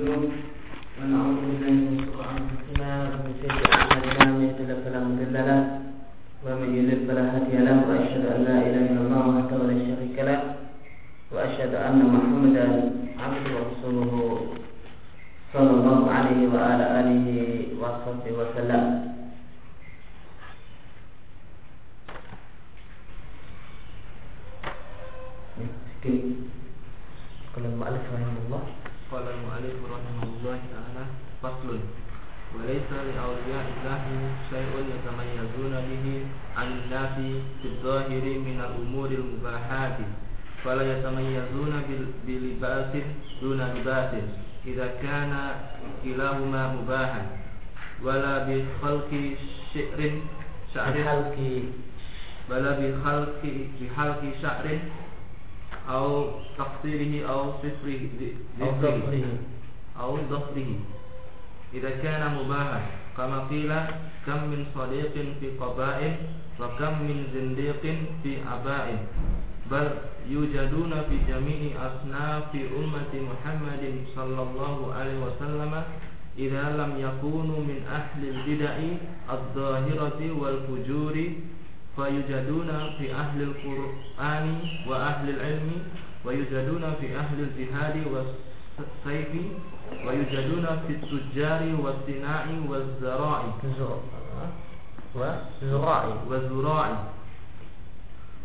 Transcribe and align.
ونستغفره 0.00 0.30
ونعوذ 0.98 1.29
syahrin 50.73 51.73
bala 52.49 52.71
bi 52.79 52.87
halki 53.03 53.51
bi 53.79 53.85
khalqi 53.95 54.29
sya'rin 54.41 54.81
au 55.87 56.39
taqsirihi 56.57 57.23
au 57.25 57.59
sifrihi 57.61 58.35
au 58.61 58.71
dhafrihi 58.81 59.33
au 59.99 60.17
dhafrihi 60.29 60.77
idza 61.73 61.91
kana 62.01 62.29
mubahan 62.35 62.83
kama 63.15 63.47
qila 63.49 63.79
kam 64.25 64.49
min 64.51 64.65
sadiqin 64.75 65.35
fi 65.39 65.47
qaba'in 65.59 66.13
wa 66.59 66.67
kam 66.77 67.07
min 67.07 67.25
zindiqin 67.33 68.21
fi 68.21 68.37
aba'in. 68.45 68.99
Bal 69.71 69.87
yujaduna 70.29 71.07
fi 71.09 71.15
jami'i 71.27 71.73
asnafi 71.73 72.67
ummati 72.75 73.19
Muhammadin 73.23 74.05
sallallahu 74.13 74.91
alaihi 74.93 75.23
wasallam 75.25 75.73
إذا 76.37 76.63
لم 76.77 76.91
يكونوا 76.97 77.59
من 77.59 77.79
أهل 77.91 78.29
البدع 78.29 78.75
الظاهرة 79.31 80.31
والفجور 80.41 81.15
فيوجدون 81.95 82.69
في 82.97 83.13
أهل 83.13 83.41
القرآن 83.41 84.59
وأهل 84.87 85.29
العلم 85.29 85.71
ويوجدون 86.25 86.93
في 87.01 87.17
أهل 87.17 87.39
الجهاد 87.39 87.95
والسيف 88.07 89.27
ويوجدون 90.07 90.65
في 90.87 90.93
التجار 90.93 91.75
والصناع 91.83 92.45
والزراع. 92.69 93.43
وزراع 95.15 96.05
والزراع. 96.29 97.03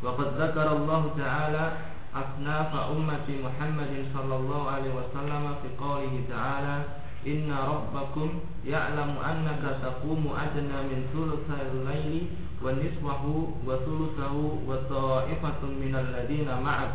وقد 0.02 0.26
ذكر 0.38 0.72
الله 0.76 1.14
تعالى 1.18 1.72
أصناف 2.14 2.74
أمة 2.74 3.28
محمد 3.44 4.06
صلى 4.14 4.36
الله 4.36 4.70
عليه 4.70 4.90
وسلم 4.90 5.54
في 5.62 5.84
قوله 5.84 6.24
تعالى 6.30 6.84
inna 7.24 7.56
rabbakum 7.64 8.44
ya'lamu 8.66 9.16
annaka 9.22 9.80
taqumu 9.80 10.34
adna 10.36 10.84
min 10.90 11.08
thulutsayil 11.14 11.86
laili 11.86 12.34
wa 12.60 12.74
nisfahu 12.76 13.56
wa 13.64 13.78
thulutsahu 13.86 14.66
wa 14.66 14.76
ta'ifatun 14.90 15.80
minal 15.80 16.06
ladina 16.12 16.60
ma'ak. 16.60 16.92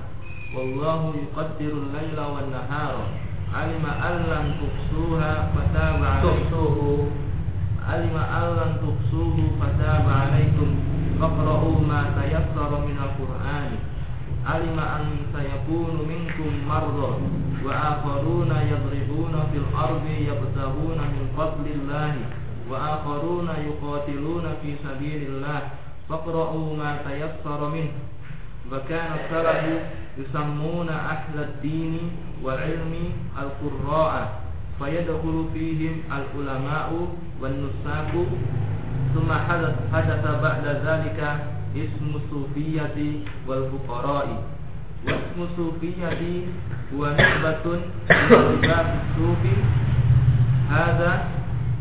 Wallahu 0.51 1.15
yuqaddiru 1.15 1.89
al-laila 1.89 2.23
wan 2.27 2.51
nahara. 2.51 3.05
Alima 3.51 3.91
allan 3.99 4.59
tuqsuha 4.59 5.51
fataba 5.55 6.23
tuqsuhu 6.23 7.11
alima 7.83 8.23
allan 8.23 8.79
tuqsuhu 8.79 9.59
fataba 9.59 10.31
alaikum 10.31 10.79
faqra'u 11.19 11.83
ma 11.83 12.15
tayassara 12.15 12.79
minal 12.87 13.11
qur'ani. 13.19 13.79
Alima 14.47 15.03
an 15.03 15.27
sayakunu 15.35 16.03
minkum 16.07 16.63
marra. 16.63 17.19
وآخرون 17.65 18.51
يضربون 18.71 19.33
في 19.51 19.57
الأرض 19.63 20.05
يبتغون 20.29 20.99
من 21.13 21.23
فضل 21.37 21.65
الله 21.75 22.13
وآخرون 22.69 23.49
يقاتلون 23.67 24.45
في 24.61 24.69
سبيل 24.85 25.21
الله. 25.29 25.61
فاقرؤوا 26.09 26.77
ما 26.77 26.97
تيسر 27.07 27.69
منه. 27.69 27.93
وكان 28.71 29.11
السلف 29.19 29.83
يسمون 30.17 30.89
أهل 30.89 31.35
الدين 31.39 31.93
والعلم 32.43 32.93
القراء 33.43 34.41
فيدخل 34.79 35.45
فيهم 35.53 35.95
العلماء 36.17 36.89
والنساك 37.41 38.11
ثم 39.13 39.29
حدث 39.93 40.23
بعد 40.43 40.65
ذلك 40.87 41.19
اسم 41.75 42.07
الصوفية 42.15 42.97
والفقراء. 43.47 44.27
Wasmu 45.01 45.49
sufi 45.57 45.97
jadi 45.97 46.45
buah 46.93 47.17
nisbatun 47.17 47.89
Nisbat 48.05 48.87
sufi 49.17 49.55
ada 50.71 51.11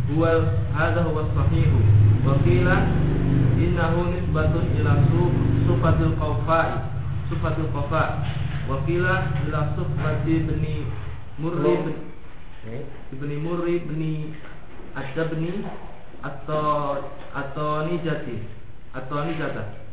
buah 0.09 0.41
Hada 0.73 1.05
huwa 1.05 1.29
sahihu. 1.37 1.79
Wa 2.25 2.41
qila 2.41 2.77
Innahu 3.61 4.09
nisbatun 4.17 4.73
ila 4.81 5.05
Sufatul 5.69 6.17
qawfa'i. 6.17 6.77
Sufatul 7.29 7.69
qawfa'i 7.77 8.25
Wa 8.65 8.81
qila 8.89 9.15
ila 9.45 9.61
sufati 9.77 10.35
eh? 10.35 10.43
bni 10.49 10.75
Murri 11.37 11.75
bni 13.13 13.37
Murri 13.37 13.77
bni 13.85 14.13
Adabni 14.97 15.69
Atau 16.25 17.05
Atau 17.37 17.85
nijati 17.85 18.49
Atau 18.97 19.29
nijata 19.29 19.90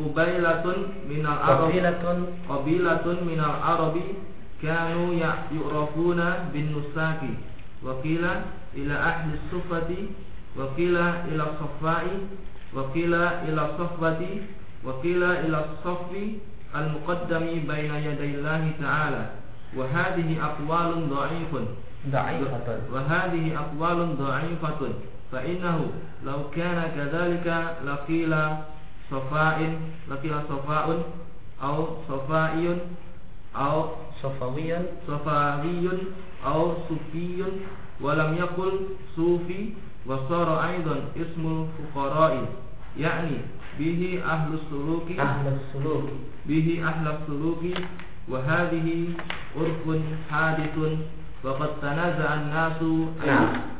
قبيلة 0.00 0.64
من 1.10 1.20
العرب 1.26 1.60
قبيلة 1.68 2.26
قبيلة 2.48 3.06
من 3.30 3.40
العرب 3.48 3.96
كانوا 4.62 5.14
يعرفون 5.14 6.20
بالنساك 6.52 7.20
وقيل 7.84 8.24
إلى 8.76 8.94
أهل 8.94 9.30
الصفة 9.38 9.90
وقيل 10.56 10.96
إلى 10.96 11.42
الصفاء 11.50 12.06
وقيل 12.74 13.14
إلى 13.14 13.62
الصفوة 13.70 14.22
وقيل 14.84 15.22
إلى 15.24 15.64
الصف 15.64 16.10
المقدم 16.76 17.46
بين 17.68 17.94
يدي 17.94 18.24
الله 18.34 18.70
تعالى 18.80 19.24
وهذه 19.76 20.28
أقوال 20.44 21.08
ضعيفة 21.10 21.64
ضعيفة 22.08 22.78
وهذه 22.92 23.44
أقوال 23.58 24.16
ضعيفة 24.18 24.80
فإنه 25.32 25.92
لو 26.26 26.50
كان 26.56 26.78
كذلك 26.96 27.76
لقيل 27.86 28.34
sofain 29.10 29.72
lafiha 30.08 30.42
sofaun 30.48 31.04
au 31.60 31.98
sofaiun 32.08 32.78
au 33.54 33.98
sofawiyun 34.22 34.86
sofawiyun 35.06 36.00
au 36.46 36.76
sufiyun 36.88 37.66
walam 38.00 38.38
yakul 38.38 38.96
sufi 39.14 39.74
wasara 40.06 40.60
aidan 40.72 41.02
ismul 41.14 41.68
fuqara'i 41.76 42.46
yakni 42.96 43.38
bihi 43.78 44.20
ahlus 44.20 44.60
suluki. 44.68 45.16
Ahlus 45.20 45.60
suluki. 45.72 46.16
Bihi 46.48 46.82
ahlus 46.82 47.20
suluki 47.26 47.74
wa 48.28 48.42
hadhihi 48.44 49.16
urfun 49.56 50.04
hadithun 50.28 51.08
wa 51.44 51.56
qad 51.56 51.80
tanaza'a 51.80 52.32
an-nasu. 52.44 53.08
Nah. 53.24 53.70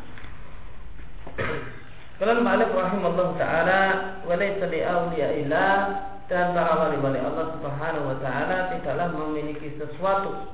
Kalau 2.21 2.45
Malik 2.45 2.69
rahimahullah 2.77 3.29
ta'ala 3.41 3.81
Walaysa 4.29 4.69
li'awliya 4.69 5.41
ilah 5.41 5.77
Dan 6.29 6.53
para 6.53 6.77
wali-wali 6.77 7.17
Allah 7.17 7.57
subhanahu 7.57 8.13
wa 8.13 8.17
ta'ala 8.21 8.77
Tidaklah 8.77 9.09
memiliki 9.17 9.73
sesuatu. 9.81 10.53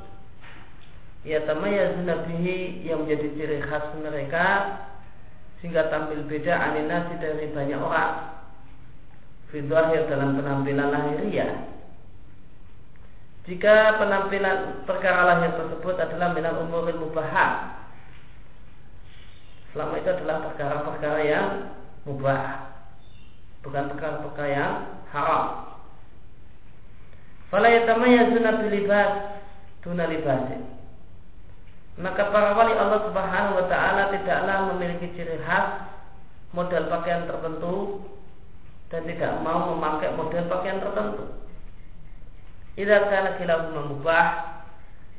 Ya 1.27 1.43
tamayazuna 1.43 2.22
bihi 2.31 2.86
Yang 2.86 2.98
menjadi 3.03 3.28
ciri 3.34 3.59
khas 3.66 3.83
mereka 3.98 4.47
Sehingga 5.59 5.91
tampil 5.91 6.22
beda 6.30 6.54
aninasi 6.54 7.18
dari 7.18 7.51
banyak 7.51 7.80
orang. 7.83 8.39
Fidwahir 9.51 10.04
dalam 10.07 10.36
penampilan 10.36 10.92
lahiriah. 10.92 11.65
Jika 13.47 13.97
penampilan 13.97 14.84
perkara 14.84 15.22
lahir 15.22 15.54
tersebut 15.54 15.97
adalah 15.97 16.34
minal 16.34 16.66
umuril 16.66 16.98
mubahah 16.98 17.76
Selama 19.77 20.01
itu 20.01 20.09
adalah 20.09 20.37
perkara-perkara 20.49 21.21
yang 21.21 21.49
mubah. 22.09 22.73
Bukan 23.61 23.93
perkara-perkara 23.93 24.49
yang 24.49 24.73
haram. 25.13 25.77
Fala 27.53 27.69
yatamayazuna 27.69 28.65
bilibas 28.65 29.11
Tuna 29.84 30.09
libasin 30.09 30.65
Maka 32.01 32.33
para 32.34 32.57
wali 32.59 32.75
Allah 32.75 33.07
subhanahu 33.07 33.55
wa 33.63 33.67
ta'ala 33.71 34.11
Tidaklah 34.11 34.75
memiliki 34.75 35.15
ciri 35.15 35.39
khas 35.45 35.93
Model 36.51 36.91
pakaian 36.91 37.28
tertentu 37.28 38.03
Dan 38.89 39.07
tidak 39.07 39.45
mau 39.45 39.77
memakai 39.77 40.15
model 40.15 40.47
pakaian 40.49 40.81
tertentu. 40.81 41.37
Idza 42.81 43.13
kana 43.13 43.34
khilafun 43.37 43.93
mubah 43.93 44.27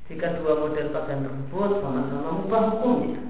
jika 0.08 0.40
dua 0.40 0.56
model 0.56 0.88
pakaian 0.96 1.20
tersebut 1.28 1.84
sama-sama 1.84 2.30
mubah 2.32 2.62
hukumnya. 2.72 3.28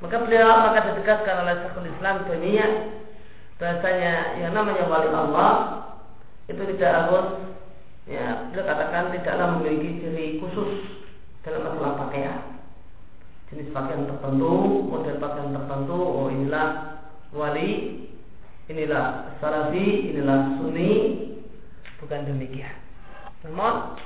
Maka 0.00 0.16
beliau 0.24 0.48
maka 0.64 0.92
ditegaskan 0.92 1.44
oleh 1.44 1.54
Syekhul 1.60 1.88
Islam 1.92 2.24
dunia 2.24 2.66
bahasanya 3.60 4.40
yang 4.40 4.52
namanya 4.56 4.88
wali 4.88 5.08
Allah. 5.12 5.52
Itu 6.48 6.64
tidak 6.76 6.90
harus 6.90 7.26
ya 8.08 8.48
beliau 8.50 8.64
katakan 8.64 9.12
tidaklah 9.14 9.60
memiliki 9.60 10.00
ciri 10.02 10.26
khusus 10.40 10.70
dalam 11.44 11.68
masalah 11.68 12.08
pakaian. 12.08 12.58
Jenis 13.52 13.70
pakaian 13.76 14.08
tertentu 14.08 14.52
model 14.88 15.16
pakaian 15.20 15.52
tertentu 15.52 15.98
oh 16.00 16.26
inilah 16.32 16.68
wali 17.36 18.00
inilah 18.70 19.34
salafi, 19.42 20.14
inilah 20.14 20.62
sunni, 20.62 20.90
bukan 21.98 22.22
demikian. 22.22 22.78
Namun 23.42 23.98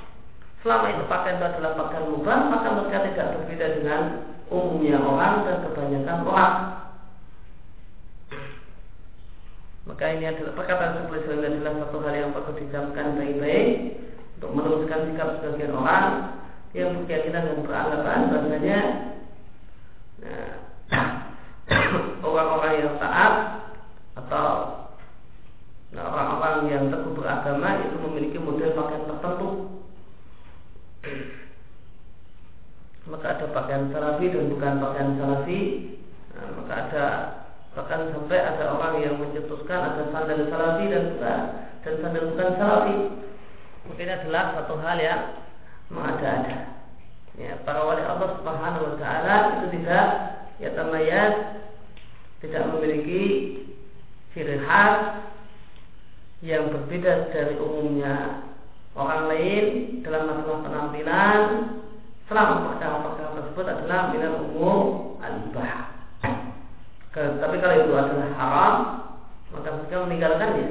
selama 0.65 0.97
itu 0.97 1.03
pakaian 1.05 1.37
itu 1.37 1.45
adalah 1.45 1.71
pakaian 1.77 2.09
mubah, 2.09 2.39
maka 2.49 2.67
mereka 2.73 2.97
tidak 3.05 3.27
berbeda 3.37 3.65
dengan 3.77 4.01
umumnya 4.49 4.97
orang 4.97 5.45
dan 5.45 5.61
kebanyakan 5.61 6.17
orang. 6.25 6.55
Maka 9.85 10.05
ini 10.17 10.25
adalah 10.25 10.57
perkataan 10.57 11.05
sebelah 11.05 11.21
adalah 11.37 11.73
satu 11.85 11.97
hal 12.01 12.13
yang 12.17 12.33
perlu 12.33 12.57
dicamkan 12.57 13.13
baik-baik 13.13 13.69
untuk 14.41 14.51
meneruskan 14.57 15.05
sikap 15.13 15.29
sebagian 15.37 15.77
orang 15.77 16.05
yang 16.73 16.97
berkeyakinan 16.97 17.45
dan 17.45 17.59
beranggapan 17.61 18.19
bahasanya 18.33 18.79
nah, 20.19 20.49
orang-orang 22.27 22.73
yang 22.83 22.93
taat 22.99 23.33
atau 24.17 24.47
orang-orang 25.95 26.55
yang 26.67 26.83
teguh 26.91 27.13
beragama 27.15 27.79
itu 27.85 27.95
memiliki 28.01 28.37
model 28.41 28.75
pakaian 28.75 29.07
tertentu 29.07 29.49
maka 33.05 33.37
ada 33.37 33.45
pakaian 33.53 33.93
salafi 33.93 34.33
dan 34.33 34.49
bukan 34.49 34.64
pakaian 34.81 35.17
salafi 35.19 35.61
nah, 36.35 36.47
maka 36.59 36.73
ada 36.73 37.05
bahkan 37.75 38.07
sampai 38.15 38.39
ada 38.39 38.71
orang 38.71 39.03
yang 39.03 39.15
mencetuskan 39.19 39.79
ada 39.83 40.07
sandal 40.09 40.47
salafi 40.47 40.85
dan 40.87 41.03
bukan 41.11 41.39
dan 41.83 41.93
sandal 41.99 42.23
bukan 42.31 42.49
salafi. 42.55 42.97
Mungkin 43.85 44.07
adalah 44.09 44.43
satu 44.57 44.73
hal 44.81 44.97
yang 44.97 45.21
mengada-ada. 45.93 46.73
Ya, 47.35 47.59
para 47.67 47.83
wali 47.83 48.01
Allah 48.01 48.39
Subhanahu 48.39 48.83
wa 48.89 48.95
taala 48.95 49.35
itu 49.59 49.65
tidak 49.75 50.07
ya 50.55 50.71
tamayaz 50.71 51.59
tidak 52.39 52.63
memiliki 52.71 53.23
ciri 54.31 54.55
khas 54.63 55.19
yang 56.39 56.71
berbeda 56.71 57.35
dari 57.35 57.59
umumnya 57.59 58.39
orang 58.95 59.27
lain 59.27 59.65
dalam 59.99 60.31
masalah 60.31 60.59
penampilan 60.63 61.41
selama 62.31 62.71
perkara-perkara 62.71 63.14
tersebut 63.55 63.71
adalah 63.71 64.11
minal 64.11 64.51
umum 64.51 65.15
al-ibah. 65.23 65.95
Tapi 67.15 67.55
kalau 67.63 67.75
itu 67.79 67.93
adalah 67.95 68.29
haram, 68.35 68.75
maka 69.55 69.79
mereka 69.79 70.03
meninggalkannya. 70.03 70.67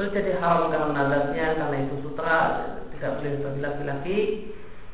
Boleh 0.00 0.10
jadi 0.16 0.40
haram 0.40 0.72
karena 0.72 0.96
nazarnya, 0.96 1.46
karena 1.60 1.76
itu 1.84 1.94
sutra, 2.00 2.38
tidak 2.96 3.20
boleh 3.20 3.32
bagi 3.36 3.60
laki-laki, 3.60 4.18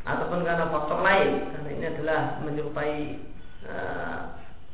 ataupun 0.03 0.43
karena 0.43 0.67
faktor 0.75 0.99
lain, 0.99 1.31
karena 1.55 1.71
ini 1.79 1.85
adalah 1.95 2.21
menyerupai 2.43 2.95
uh, 3.71 4.19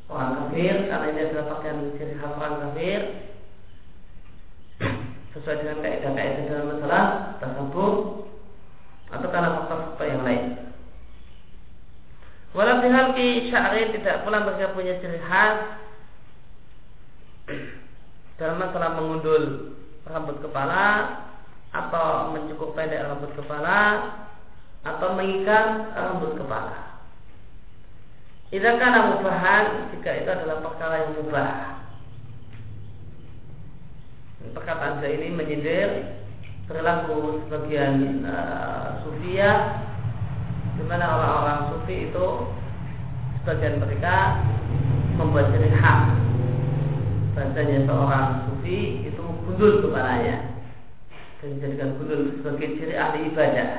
orang 0.09 0.33
kafir 0.41 0.89
karena 0.89 1.07
ini 1.13 1.21
adalah 1.21 1.47
pakaian 1.53 1.79
ciri 2.01 2.15
khas 2.17 2.33
orang 2.33 2.57
kafir 2.63 3.01
sesuai 5.37 5.57
dengan 5.61 5.79
kaidah-kaidah 5.85 6.45
dalam 6.49 6.67
masalah 6.73 7.05
tersebut 7.43 7.95
atau 9.13 9.29
karena 9.29 9.49
faktor-faktor 9.61 10.07
yang 10.09 10.25
lain. 10.25 10.66
Walau 12.57 12.81
ki 13.13 13.53
syari 13.53 13.93
tidak 13.93 14.25
pula 14.25 14.41
mereka 14.41 14.73
punya 14.73 14.97
ciri 14.97 15.21
khas 15.21 15.77
dalam 18.41 18.57
masalah 18.57 18.97
mengundul 18.97 19.77
rambut 20.09 20.41
kepala 20.41 21.21
atau 21.69 22.33
mencukup 22.33 22.73
pendek 22.73 23.05
rambut 23.05 23.29
kepala 23.37 24.09
atau 24.89 25.09
mengikat 25.21 25.93
rambut 25.93 26.33
kepala. 26.41 26.97
Jika 28.49 28.81
karena 28.81 29.13
mubahan 29.13 29.93
jika 29.93 30.11
itu 30.17 30.31
adalah 30.33 30.65
perkara 30.65 30.95
yang 31.05 31.13
mubah. 31.21 31.53
Perkataan 34.57 35.05
saya 35.05 35.13
ini 35.13 35.29
menyindir 35.29 35.91
perilaku 36.65 37.45
sebagian 37.45 38.25
uh, 38.25 39.05
sufia 39.05 39.85
di 40.77 40.85
mana 40.85 41.05
orang-orang 41.17 41.61
sufi 41.73 42.13
itu 42.13 42.27
sebagian 43.43 43.81
mereka 43.81 44.45
membuat 45.17 45.51
ciri 45.57 45.73
hak. 45.73 46.01
Bahasanya 47.37 47.89
seorang 47.89 48.29
sufi 48.49 49.09
itu 49.09 49.25
gundul 49.45 49.85
kepalanya 49.89 50.61
dan 51.41 51.57
dijadikan 51.57 51.97
gundul 52.01 52.37
sebagai 52.41 52.69
ciri 52.77 52.95
ahli 52.97 53.33
ibadah. 53.33 53.71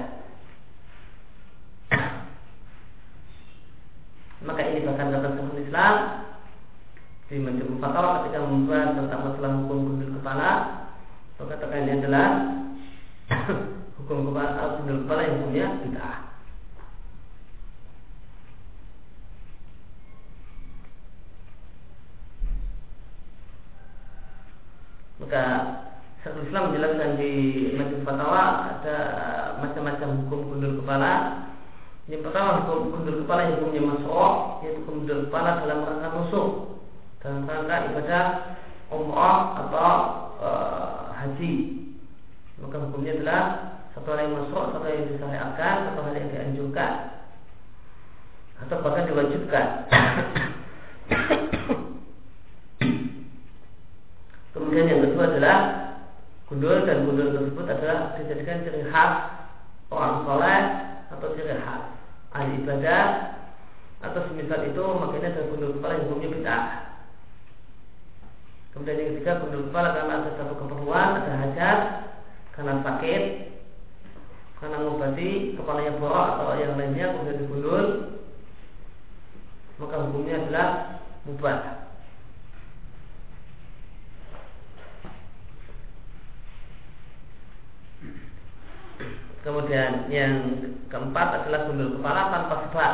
Maka 4.45 4.61
ini 4.61 4.85
bahkan 4.85 5.09
kata 5.09 5.29
Syekhul 5.33 5.65
Islam 5.65 5.95
di 7.27 7.43
Majmu 7.43 7.83
Fatwa 7.83 8.23
ketika 8.23 8.39
membahas 8.39 8.95
tentang 8.95 9.21
masalah 9.27 9.51
hukum 9.59 9.77
gundul 9.83 10.15
kepala 10.15 10.51
maka 11.35 11.59
katakan 11.59 11.83
ini 11.83 11.91
adalah 11.99 12.27
hukum 13.99 14.31
kepala 14.31 14.79
gundul 14.79 15.03
kepala 15.03 15.21
yang 15.27 15.37
punya 15.43 15.65
bid'ah 15.83 16.17
maka 25.19 25.43
Syekhul 26.23 26.47
Islam 26.47 26.63
menjelaskan 26.71 27.11
di 27.19 27.31
Majmu 27.75 28.07
Fatwa 28.07 28.71
ada 28.71 28.97
macam-macam 29.59 30.09
hukum 30.23 30.39
gundul 30.55 30.79
kepala 30.79 31.11
yang 32.07 32.23
pertama 32.37 32.69
hukum 32.69 32.93
gundul 32.93 33.25
kepala 33.25 33.49
yang 33.49 33.57
hukumnya 33.57 33.81
masuk 33.97 34.61
yaitu 34.61 34.85
gundul 34.85 35.25
kepala 35.25 35.57
dalam 35.57 35.89
rangka 35.89 36.09
musuh 36.13 36.69
dalam 37.17 37.49
rangka 37.49 37.89
ibadah 37.89 38.25
umrah 38.93 39.57
atau 39.65 39.93
e, 40.37 40.49
haji. 41.17 41.53
Maka 42.61 42.77
hukumnya 42.77 43.17
adalah 43.17 43.41
satu 43.97 44.13
hal 44.13 44.21
yang 44.21 44.37
masuk, 44.37 44.69
satu 44.69 44.85
hal 44.85 44.93
yang 44.93 45.09
disyariatkan, 45.09 45.75
satu 45.89 45.99
hal 46.05 46.13
yang 46.13 46.29
dianjurkan 46.29 46.93
atau 48.61 48.85
bahkan 48.85 49.09
diwajibkan. 49.09 49.89
Kemudian 54.53 54.93
yang 54.93 55.01
kedua 55.09 55.25
adalah 55.25 55.57
gundul 56.45 56.85
dan 56.85 57.01
gundul 57.01 57.33
tersebut 57.33 57.65
adalah 57.65 58.13
dijadikan 58.21 58.61
ciri 58.61 58.85
khas 58.93 59.41
orang 59.89 60.21
soleh 60.21 60.61
atau 61.17 61.33
ciri 61.33 61.57
khas 61.65 61.96
ahli 62.35 62.63
ibadah 62.63 63.03
atau 64.03 64.19
semisal 64.29 64.61
itu 64.67 64.83
makanya 64.83 65.33
ada 65.33 65.49
gundul 65.49 65.75
kepala 65.79 65.97
yang 65.97 66.05
hukumnya 66.09 66.29
bid'ah. 66.33 66.63
Kemudian 68.75 68.97
yang 69.01 69.09
ketiga 69.17 69.41
gundul 69.41 69.63
kepala 69.71 69.89
karena 69.95 70.13
ada 70.21 70.31
satu 70.37 70.53
keperluan, 70.59 71.09
ada 71.23 71.31
hajat, 71.33 71.79
karena 72.53 72.73
sakit, 72.85 73.23
karena 74.57 74.77
mengobati 74.81 75.29
kepalanya 75.57 75.93
borok 76.01 76.27
atau 76.33 76.57
yang 76.57 76.73
lainnya 76.77 77.13
kemudian 77.13 77.41
digundul, 77.41 77.85
maka 79.77 79.95
hukumnya 80.01 80.35
adalah 80.41 80.67
mubah. 81.25 81.76
Kemudian 89.47 90.11
yang 90.11 90.59
keempat 90.91 91.27
adalah 91.39 91.71
gundul 91.71 91.95
kepala 91.95 92.35
tanpa 92.35 92.55
sebab. 92.67 92.93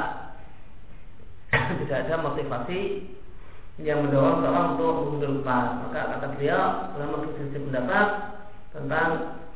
Tidak 1.81 1.98
ada 2.05 2.22
motivasi 2.22 3.10
yang 3.81 4.05
mendorong 4.05 4.45
seorang 4.45 4.77
untuk 4.77 4.93
menggundul 5.01 5.41
kepala. 5.41 5.81
Maka 5.81 6.01
kata 6.13 6.27
beliau 6.38 6.93
ulama 6.93 7.25
berselisih 7.25 7.62
pendapat 7.65 8.07
tentang 8.69 9.10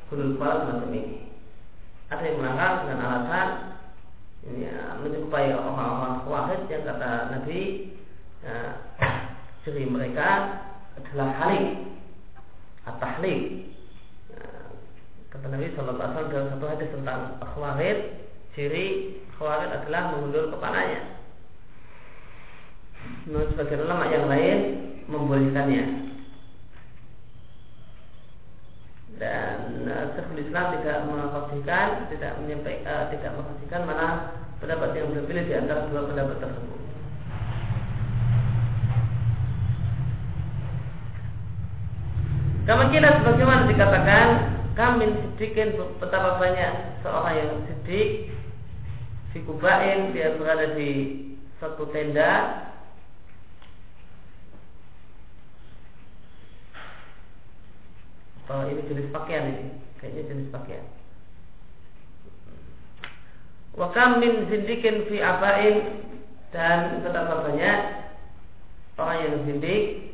gundul 0.10 0.42
kepala 0.42 0.54
semacam 0.66 0.89
ini. 0.98 1.04
Ada 2.10 2.24
yang 2.25 2.38
melarang 2.42 2.75
dengan 2.82 3.00
alasan 3.06 3.48
ini 4.50 4.66
ya, 4.66 4.77
menyerupai 4.98 5.54
orang-orang 5.54 6.16
wahid 6.25 6.62
yang 6.66 6.82
kata 6.82 7.12
Nabi 7.30 7.60
ya, 8.42 8.58
ciri 9.62 9.86
mereka 9.86 10.30
adalah 10.98 11.30
halik 11.46 11.77
atahlik 12.89 13.67
Kata 15.38 15.53
Nabi 15.53 15.70
Shallallahu 15.77 16.01
Alaihi 16.01 16.13
Wasallam 16.17 16.34
dalam 16.34 16.50
satu 16.50 16.65
hadis 16.65 16.89
tentang 16.89 17.22
khawarid, 17.38 17.98
ciri 18.58 18.88
khawarid 19.38 19.70
adalah 19.70 20.01
mengundur 20.17 20.50
kepalanya. 20.50 21.01
Menurut 23.29 23.53
sebagian 23.53 23.86
ulama 23.86 24.06
yang 24.10 24.25
lain 24.25 24.58
membolehkannya. 25.06 26.08
dan 29.17 29.82
uh, 29.89 30.38
Islam 30.38 30.65
tidak 30.77 30.98
mengkafirkan, 31.10 32.06
tidak 32.13 32.38
menyampaikan, 32.38 32.86
uh, 32.86 33.06
tidak 33.10 33.34
mengkafirkan 33.34 33.82
mana 33.89 34.08
pendapat 34.62 34.94
yang 34.94 35.10
berbeda 35.10 35.41
di 35.41 35.53
antara 35.58 35.89
dua 35.89 36.06
pendapat 36.06 36.38
tersebut. 36.38 36.79
Kemungkinan 42.67 43.13
sebagaimana 43.24 43.62
dikatakan 43.72 44.27
kami 44.77 45.10
sedikit 45.34 45.74
betapa 45.98 46.38
banyak 46.38 47.01
seorang 47.01 47.34
yang 47.34 47.51
sedih 47.65 48.29
di 49.34 49.39
Kubain 49.41 50.13
dia 50.13 50.38
berada 50.38 50.77
di 50.77 51.17
satu 51.57 51.89
tenda. 51.89 52.62
Oh 58.48 58.63
ini 58.69 58.86
jenis 58.86 59.10
pakaian 59.10 59.50
ini? 59.50 59.65
Kayaknya 59.98 60.24
jenis 60.29 60.50
pakaian. 60.53 60.86
Wakam 63.77 64.22
min 64.22 64.50
zindikin 64.50 65.05
fi 65.05 65.22
abain 65.22 66.01
Dan 66.50 67.05
betapa 67.05 67.46
banyak 67.46 67.79
Orang 68.98 69.22
yang 69.22 69.36
zindik 69.46 70.07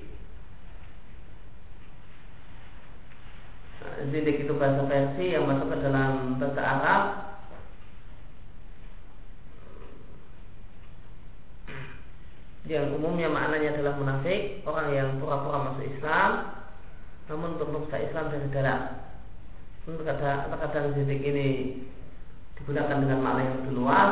Zindik 4.12 4.44
itu 4.44 4.54
bahasa 4.60 4.84
Persia 4.84 5.40
yang 5.40 5.48
masuk 5.48 5.72
ke 5.72 5.78
dalam 5.80 6.36
bahasa 6.42 6.62
Arab 6.62 7.04
yang 12.64 12.96
umumnya 12.96 13.28
maknanya 13.28 13.76
adalah 13.76 13.94
munafik, 14.00 14.64
orang 14.64 14.88
yang 14.96 15.10
pura-pura 15.20 15.72
masuk 15.72 15.84
Islam, 15.84 16.30
namun 17.28 17.60
untuk 17.60 17.70
merusak 17.76 18.08
Islam 18.08 18.32
dari 18.32 18.48
dalam. 18.56 18.82
Terkadang, 19.84 20.48
terkadang 20.48 20.96
zindik 20.96 21.20
ini 21.28 21.48
digunakan 22.56 23.04
dengan 23.04 23.20
makna 23.20 23.42
yang 23.44 23.76
luas, 23.76 24.12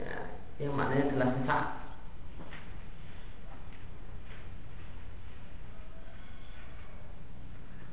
ya, 0.00 0.16
yang 0.56 0.72
maknanya 0.72 1.12
adalah 1.12 1.28
sesat. 1.36 1.79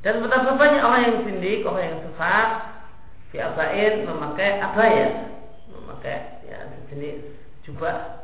Dan 0.05 0.21
betapa 0.21 0.53
banyak 0.53 0.81
orang 0.81 1.01
yang 1.03 1.17
sindik, 1.25 1.65
orang 1.65 1.83
yang 1.83 1.99
sesat, 2.05 2.49
abain 3.37 4.01
memakai 4.09 4.57
abaya, 4.57 5.29
memakai 5.69 6.41
ya 6.49 6.65
sejenis 6.89 7.21
jubah 7.61 8.17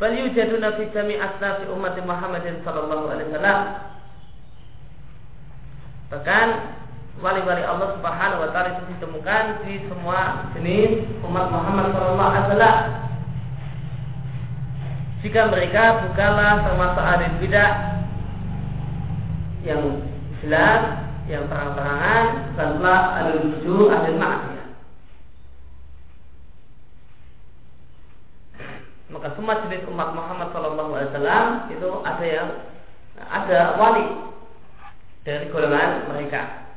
Bal 0.00 0.16
yujaduna 0.16 0.80
fi 0.80 0.88
jami' 0.96 1.20
asnafi 1.20 1.68
umat 1.68 1.92
Muhammadin 2.00 2.64
sallallahu 2.64 3.12
alaihi 3.12 3.28
wasallam. 3.28 3.60
Bahkan 6.08 6.46
wali-wali 7.20 7.60
Allah 7.60 8.00
Subhanahu 8.00 8.40
wa 8.40 8.48
taala 8.48 8.80
itu 8.80 8.96
ditemukan 8.96 9.60
di 9.68 9.76
semua 9.92 10.48
jenis 10.56 11.04
umat 11.20 11.52
Muhammad 11.52 11.92
sallallahu 11.92 12.30
alaihi 12.32 12.44
wasallam. 12.48 12.99
Jika 15.20 15.52
mereka 15.52 15.82
bukanlah 16.08 16.64
termasuk 16.64 17.04
ahli 17.04 17.26
bidah 17.44 17.70
yang 19.68 20.00
jelas, 20.40 20.82
yang 21.28 21.44
terang-terangan, 21.44 22.24
bukanlah 22.52 23.00
ahli 23.20 23.32
rujuk, 23.44 23.92
ahli 23.92 24.16
maksiat. 24.16 24.60
maka 29.10 29.34
semua 29.34 29.60
jenis 29.66 29.84
umat 29.90 30.14
Muhammad 30.14 30.48
Shallallahu 30.54 30.90
Alaihi 30.94 31.10
Wasallam 31.12 31.46
itu 31.74 31.88
ada 32.06 32.24
yang 32.24 32.48
ada 33.20 33.58
wali 33.76 34.06
dari 35.26 35.50
golongan 35.50 36.08
mereka. 36.08 36.72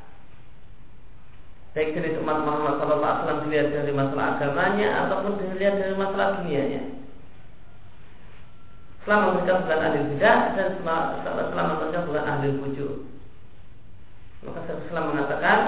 Baik 1.77 1.93
jenis 1.93 2.19
umat 2.19 2.41
Muhammad 2.41 2.81
Shallallahu 2.81 3.05
Alaihi 3.05 3.21
Wasallam 3.21 3.43
dilihat 3.47 3.67
dari 3.69 3.91
masalah 3.93 4.25
agamanya 4.37 4.87
ataupun 5.05 5.31
dilihat 5.39 5.75
dari 5.77 5.95
masalah 5.95 6.41
dunianya. 6.41 6.92
Selama 9.03 9.35
mereka 9.35 9.67
bukan 9.67 9.79
ahli 9.83 9.99
bidah 10.15 10.37
dan 10.55 10.67
selama 10.79 11.73
mereka 11.83 12.07
bukan 12.07 12.23
ahli 12.23 12.47
wujud. 12.55 13.03
Maka 14.47 14.79
Islam 14.79 15.03
mengatakan 15.11 15.59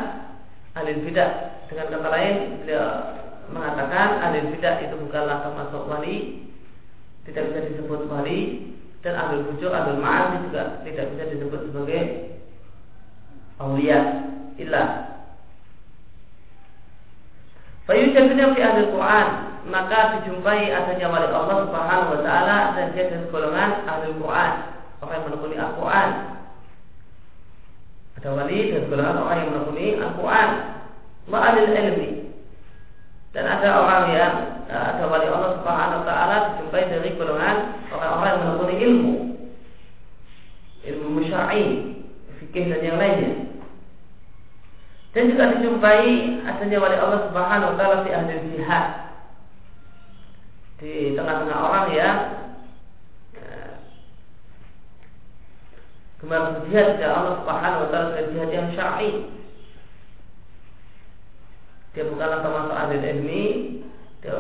ahli 0.76 1.04
bidah 1.04 1.30
dengan 1.68 1.86
kata 1.92 2.08
lain 2.12 2.36
beliau 2.64 2.88
mengatakan 3.52 4.08
ahli 4.24 4.40
bidah 4.56 4.76
itu 4.88 4.96
bukanlah 5.04 5.44
termasuk 5.44 5.84
wali 5.88 6.48
tidak 7.26 7.52
bisa 7.52 7.60
disebut 7.74 8.06
wali 8.08 8.72
dan 9.02 9.14
ahli 9.22 9.46
bujur, 9.46 9.70
ahli 9.70 10.02
ma'asi 10.02 10.50
juga 10.50 10.82
tidak 10.82 11.14
bisa 11.14 11.24
disebut 11.30 11.62
sebagai 11.70 12.02
awliya 13.62 14.00
ilah. 14.58 14.90
Fayujadnya 17.86 18.58
fi 18.58 18.62
ahli 18.66 18.82
Quran 18.90 19.28
maka 19.66 20.22
dijumpai 20.22 20.70
adanya 20.70 21.10
wali 21.10 21.28
Allah 21.30 21.58
Subhanahu 21.66 22.14
wa 22.14 22.22
taala 22.22 22.58
dan 22.78 22.94
dia 22.94 23.10
dari 23.10 23.26
golongan 23.34 23.86
ahli 23.90 24.14
Quran, 24.18 24.52
orang 25.02 25.16
yang 25.18 25.26
menekuni 25.26 25.56
Al-Quran. 25.58 26.10
Ada 28.16 28.30
wali 28.32 28.60
dan 28.72 28.84
golongan 28.88 29.18
orang 29.26 29.38
yang 29.42 29.50
menekuni 29.52 29.88
Al-Quran. 29.98 30.50
Wa 31.26 31.38
ahli 31.42 31.60
ilmi 31.66 32.10
dan 33.36 33.52
ada 33.52 33.70
orang 33.84 34.04
yang 34.16 34.34
eh, 34.72 34.84
ada 34.96 35.04
wali 35.12 35.28
Allah 35.28 35.60
Subhanahu 35.60 36.00
wa 36.02 36.06
taala 36.08 36.36
dijumpai 36.56 36.88
dari 36.88 37.10
golongan 37.20 37.58
orang-orang 37.92 38.32
yang 38.32 38.42
menekuni 38.48 38.76
ilmu 38.80 39.16
ilmu 40.86 41.20
syar'i, 41.28 41.66
fikih 42.40 42.70
dan 42.70 42.82
yang 42.86 42.98
lainnya. 43.02 43.32
Dan 45.12 45.32
juga 45.34 45.58
dijumpai 45.58 46.04
adanya 46.46 46.78
wali 46.80 46.96
Allah 46.96 47.22
Subhanahu 47.28 47.70
wa 47.74 47.76
taala 47.76 48.06
di 48.06 48.12
ahli 48.14 48.34
jihad. 48.56 49.05
Di 50.76 51.16
tengah-tengah 51.16 51.56
orang 51.56 51.88
eh, 51.96 53.72
gemar 56.20 56.60
berjihad 56.60 57.00
kepada 57.00 57.16
Allah 57.16 57.36
Subhanahu 57.40 57.84
wa 57.88 57.90
taala 57.96 58.08
dengan 58.12 58.28
jihad 58.36 58.50
yang 58.52 58.70
syar'i. 58.76 59.12
Dia 61.96 62.12
bukanlah 62.12 62.44
termasuk 62.44 62.76
ahli 62.76 62.96
ilmi 63.00 63.44
dia 64.20 64.40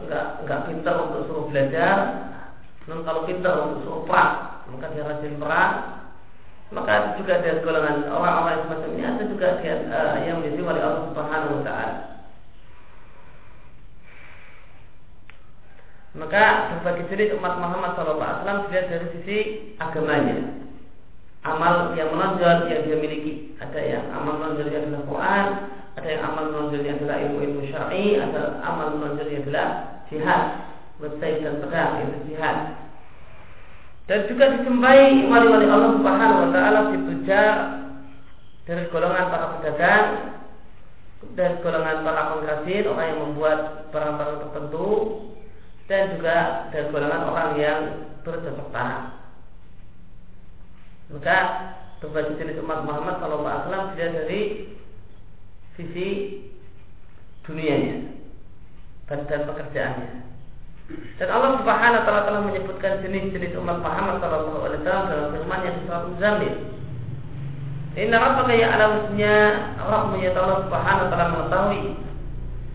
enggak 0.00 0.24
eh, 0.24 0.40
enggak 0.40 0.60
pintar 0.72 0.94
untuk 1.04 1.28
suruh 1.28 1.44
belajar. 1.52 1.96
Namun 2.88 3.04
kalau 3.04 3.28
pintar 3.28 3.54
untuk 3.68 3.84
suruh 3.84 4.02
perang 4.08 4.64
maka 4.72 4.92
dia 4.96 5.04
rajin 5.04 5.36
perang. 5.36 5.74
Maka 6.68 7.16
juga 7.16 7.40
ada 7.40 7.64
golongan 7.64 7.96
orang-orang 8.12 8.60
semacam 8.68 8.90
ini 8.92 9.04
ada 9.04 9.22
juga 9.24 9.46
dia, 9.64 9.88
uh, 9.88 10.20
yang 10.20 10.44
menjadi 10.44 10.60
wali 10.68 10.80
Allah 10.84 11.04
Subhanahu 11.08 11.60
wa 11.60 11.62
taala 11.64 12.07
maka 16.16 16.72
berbagai 16.72 17.10
jenis 17.12 17.36
umat 17.36 17.60
Muhammad 17.60 17.96
SAW 17.96 18.68
dilihat 18.68 18.86
dari 18.88 19.06
sisi 19.18 19.38
agamanya 19.76 20.56
amal 21.44 21.92
yang 21.98 22.12
menonjol 22.14 22.70
yang 22.70 22.80
dia 22.86 22.96
miliki 22.96 23.52
ada 23.60 23.80
yang 23.80 24.04
amal 24.12 24.40
menonjol 24.40 24.72
yang 24.72 24.88
adalah 24.88 25.04
Quran 25.04 25.46
ada 25.98 26.14
yang 26.14 26.22
amal 26.30 26.44
menonjolnya 26.54 26.94
adalah 26.94 27.16
ilmu-ilmu 27.26 27.62
syar'i, 27.74 28.14
ada 28.22 28.62
amal 28.62 28.94
menonjolnya 28.94 29.42
adalah 29.42 29.66
jihad, 30.06 30.42
bersaing 31.02 31.42
dan 31.42 31.58
pedang 31.58 31.90
itu 32.06 32.18
jihad. 32.30 32.56
Dan 34.06 34.30
juga 34.30 34.44
dijumpai 34.54 35.26
wali-wali 35.26 35.66
Allah 35.66 35.90
Subhanahu 35.98 36.38
wa 36.46 36.50
taala 36.54 36.80
ditujar 36.94 37.54
dari 38.62 38.86
golongan 38.94 39.26
para 39.26 39.46
pedagang 39.58 40.06
dan 41.34 41.50
golongan 41.66 42.06
para 42.06 42.22
pengkasir, 42.30 42.86
orang 42.86 43.06
yang 43.10 43.20
membuat 43.26 43.58
barang-barang 43.90 44.38
tertentu 44.46 44.88
dan 45.88 46.14
juga 46.14 46.68
dari 46.68 46.86
golongan 46.92 47.22
orang 47.32 47.50
yang 47.56 47.80
bercocok 48.22 48.68
tanam. 48.70 49.16
Maka 51.08 51.38
berbagai 52.04 52.36
jenis 52.36 52.60
umat 52.60 52.84
Muhammad 52.84 53.16
Sallallahu 53.18 53.48
Alaihi 53.48 53.64
Wasallam 53.64 53.86
dilihat 53.96 54.12
dari 54.14 54.40
sisi 55.80 56.08
dunianya 57.48 58.12
dan, 59.08 59.24
dan 59.24 59.48
pekerjaannya. 59.48 60.28
Dan 61.20 61.28
Allah 61.28 61.60
Subhanahu 61.60 62.00
wa 62.00 62.04
taala 62.04 62.26
telah 62.28 62.42
menyebutkan 62.48 63.04
jenis-jenis 63.04 63.52
umat 63.60 63.84
Muhammad 63.84 64.24
sallallahu 64.24 64.64
alaihi 64.64 64.80
wasallam 64.84 65.08
dalam 65.12 65.26
firman 65.36 65.60
yang 65.64 65.76
surat 65.84 66.04
Zamil. 66.16 66.54
Inna 67.98 68.16
rabbaka 68.16 68.54
ya'lamunya 68.56 69.36
Rabbmu 69.76 70.16
ya 70.22 70.30
Allah 70.32 70.58
Subhanahu 70.64 71.04
wa 71.04 71.10
taala 71.12 71.34
mengetahui 71.34 71.84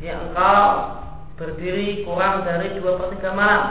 yang 0.03 0.19
engkau 0.29 0.69
berdiri 1.37 2.05
kurang 2.05 2.45
dari 2.45 2.77
dua 2.77 2.97
per 2.99 3.07
tiga 3.17 3.31
malam. 3.33 3.63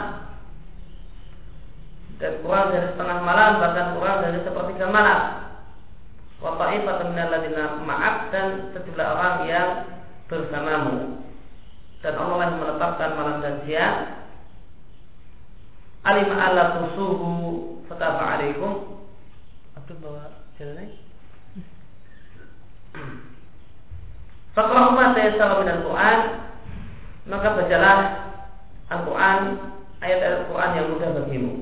Dan 2.19 2.39
kurang 2.43 2.71
dari 2.71 2.87
setengah 2.93 3.19
malam 3.23 3.51
bahkan 3.59 3.87
kurang 3.99 4.17
dari 4.23 4.39
sepertiga 4.43 4.87
malam. 4.87 5.21
Wa 6.43 6.59
ta'ifatan 6.59 7.15
minalladzina 7.15 7.79
ma'ak 7.83 8.17
dan 8.35 8.47
sejumlah 8.75 9.07
orang 9.15 9.37
yang 9.47 9.69
bersamamu. 10.27 11.23
Dan 12.03 12.13
Allah 12.19 12.37
yang 12.51 12.59
menetapkan 12.59 13.11
malam 13.15 13.37
dan 13.39 13.55
siang. 13.63 13.97
Alim 16.03 16.29
ala 16.35 16.83
tusuhu 16.83 17.31
fataba 17.87 18.35
alaikum. 18.35 18.99
Abdul 19.79 19.99
bawa 20.03 20.35
jalan 20.59 20.91
Fakra 24.53 24.93
umat 24.93 25.17
salam 25.17 25.65
dan 25.65 25.81
Quran 25.81 26.19
maka 27.29 27.47
bacalah 27.55 27.97
Al-Quran 28.91 29.39
ayat 30.03 30.19
Al-Quran 30.21 30.71
yang 30.75 30.87
mudah 30.91 31.09
bagimu. 31.23 31.53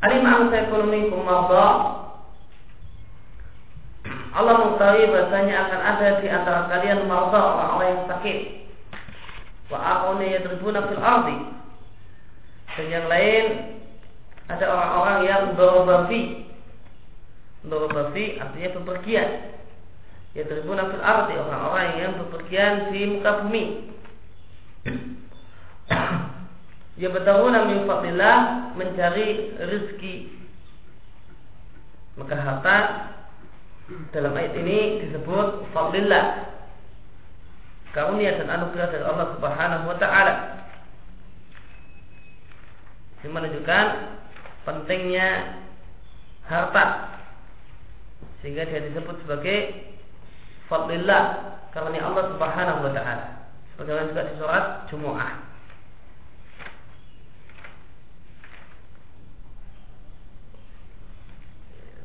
Alim 0.00 0.24
ang 0.24 0.48
ekonomi 0.48 1.12
kumabda 1.12 1.66
Allah 4.30 4.54
mengetahui 4.62 5.10
bahasanya 5.10 5.54
akan 5.66 5.80
ada 5.84 6.08
di 6.22 6.28
antara 6.30 6.60
kalian 6.70 7.04
marda 7.10 7.36
orang-orang 7.36 7.88
yang 7.92 8.04
sakit. 8.08 8.38
Wa 9.68 9.78
akhuna 9.78 10.24
yadribuna 10.24 10.86
fil 10.86 11.02
ardi. 11.02 11.38
Dan 12.78 12.86
yang 12.88 13.06
lain 13.10 13.44
ada 14.46 14.64
orang-orang 14.70 15.18
yang 15.26 15.42
dorobafi 15.58 16.49
Dorobafi 17.60 18.40
artinya 18.40 18.70
bepergian. 18.80 19.60
Ya 20.32 20.46
tribuna 20.46 20.88
fil 20.88 21.02
arti 21.02 21.34
Orang-orang 21.36 21.88
yang 22.00 22.12
bepergian 22.24 22.94
di 22.94 23.00
muka 23.04 23.44
bumi. 23.44 23.64
Ya 27.00 27.08
bertahuna 27.12 27.68
min 27.68 27.84
fadillah 27.84 28.36
Mencari 28.80 29.56
rezeki. 29.60 30.14
Maka 32.16 32.34
harta 32.40 32.76
Dalam 34.16 34.32
ayat 34.38 34.56
ini 34.56 35.04
disebut 35.04 35.68
Fadillah. 35.76 36.48
Karunia 37.90 38.38
dan 38.38 38.48
anugerah 38.48 38.88
dari 38.94 39.02
Allah 39.02 39.34
subhanahu 39.34 39.84
wa 39.90 39.96
ta'ala. 39.98 40.34
Ini 43.20 43.28
menunjukkan 43.34 43.86
Pentingnya 44.62 45.58
Harta 46.46 47.19
sehingga 48.40 48.64
dia 48.64 48.80
disebut 48.88 49.20
sebagai 49.24 49.58
fadlillah 50.72 51.24
karena 51.76 51.98
Allah 52.02 52.24
Subhanahu 52.34 52.80
wa 52.88 52.92
taala. 52.96 53.26
Sebagaimana 53.74 54.10
juga 54.12 54.28
di 54.28 54.34
surat 54.36 54.64
Jumu'ah. 54.92 55.32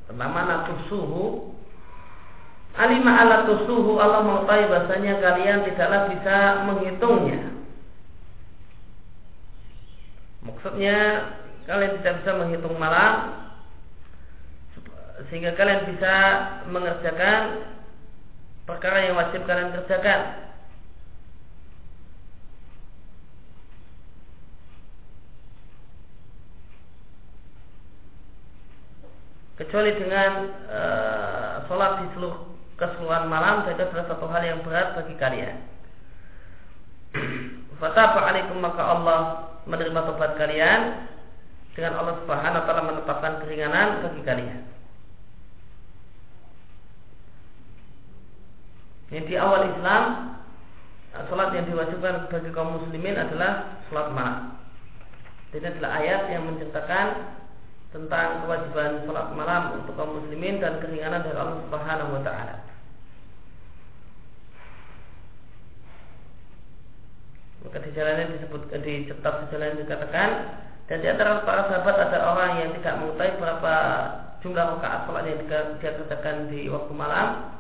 Pertama 0.06 0.40
natusuhu 0.48 1.52
Alima 2.76 3.12
ala 3.20 3.48
tusuhu 3.48 4.00
Allah 4.00 4.24
mengetahui 4.24 4.68
bahasanya 4.72 5.14
kalian 5.24 5.64
tidaklah 5.64 6.12
bisa 6.12 6.36
menghitungnya 6.68 7.56
Maksudnya 10.46 10.98
kalian 11.66 12.00
tidak 12.00 12.16
bisa 12.22 12.32
menghitung 12.38 12.78
malam 12.78 13.45
sehingga 15.30 15.56
kalian 15.56 15.88
bisa 15.96 16.14
mengerjakan 16.68 17.72
perkara 18.68 19.08
yang 19.08 19.16
wajib 19.16 19.48
kalian 19.48 19.72
kerjakan. 19.72 20.22
Kecuali 29.56 29.96
dengan 29.96 30.52
e, 30.68 30.82
sholat 31.64 32.04
di 32.04 32.08
seluruh 32.12 32.44
keseluruhan 32.76 33.32
malam, 33.32 33.64
itu 33.64 33.88
adalah 33.88 34.12
satu 34.12 34.28
hal 34.28 34.44
yang 34.44 34.60
berat 34.68 35.00
bagi 35.00 35.16
kalian. 35.16 35.56
Fatapa 37.80 38.20
alaikum 38.28 38.60
maka 38.60 38.84
Allah 38.84 39.20
menerima 39.64 40.12
tobat 40.12 40.36
kalian 40.36 41.08
dengan 41.72 42.04
Allah 42.04 42.20
Subhanahu 42.20 42.62
wa 42.64 42.66
taala 42.68 42.84
menetapkan 42.84 43.34
keringanan 43.48 44.04
bagi 44.04 44.22
kalian. 44.28 44.75
Yang 49.14 49.26
di 49.30 49.36
awal 49.38 49.70
Islam 49.76 50.36
Salat 51.16 51.56
yang 51.56 51.72
diwajibkan 51.72 52.28
bagi 52.28 52.52
kaum 52.52 52.76
muslimin 52.76 53.16
adalah 53.16 53.80
salat 53.88 54.12
malam 54.12 54.60
Ini 55.56 55.64
adalah 55.64 56.04
ayat 56.04 56.22
yang 56.28 56.44
menceritakan 56.52 57.08
tentang 57.96 58.44
kewajiban 58.44 59.08
salat 59.08 59.32
malam 59.32 59.80
untuk 59.80 59.96
kaum 59.96 60.20
muslimin 60.20 60.60
dan 60.60 60.84
keringanan 60.84 61.24
dari 61.24 61.40
Allah 61.40 61.64
Subhanahu 61.64 62.20
wa 62.20 62.22
taala. 62.28 62.56
Maka 67.64 67.78
di 67.80 67.90
jalannya 67.96 68.36
disebut 68.36 68.62
di 68.84 69.08
kitab 69.08 69.48
jalan 69.48 69.80
dikatakan 69.80 70.30
dan 70.92 70.98
di 71.00 71.08
antara 71.08 71.48
para 71.48 71.72
sahabat 71.72 71.96
ada 72.12 72.20
orang 72.36 72.52
yang 72.60 72.70
tidak 72.76 73.00
mengetahui 73.00 73.40
berapa 73.40 73.74
jumlah 74.44 74.66
rakaat 74.76 75.00
salat 75.08 75.24
yang 75.32 75.40
dia 75.48 75.90
kerjakan 75.96 76.52
di 76.52 76.68
waktu 76.68 76.92
malam 76.92 77.55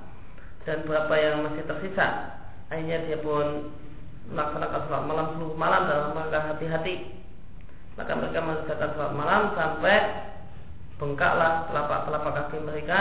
dan 0.65 0.82
berapa 0.89 1.13
yang 1.13 1.45
masih 1.45 1.63
tersisa? 1.69 2.36
Akhirnya 2.73 3.06
dia 3.06 3.21
pun 3.21 3.69
melaksanakan 4.34 4.82
sholat 4.89 5.06
malam 5.06 5.38
seluruh 5.38 5.54
malam 5.54 5.86
dalam 5.86 6.17
rangka 6.17 6.41
hati-hati. 6.41 7.13
Maka 7.95 8.12
mereka 8.17 8.41
mengerjakan 8.41 8.89
sholat 8.97 9.13
malam 9.13 9.54
sampai 9.54 9.97
bengkaklah 10.97 11.69
telapak-telapak 11.69 12.34
kaki 12.34 12.58
mereka. 12.65 12.99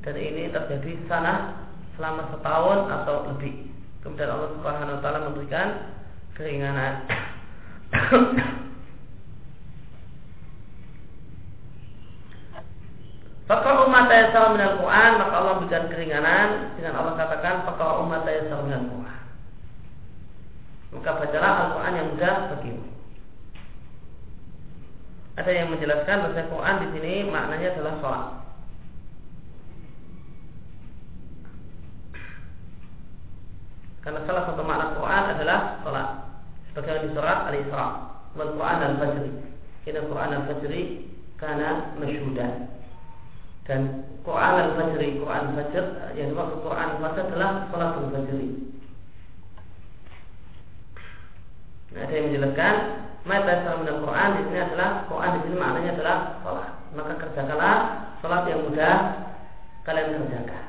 Dan 0.00 0.16
ini 0.16 0.48
terjadi 0.48 0.96
sana 1.10 1.66
selama 2.00 2.32
setahun 2.32 2.88
atau 2.88 3.28
lebih. 3.34 3.68
Kemudian 4.00 4.30
Allah 4.32 4.50
Subhanahu 4.56 4.96
Wa 4.96 5.02
Taala 5.02 5.26
memberikan 5.28 5.92
keringanan. 6.38 7.04
Fakar 13.46 13.75
umat 13.96 14.12
ayasal 14.12 14.52
minal 14.52 14.76
Quran 14.76 15.10
Maka 15.16 15.34
Allah 15.40 15.54
berikan 15.56 15.88
keringanan 15.88 16.48
Dengan 16.76 17.00
Allah 17.00 17.16
katakan 17.16 17.64
Fakar 17.64 18.04
umat 18.04 18.28
ayasal 18.28 18.68
minal 18.68 18.84
Quran. 18.92 19.20
Maka 20.92 21.10
bacalah 21.16 21.52
Al-Quran 21.60 21.92
yang 21.98 22.08
mudah 22.14 22.34
bagimu. 22.56 22.88
Ada 25.36 25.50
yang 25.52 25.68
menjelaskan 25.68 26.24
bahasa 26.24 26.48
Quran 26.48 26.76
di 26.80 26.88
sini 26.96 27.14
maknanya 27.28 27.68
adalah 27.76 27.94
sholat. 28.00 28.24
Karena 34.00 34.20
salah 34.24 34.42
satu 34.48 34.62
makna 34.64 34.96
Quran 34.96 35.24
adalah 35.36 35.58
sholat. 35.84 36.08
Sebagai 36.72 37.04
di 37.04 37.08
surat 37.12 37.38
Al-Isra. 37.52 37.86
Wal 38.32 38.52
Quran 38.56 38.78
Al-Fajri. 38.80 39.32
Kina 39.84 40.00
Quran 40.00 40.32
Al-Fajri 40.32 40.82
Karena 41.36 41.92
masyudah 42.00 42.75
dan 43.66 44.06
Quran 44.22 44.54
al-Fajri, 44.62 45.18
Quran 45.18 45.44
Fajr 45.58 45.84
yang 46.14 46.30
dimaksud 46.30 46.58
Quran 46.62 46.90
Fajr 47.02 47.22
adalah 47.30 47.50
Salatul 47.70 48.08
Fajri. 48.14 48.48
Nah, 51.94 52.00
ada 52.06 52.12
yang 52.14 52.26
menjelaskan 52.30 52.74
Mata 53.26 53.58
dalam 53.66 53.82
Quran 53.82 54.28
di 54.38 54.40
sini 54.46 54.58
adalah 54.62 55.02
Quran 55.10 55.30
di 55.34 55.40
sini 55.42 55.56
maknanya 55.58 55.90
adalah 55.98 56.18
sholat. 56.46 56.70
Maka 56.94 57.12
kerjakanlah 57.18 57.76
sholat 58.22 58.42
yang 58.46 58.60
mudah 58.70 58.96
kalian 59.82 60.14
kerjakan. 60.14 60.64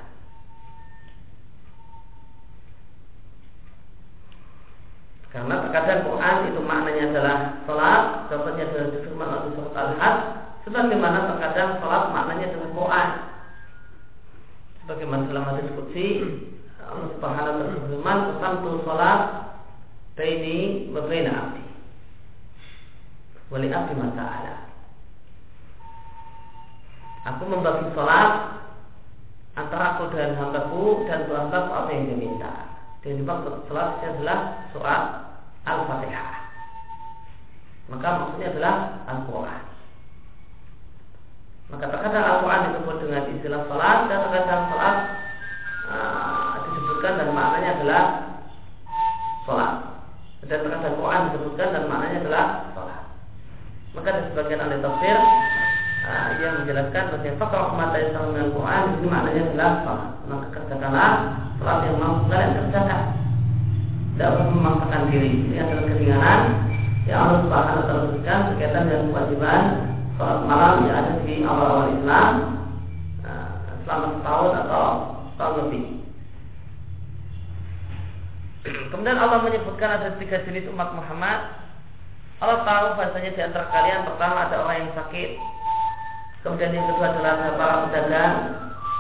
Karena 5.29 5.53
terkadang 5.69 6.01
Quran 6.09 6.35
itu 6.49 6.61
maknanya 6.65 7.03
adalah 7.13 7.37
sholat, 7.69 8.01
contohnya 8.25 8.63
adalah 8.73 8.89
firman 9.05 9.29
Allah 9.29 9.51
surat 9.53 9.73
Al-Hajj 9.77 10.46
Sebagaimana 10.67 11.31
terkadang 11.31 11.79
sholat 11.79 12.11
maknanya 12.11 12.51
dengan 12.51 12.75
Quran. 12.75 13.09
Sebagaimana 14.83 15.31
dalam 15.31 15.47
hadis 15.47 15.71
qudsi 15.79 16.07
Allah 16.83 17.07
Subhanahu 17.15 17.23
wa 17.23 17.55
taala 17.55 17.71
berfirman, 17.71 18.17
"Qasamtu 18.35 18.69
sholat 18.83 19.19
baini 20.19 20.91
wa 20.91 21.07
baina 21.07 21.31
abdi." 21.31 21.63
Wali 23.47 23.71
abdi 23.71 23.93
masa'ala. 23.95 24.55
Aku 27.31 27.43
membagi 27.47 27.87
sholat 27.95 28.31
antara 29.55 29.95
aku 29.95 30.11
dan 30.11 30.35
hambaku 30.35 31.07
dan 31.07 31.31
hamba 31.31 31.63
apa 31.63 31.95
yang 31.95 32.11
dia 32.11 32.19
minta. 32.19 32.75
Dan 33.07 33.23
dimaksud 33.23 33.71
sholat 33.71 34.03
adalah 34.03 34.67
surat 34.75 35.03
Al-Fatihah. 35.63 36.43
Maka 37.87 38.07
maksudnya 38.19 38.51
adalah 38.51 38.75
Al-Quran. 39.07 39.76
Maka 41.67 41.83
terkadang 41.91 42.23
Al-Quran 42.23 42.61
disebut 42.71 42.95
dengan 43.03 43.23
istilah 43.27 43.61
salat 43.67 43.99
dan 44.07 44.17
terkadang 44.23 44.61
salat 44.71 44.95
uh, 45.91 46.53
disebutkan 46.63 47.13
dan 47.19 47.27
maknanya 47.35 47.69
adalah 47.75 48.03
salat. 49.43 49.71
Dan 50.47 50.63
terkadang 50.63 50.95
Quran 50.95 51.21
disebutkan 51.27 51.67
dan 51.75 51.83
maknanya 51.91 52.17
adalah 52.23 52.45
salat. 52.71 53.01
Maka 53.91 54.07
ada 54.15 54.21
sebagian 54.31 54.63
ahli 54.63 54.79
tafsir 54.79 55.17
uh, 56.07 56.27
yang 56.39 56.53
menjelaskan 56.63 57.03
bahwa 57.11 57.31
fakar 57.35 57.61
mata 57.75 57.97
yang 57.99 58.15
dengan 58.15 58.47
Quran 58.55 58.81
ini 58.87 59.07
maknanya 59.11 59.41
adalah 59.51 59.71
salat. 59.83 60.09
Maka 60.23 60.45
kerjakanlah 60.55 61.11
salat 61.59 61.79
yang 61.83 61.97
mau 61.99 62.15
kalian 62.31 62.51
kerjakan. 62.63 63.01
tidak 64.15 64.33
usah 64.33 64.49
memaksakan 64.49 65.01
diri. 65.13 65.29
Ini 65.51 65.57
adalah 65.61 65.83
keringanan 65.83 66.41
yang 67.05 67.19
Allah 67.21 67.39
Subhanahu 67.45 67.77
wa 67.77 67.85
taala 67.85 68.03
berikan 68.09 68.39
berkaitan 68.49 68.83
dengan 68.89 69.03
kewajiban 69.13 69.61
sholat 70.17 70.39
malam 70.49 70.89
yang 70.89 70.97
ada 70.97 71.13
di 71.21 71.45
awal-awal 71.45 71.93
Islam 71.93 72.33
nah, 73.21 73.47
selama 73.85 74.07
setahun 74.17 74.51
atau 74.65 74.85
tahun 75.37 75.55
lebih. 75.69 75.83
Kemudian 78.91 79.21
Allah 79.21 79.39
menyebutkan 79.45 79.89
ada 80.01 80.17
tiga 80.17 80.41
jenis 80.43 80.67
umat 80.73 80.91
Muhammad. 80.97 81.53
Allah 82.41 82.65
tahu 82.65 82.85
bahasanya 82.97 83.31
di 83.33 83.41
antara 83.45 83.69
kalian 83.69 84.05
pertama 84.09 84.49
ada 84.49 84.61
orang 84.61 84.77
yang 84.85 84.91
sakit, 84.93 85.29
kemudian 86.45 86.69
yang 86.69 86.85
kedua 86.93 87.07
adalah 87.13 87.33
para 87.57 87.75
pedagang 87.89 88.35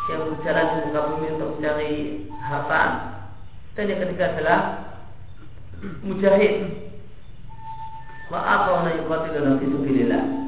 yang 0.09 0.21
berjalan 0.33 0.65
di 0.65 0.77
muka 0.89 1.01
bumi 1.05 1.27
untuk 1.37 1.49
mencari 1.57 1.93
harta, 2.41 2.83
dan 3.77 3.83
yang 3.93 3.99
ketiga 4.01 4.25
adalah 4.33 4.59
mujahid. 6.01 6.53
Wa'afawna 8.33 9.05
yuqatiluna 9.05 9.61
fi 9.61 9.65
sabilillah. 9.69 10.46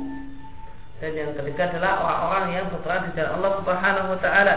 Dan 0.99 1.11
yang 1.15 1.31
ketiga 1.35 1.71
adalah 1.71 2.03
orang-orang 2.03 2.47
yang 2.55 2.65
berperang 2.71 3.07
di 3.07 3.11
jalan 3.15 3.39
Allah 3.39 3.51
Subhanahu 3.63 4.07
wa 4.11 4.19
taala. 4.19 4.55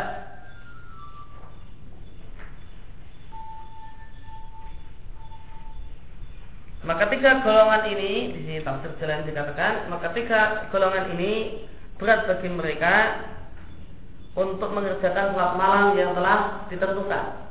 Maka 6.83 7.05
tiga 7.15 7.47
golongan 7.47 7.83
ini 7.95 8.13
di 8.35 8.41
sini 8.43 8.61
tafsir 8.67 8.91
jalan 8.99 9.23
dikatakan, 9.23 9.87
maka 9.87 10.11
tiga 10.19 10.67
golongan 10.75 11.15
ini 11.15 11.63
berat 11.95 12.27
bagi 12.27 12.51
mereka 12.51 13.23
untuk 14.35 14.75
mengerjakan 14.75 15.31
sholat 15.31 15.55
malam 15.55 15.95
yang 15.95 16.11
telah 16.19 16.67
ditentukan 16.67 17.43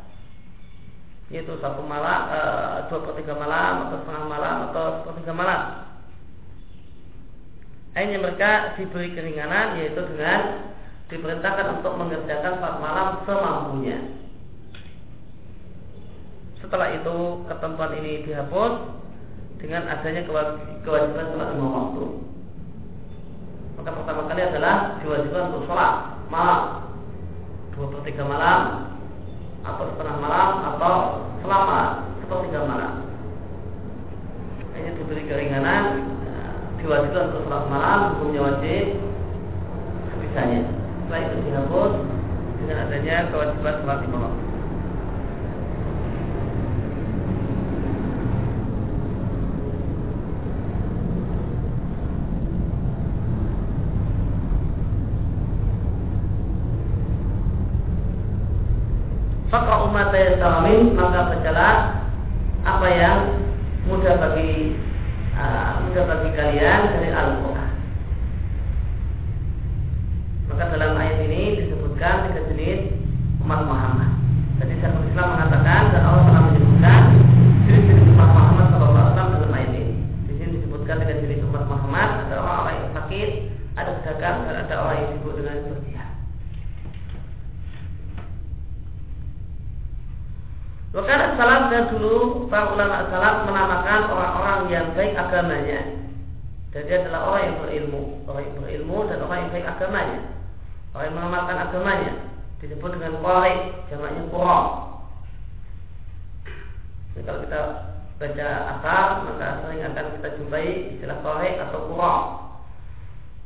yaitu 1.31 1.55
satu 1.63 1.79
malam, 1.87 2.27
e, 2.27 2.39
dua 2.91 2.99
per 3.07 3.15
tiga 3.23 3.33
malam 3.39 3.87
atau 3.87 4.03
setengah 4.03 4.25
malam 4.27 4.55
atau 4.67 4.83
sepertiga 4.99 5.31
malam. 5.31 5.61
Akhirnya 7.91 8.23
mereka 8.23 8.51
diberi 8.79 9.11
keringanan 9.11 9.75
yaitu 9.83 9.99
dengan 9.99 10.71
diperintahkan 11.11 11.83
untuk 11.83 11.93
mengerjakan 11.99 12.55
sholat 12.63 12.75
malam 12.79 13.07
semampunya. 13.27 13.99
Setelah 16.63 16.95
itu 16.95 17.43
ketentuan 17.51 17.91
ini 17.99 18.23
dihapus 18.23 18.73
dengan 19.59 19.91
adanya 19.91 20.23
kewajiban 20.87 21.35
sholat 21.35 21.49
lima 21.51 21.67
waktu. 21.67 22.05
Maka 23.75 23.89
pertama 23.91 24.21
kali 24.31 24.41
adalah 24.45 24.75
diwajibkan 25.03 25.43
untuk 25.51 25.67
sholat 25.67 25.93
malam 26.31 26.87
dua 27.75 27.91
per 27.91 27.99
tiga 28.07 28.23
malam 28.23 28.61
atau 29.67 29.83
setengah 29.91 30.15
malam 30.15 30.49
atau 30.63 30.95
selama 31.43 31.79
sepertiga 32.23 32.59
malam. 32.63 32.93
Ini 34.79 34.95
diberi 34.95 35.27
keringanan 35.27 35.83
diwajibkan 36.81 37.29
untuk 37.29 37.45
sholat 37.45 37.65
malam 37.69 37.99
hukumnya 38.17 38.41
wajib 38.41 38.85
sebisanya. 40.09 40.61
Setelah 41.05 41.21
itu 41.29 41.35
dihapus 41.45 41.93
dengan 42.57 42.77
adanya 42.89 43.15
kewajiban 43.29 43.75
sholat 43.85 43.99
lima 44.01 44.17
waktu. 44.17 44.43
Maka 59.51 59.73
umat 59.83 60.07
tayassaramin 60.15 60.95
maka 60.95 61.19
bacalah 61.27 61.75
apa 62.63 62.87
yang 62.87 63.19
mudah 63.83 64.15
bagi 64.15 64.79
mudah 65.35 66.03
bagi 66.07 66.29
kalian 66.35 66.79
dari 66.95 67.09
Al-Quran. 67.11 67.71
Maka 70.51 70.63
dalam 70.75 70.99
ayat 70.99 71.17
ini 71.27 71.41
disebutkan 71.63 72.31
tiga 72.31 72.41
jenis 72.51 72.91
umat 73.43 73.63
Muhammad. 73.63 74.11
Jadi 74.59 74.77
Syekhul 74.77 75.07
Islam 75.09 75.27
mengatakan 75.35 75.81
dan 75.95 76.01
Allah 76.05 76.23
telah 76.27 76.43
menyebutkan 76.51 77.01
jenis-jenis 77.65 78.07
umat 78.13 78.29
Muhammad 78.35 78.65
SAW 78.75 79.11
dalam 79.15 79.51
ayat 79.55 79.71
ini. 79.73 79.95
Di 80.27 80.33
sini 80.37 80.49
disebutkan 80.59 80.95
tiga 81.01 81.15
jenis 81.23 81.39
umat 81.47 81.63
Muhammad. 81.65 82.09
Ada 82.27 82.35
orang-orang 82.39 82.75
yang 82.75 82.91
sakit, 82.93 83.29
ada 83.79 83.91
pedagang, 83.99 84.37
dan 84.45 84.55
ada 84.67 84.75
orang 84.79 84.95
yang 84.99 85.09
sibuk 85.15 85.33
dengan 85.39 85.55
berjihad. 85.71 86.11
Maka 90.91 91.39
salam 91.39 91.71
dan 91.71 91.87
dulu 91.87 92.51
para 92.51 92.75
ulama 92.75 93.07
salam 93.07 93.47
menamakan 93.47 94.01
orang-orang 94.11 94.59
yang 94.67 94.85
baik 94.91 95.15
agamanya. 95.15 96.03
Dan 96.75 96.87
dia 96.87 96.99
adalah 96.99 97.31
orang 97.31 97.43
yang 97.47 97.57
berilmu, 97.63 98.03
orang 98.27 98.43
yang 98.43 98.55
berilmu 98.59 98.97
dan 99.07 99.17
orang 99.23 99.39
yang 99.47 99.51
baik 99.55 99.67
agamanya. 99.71 100.19
Orang 100.91 101.05
yang 101.07 101.15
mengamalkan 101.15 101.57
agamanya 101.63 102.13
disebut 102.59 102.89
dengan 102.99 103.23
qari, 103.23 103.55
jamaknya 103.87 104.21
qura. 104.27 104.59
Jadi 107.11 107.23
kalau 107.23 107.39
kita 107.43 107.61
baca 108.21 108.47
asal 108.77 109.07
maka 109.25 109.47
sering 109.65 109.81
akan 109.81 110.05
kita 110.19 110.29
jumpai 110.37 110.67
istilah 110.95 111.17
qari 111.23 111.49
atau 111.55 111.79
qura. 111.87 112.15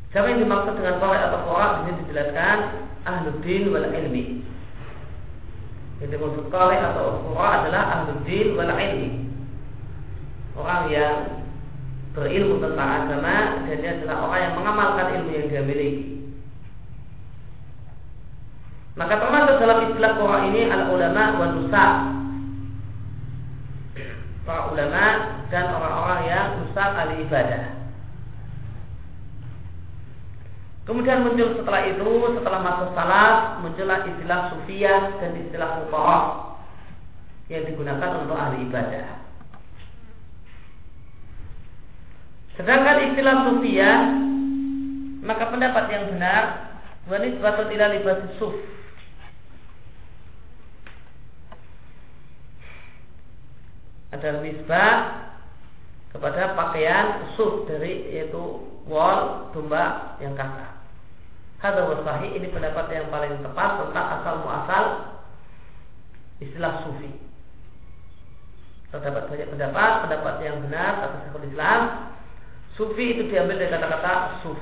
Siapa 0.09 0.33
yang 0.33 0.41
dimaksud 0.41 0.73
dengan 0.81 0.97
qari 0.97 1.17
atau 1.21 1.39
qura 1.45 1.65
di 1.65 1.79
sini 1.85 1.99
dijelaskan 2.05 2.57
ahluddin 3.05 3.63
wal 3.69 3.85
ilmi 3.85 4.44
yang 6.05 6.21
dimaksud 6.21 6.53
qari 6.53 6.77
atau 6.77 7.17
qura 7.25 7.65
adalah 7.65 7.83
ahli 8.05 8.53
wal 8.53 8.69
ilmi. 8.77 9.09
Orang 10.53 10.93
yang 10.93 11.17
berilmu 12.13 12.61
tentang 12.61 13.09
agama 13.09 13.65
dan 13.65 13.77
dia 13.81 13.91
adalah 13.97 14.29
orang 14.29 14.39
yang 14.45 14.53
mengamalkan 14.53 15.05
ilmu 15.17 15.31
yang 15.33 15.47
dia 15.49 15.63
miliki. 15.65 16.29
Maka 18.95 19.17
termasuk 19.17 19.55
dalam 19.57 19.77
istilah 19.89 20.11
qura 20.13 20.37
ini 20.45 20.61
al 20.69 20.93
ulama 20.93 21.23
wa 21.41 21.45
nusa. 21.57 21.85
Para 24.45 24.61
ulama 24.69 25.05
dan 25.49 25.65
orang-orang 25.73 26.21
yang 26.29 26.45
nusa 26.61 26.83
ahli 26.85 27.25
ibadah. 27.25 27.74
Kemudian 30.85 31.25
muncul 31.25 31.57
setelah 31.57 31.81
itu, 31.89 32.09
setelah 32.37 32.59
masuk 32.61 32.89
salat, 32.93 33.57
muncullah 33.65 34.05
istilah 34.05 34.53
sufiyah 34.53 35.17
dan 35.17 35.33
istilah 35.41 35.81
fuqaha 35.81 36.17
yang 37.49 37.65
digunakan 37.65 38.21
untuk 38.21 38.37
ahli 38.37 38.69
ibadah. 38.69 39.25
Sedangkan 42.53 43.01
istilah 43.01 43.35
sufiyah, 43.49 43.97
maka 45.25 45.49
pendapat 45.49 45.89
yang 45.89 46.05
benar, 46.13 46.43
wanita 47.09 47.41
batut 47.41 47.73
ila 47.73 47.85
libasi 47.89 48.29
suf. 48.37 48.53
Ada 54.13 54.37
nisbah 54.45 54.93
kepada 56.13 56.53
pakaian 56.53 57.33
suf 57.33 57.65
dari 57.65 58.05
yaitu 58.13 58.69
wol 58.85 59.49
domba 59.49 60.15
yang 60.21 60.37
kasar. 60.37 60.74
Kata 61.65 61.81
sahih 62.05 62.37
ini 62.37 62.53
pendapat 62.53 62.93
yang 62.93 63.09
paling 63.09 63.41
tepat 63.41 63.81
tentang 63.81 64.05
asal 64.21 64.33
muasal 64.45 64.85
istilah 66.37 66.85
sufi. 66.85 67.09
Terdapat 68.93 69.33
banyak 69.33 69.49
pendapat, 69.49 69.91
pendapat 70.05 70.35
yang 70.45 70.61
benar 70.61 70.91
kata 71.01 71.15
Syekhul 71.25 71.49
Islam. 71.49 71.79
Sufi 72.77 73.17
itu 73.17 73.33
diambil 73.33 73.57
dari 73.57 73.73
kata-kata 73.73 74.45
suf. 74.45 74.61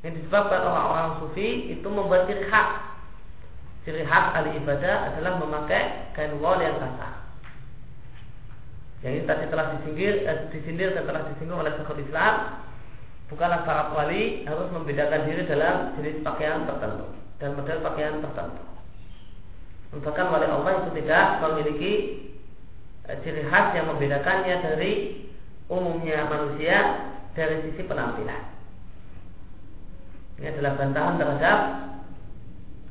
Yang 0.00 0.24
disebabkan 0.24 0.64
orang-orang 0.64 1.20
sufi 1.20 1.76
itu 1.76 1.84
membuat 1.84 2.24
ciri 2.24 2.48
khas. 2.48 2.88
Ciri 3.84 4.00
khas 4.00 4.32
ahli 4.32 4.56
ibadah 4.64 5.12
adalah 5.12 5.44
memakai 5.44 6.16
kain 6.16 6.40
wol 6.40 6.56
yang 6.56 6.80
kasar. 6.80 7.20
Yang 9.04 9.12
ini 9.12 9.24
tadi 9.28 9.44
telah 9.52 9.66
disindir, 9.76 10.14
eh, 10.24 10.48
disindir 10.56 10.96
dan 10.96 11.04
telah 11.04 11.20
disinggung 11.28 11.60
oleh 11.60 11.76
Syekhul 11.76 12.00
Islam 12.00 12.64
bukanlah 13.26 13.66
para 13.66 13.90
wali 13.90 14.46
harus 14.46 14.70
membedakan 14.70 15.26
diri 15.26 15.42
dalam 15.50 15.98
jenis 15.98 16.22
pakaian 16.22 16.62
tertentu 16.66 17.06
dan 17.42 17.58
model 17.58 17.78
pakaian 17.82 18.22
tertentu. 18.22 18.62
Bahkan 19.96 20.26
wali 20.28 20.46
Allah 20.46 20.72
itu 20.82 20.90
tidak 21.02 21.24
memiliki 21.42 21.92
eh, 23.10 23.16
ciri 23.22 23.42
khas 23.48 23.74
yang 23.74 23.86
membedakannya 23.90 24.56
dari 24.62 24.92
umumnya 25.66 26.26
manusia 26.30 26.78
dari 27.34 27.66
sisi 27.66 27.82
penampilan. 27.84 28.42
Ini 30.36 30.52
adalah 30.52 30.72
bantahan 30.76 31.14
terhadap 31.16 31.58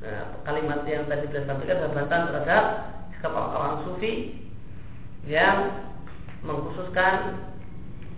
nah, 0.01 0.25
kalimat 0.43 0.81
yang 0.89 1.05
tadi 1.05 1.29
sudah 1.29 1.43
sampaikan 1.45 1.77
adalah 1.77 1.93
bantahan 1.93 2.25
terhadap 2.33 2.63
sikap 3.15 3.31
orang-orang 3.31 3.75
sufi 3.85 4.13
yang 5.29 5.57
mengkhususkan 6.45 7.41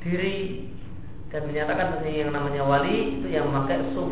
diri 0.03 0.67
dan 1.27 1.41
menyatakan 1.43 1.99
bahwa 1.99 2.07
yang 2.07 2.31
namanya 2.31 2.61
wali 2.63 3.19
itu 3.19 3.27
yang 3.27 3.51
memakai 3.51 3.83
suf. 3.91 4.11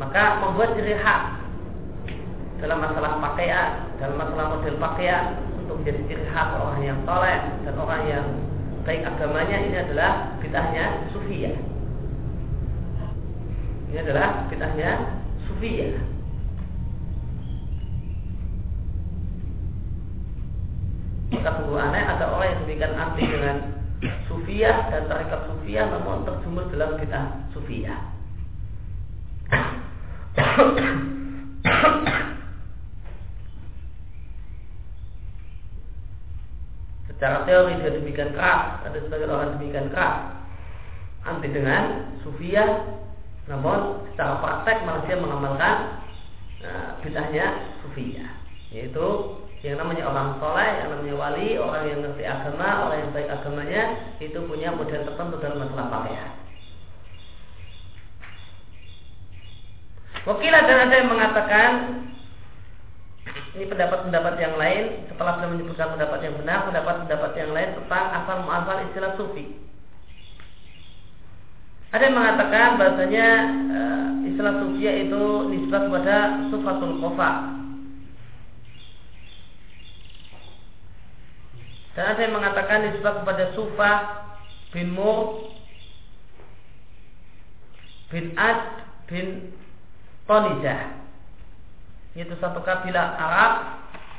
maka 0.00 0.40
membuat 0.40 0.72
ciri 0.80 0.96
khas 0.96 1.44
dalam 2.56 2.80
masalah 2.80 3.20
pakaian, 3.20 3.84
dalam 4.00 4.16
masalah 4.16 4.56
model 4.56 4.80
pakaian 4.80 5.36
untuk 5.60 5.84
menjadi 5.84 6.00
ciri 6.08 6.24
khas 6.32 6.56
orang 6.56 6.80
yang 6.80 6.98
soleh 7.04 7.38
dan 7.68 7.74
orang 7.76 8.02
yang 8.08 8.26
baik 8.88 9.04
agamanya 9.04 9.60
ini 9.60 9.76
adalah 9.76 10.40
bid'ahnya 10.40 11.12
sufiyah. 11.12 11.56
Ini 13.92 13.98
adalah 14.00 14.48
bid'ahnya 14.48 14.90
sufiyah. 15.46 16.00
Maka 21.30 21.50
sungguh 21.62 21.78
aneh 21.78 22.02
ada 22.02 22.26
orang 22.34 22.48
yang 22.50 22.60
demikian 22.66 22.94
anti 22.98 23.22
dengan 23.22 23.56
sufiyah 24.26 24.90
dan 24.90 25.06
tarekat 25.06 25.46
sufiyah 25.46 25.86
namun 25.86 26.26
terjumur 26.26 26.66
dalam 26.74 26.98
bid'ah 26.98 27.26
sufiyah. 27.54 28.00
Secara 37.10 37.44
teori 37.44 37.76
dia 37.84 37.92
demikian 37.92 38.32
keras, 38.32 38.80
ada 38.80 38.96
sebagian 38.96 39.28
orang 39.28 39.60
demikian 39.60 39.92
keras 39.92 40.40
anti 41.28 41.52
dengan 41.52 42.16
sufiyah, 42.24 42.96
namun 43.44 44.08
secara 44.12 44.40
praktek 44.40 44.88
manusia 44.88 45.20
mengamalkan 45.20 46.00
nah, 46.64 46.96
bid'ahnya 47.04 47.76
sufiyah, 47.84 48.30
yaitu 48.72 49.06
yang 49.60 49.76
namanya 49.76 50.08
orang 50.08 50.40
soleh, 50.40 50.70
yang 50.80 50.88
namanya 50.88 51.14
wali, 51.20 51.48
orang 51.60 51.82
yang 51.84 52.00
ngerti 52.00 52.24
agama, 52.24 52.88
orang 52.88 52.98
yang 53.04 53.12
baik 53.12 53.28
agamanya, 53.28 53.82
itu 54.16 54.38
punya 54.48 54.72
model 54.72 55.04
tertentu 55.04 55.36
dalam 55.36 55.60
masalah 55.60 55.86
pakaian. 55.92 56.32
Wakilah 60.24 60.62
dan 60.64 60.78
ada 60.88 60.94
yang 60.96 61.08
mengatakan 61.12 61.70
ini 63.56 63.64
pendapat-pendapat 63.68 64.34
yang 64.40 64.54
lain 64.56 64.84
setelah 65.12 65.36
sudah 65.36 65.50
menyebutkan 65.52 65.88
pendapat 65.92 66.20
yang 66.24 66.34
benar, 66.40 66.58
pendapat-pendapat 66.64 67.32
yang 67.36 67.50
lain 67.52 67.70
tentang 67.82 68.04
asal 68.16 68.36
muasal 68.44 68.76
istilah 68.88 69.12
sufi. 69.20 69.44
Ada 71.90 72.02
yang 72.06 72.16
mengatakan 72.16 72.68
bahasanya 72.78 73.28
uh, 73.74 74.08
istilah 74.24 74.54
sufi 74.62 74.88
itu 74.88 75.22
nisbat 75.52 75.82
kepada 75.84 76.16
sufatul 76.48 76.96
kofa. 77.02 77.59
Dan 81.98 82.04
ada 82.06 82.20
yang 82.22 82.34
mengatakan 82.38 82.86
nisbat 82.86 83.22
kepada 83.22 83.50
sufa 83.58 83.92
bin 84.70 84.94
Mur 84.94 85.50
bin 88.14 88.34
Ad 88.38 88.86
bin 89.10 89.50
Tonijah 90.30 91.02
yaitu 92.14 92.34
satu 92.42 92.62
kabilah 92.62 93.18
Arab 93.18 93.52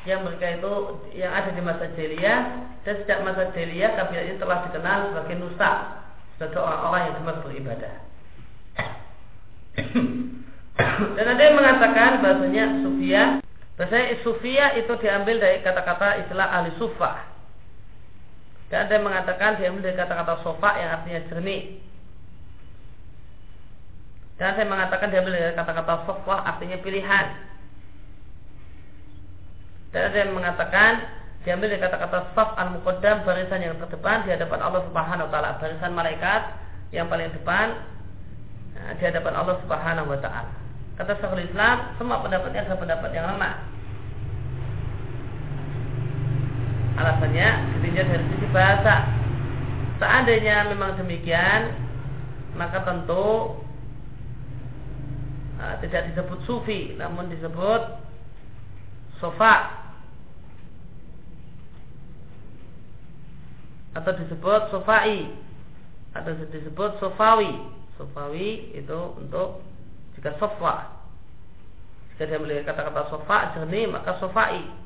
yang 0.07 0.23
mereka 0.25 0.57
itu 0.57 0.73
yang 1.13 1.31
ada 1.31 1.51
di 1.51 1.61
masa 1.61 1.91
jahiliyah. 1.93 2.39
Dan 2.81 3.03
sejak 3.03 3.21
masa 3.21 3.51
jahiliyah 3.53 3.93
kabilah 3.99 4.23
ini 4.25 4.35
telah 4.41 4.57
dikenal 4.65 4.99
sebagai 5.11 5.35
nusa. 5.37 5.71
Sebagai 6.39 6.59
orang-orang 6.63 7.01
yang 7.03 7.13
gemar 7.19 7.35
beribadah. 7.45 7.95
dan 11.19 11.25
ada 11.35 11.41
yang 11.43 11.55
mengatakan 11.59 12.11
bahasanya 12.23 12.65
sufia. 12.81 13.23
Bahasanya 13.75 14.07
sufia 14.23 14.65
itu 14.79 14.93
diambil 15.03 15.37
dari 15.37 15.61
kata-kata 15.61 16.25
istilah 16.25 16.47
ahli 16.47 16.71
sufa 16.79 17.30
dan 18.71 18.87
ada 18.87 18.91
yang 18.95 19.05
mengatakan 19.05 19.59
diambil 19.59 19.91
dari 19.91 19.97
kata-kata 19.99 20.33
sofa 20.41 20.69
yang 20.79 20.89
artinya 20.95 21.21
jernih 21.27 21.61
dan 24.39 24.55
saya 24.57 24.65
mengatakan 24.65 25.07
diambil 25.11 25.35
dari 25.35 25.53
kata-kata 25.53 25.95
sofa 26.07 26.35
artinya 26.47 26.77
pilihan 26.79 27.25
dan 29.91 30.01
ada 30.07 30.17
yang 30.23 30.31
mengatakan 30.31 30.91
diambil 31.43 31.67
dari 31.73 31.81
kata-kata 31.81 32.31
saf 32.37 32.49
al 32.55 32.69
muqaddam 32.77 33.25
barisan 33.25 33.59
yang 33.65 33.75
terdepan 33.81 34.23
di 34.23 34.29
hadapan 34.29 34.59
Allah 34.61 34.81
Subhanahu 34.85 35.25
wa 35.27 35.31
taala, 35.33 35.57
barisan 35.57 35.91
malaikat 35.91 36.41
yang 36.93 37.09
paling 37.09 37.33
depan 37.33 37.81
nah, 38.77 38.93
di 38.93 39.03
hadapan 39.03 39.33
Allah 39.33 39.55
Subhanahu 39.65 40.11
wa 40.11 40.19
taala. 40.21 40.51
Kata 41.01 41.17
Syekhul 41.17 41.49
Islam, 41.49 41.97
semua 41.97 42.21
pendapatnya 42.21 42.61
adalah 42.61 42.77
pendapat 42.77 43.09
yang 43.09 43.25
lemah. 43.33 43.53
Alasannya 46.99 47.79
ditinjau 47.79 48.03
dari 48.03 48.25
sisi 48.35 48.47
bahasa. 48.51 48.95
Seandainya 50.01 50.67
memang 50.67 50.97
demikian, 50.99 51.71
maka 52.57 52.83
tentu 52.83 53.55
uh, 55.61 55.75
tidak 55.79 56.11
disebut 56.11 56.39
sufi, 56.43 56.97
namun 56.99 57.31
disebut 57.31 57.81
sofa. 59.23 59.55
Atau 63.95 64.11
disebut 64.19 64.71
sofai. 64.71 65.31
Atau 66.11 66.35
disebut 66.51 66.99
sofawi. 66.99 67.51
Sofawi 67.95 68.75
itu 68.75 68.99
untuk 69.15 69.63
jika 70.17 70.35
sofa. 70.41 70.91
Jika 72.15 72.27
dia 72.27 72.39
memiliki 72.39 72.67
kata-kata 72.67 73.07
sofa 73.07 73.55
jernih 73.55 73.87
maka 73.87 74.19
sofai 74.19 74.80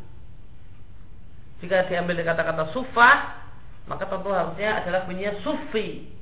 jika 1.65 1.89
diambil 1.89 2.21
dari 2.21 2.30
kata-kata 2.30 2.69
sufa 2.69 3.41
maka 3.89 4.06
tentu 4.06 4.30
harusnya 4.30 4.86
adalah 4.86 5.10
bunyinya 5.10 5.41
sufi 5.41 6.13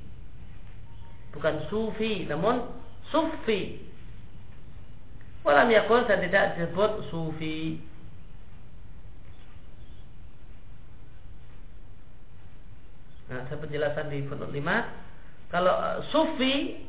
bukan 1.35 1.67
sufi 1.67 2.23
namun 2.23 2.63
sufi 3.11 3.83
walam 5.43 5.67
yakul 5.67 6.07
dan 6.07 6.23
tidak 6.23 6.55
disebut 6.55 7.11
sufi 7.11 7.83
Nah, 13.23 13.49
ada 13.49 13.55
penjelasan 13.55 14.13
di 14.13 14.29
footnote 14.29 14.53
5. 14.53 15.49
Kalau 15.49 15.73
uh, 15.73 16.05
sufi 16.11 16.85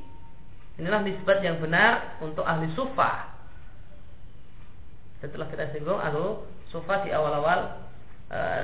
inilah 0.77 1.01
nisbat 1.01 1.40
yang 1.40 1.57
benar 1.57 2.21
untuk 2.21 2.45
ahli 2.45 2.69
sufa. 2.77 3.33
Setelah 5.25 5.49
kita 5.49 5.73
singgung 5.73 5.97
ahli 5.97 6.43
sufa 6.69 7.07
di 7.07 7.14
awal-awal 7.14 7.84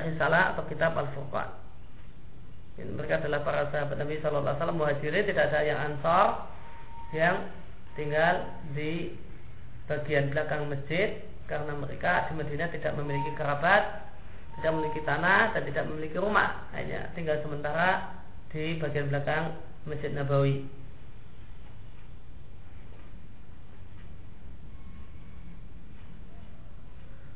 risalah 0.07 0.55
atau 0.55 0.63
kitab 0.67 0.97
Al-Furqan. 0.97 1.49
Mereka 2.81 3.21
adalah 3.21 3.45
para 3.45 3.69
sahabat 3.69 3.99
Nabi 3.99 4.17
Shallallahu 4.17 4.47
Alaihi 4.47 4.57
Wasallam 4.57 4.79
muhajirin 4.81 5.27
tidak 5.29 5.53
ada 5.53 5.59
yang 5.61 5.79
ansor 5.85 6.27
yang 7.13 7.35
tinggal 7.93 8.47
di 8.73 9.13
bagian 9.85 10.31
belakang 10.31 10.65
masjid 10.71 11.19
karena 11.51 11.75
mereka 11.75 12.31
di 12.31 12.39
Madinah 12.39 12.71
tidak 12.71 12.95
memiliki 12.95 13.31
kerabat 13.35 14.07
tidak 14.59 14.71
memiliki 14.71 15.01
tanah 15.03 15.51
dan 15.51 15.61
tidak 15.67 15.83
memiliki 15.91 16.17
rumah 16.17 16.63
hanya 16.71 17.11
tinggal 17.11 17.35
sementara 17.43 18.23
di 18.55 18.79
bagian 18.79 19.11
belakang 19.11 19.59
Masjid 19.83 20.15
Nabawi 20.15 20.63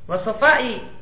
Wasofai 0.08 0.95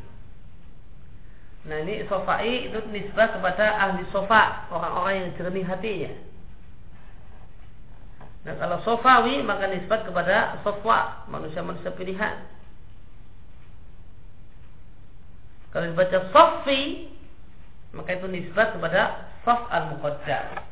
Nah 1.64 1.76
ini 1.80 2.04
sofai 2.08 2.68
itu 2.68 2.78
nisbah 2.92 3.32
kepada 3.32 3.80
ahli 3.80 4.04
sofa 4.12 4.68
Orang-orang 4.68 5.14
yang 5.16 5.28
jernih 5.40 5.64
hatinya 5.64 6.12
Nah 8.44 8.54
kalau 8.60 8.78
sofawi 8.84 9.40
maka 9.40 9.72
nisbat 9.72 10.04
kepada 10.04 10.60
sofwa 10.60 11.24
Manusia-manusia 11.32 11.96
pilihan 11.96 12.44
Kalau 15.72 15.88
dibaca 15.90 16.18
sofi 16.30 17.14
maka 17.94 18.18
itu 18.18 18.26
nisbat 18.26 18.74
kepada 18.74 19.30
sof 19.46 19.70
al 19.70 19.94
muqaddam. 19.94 20.62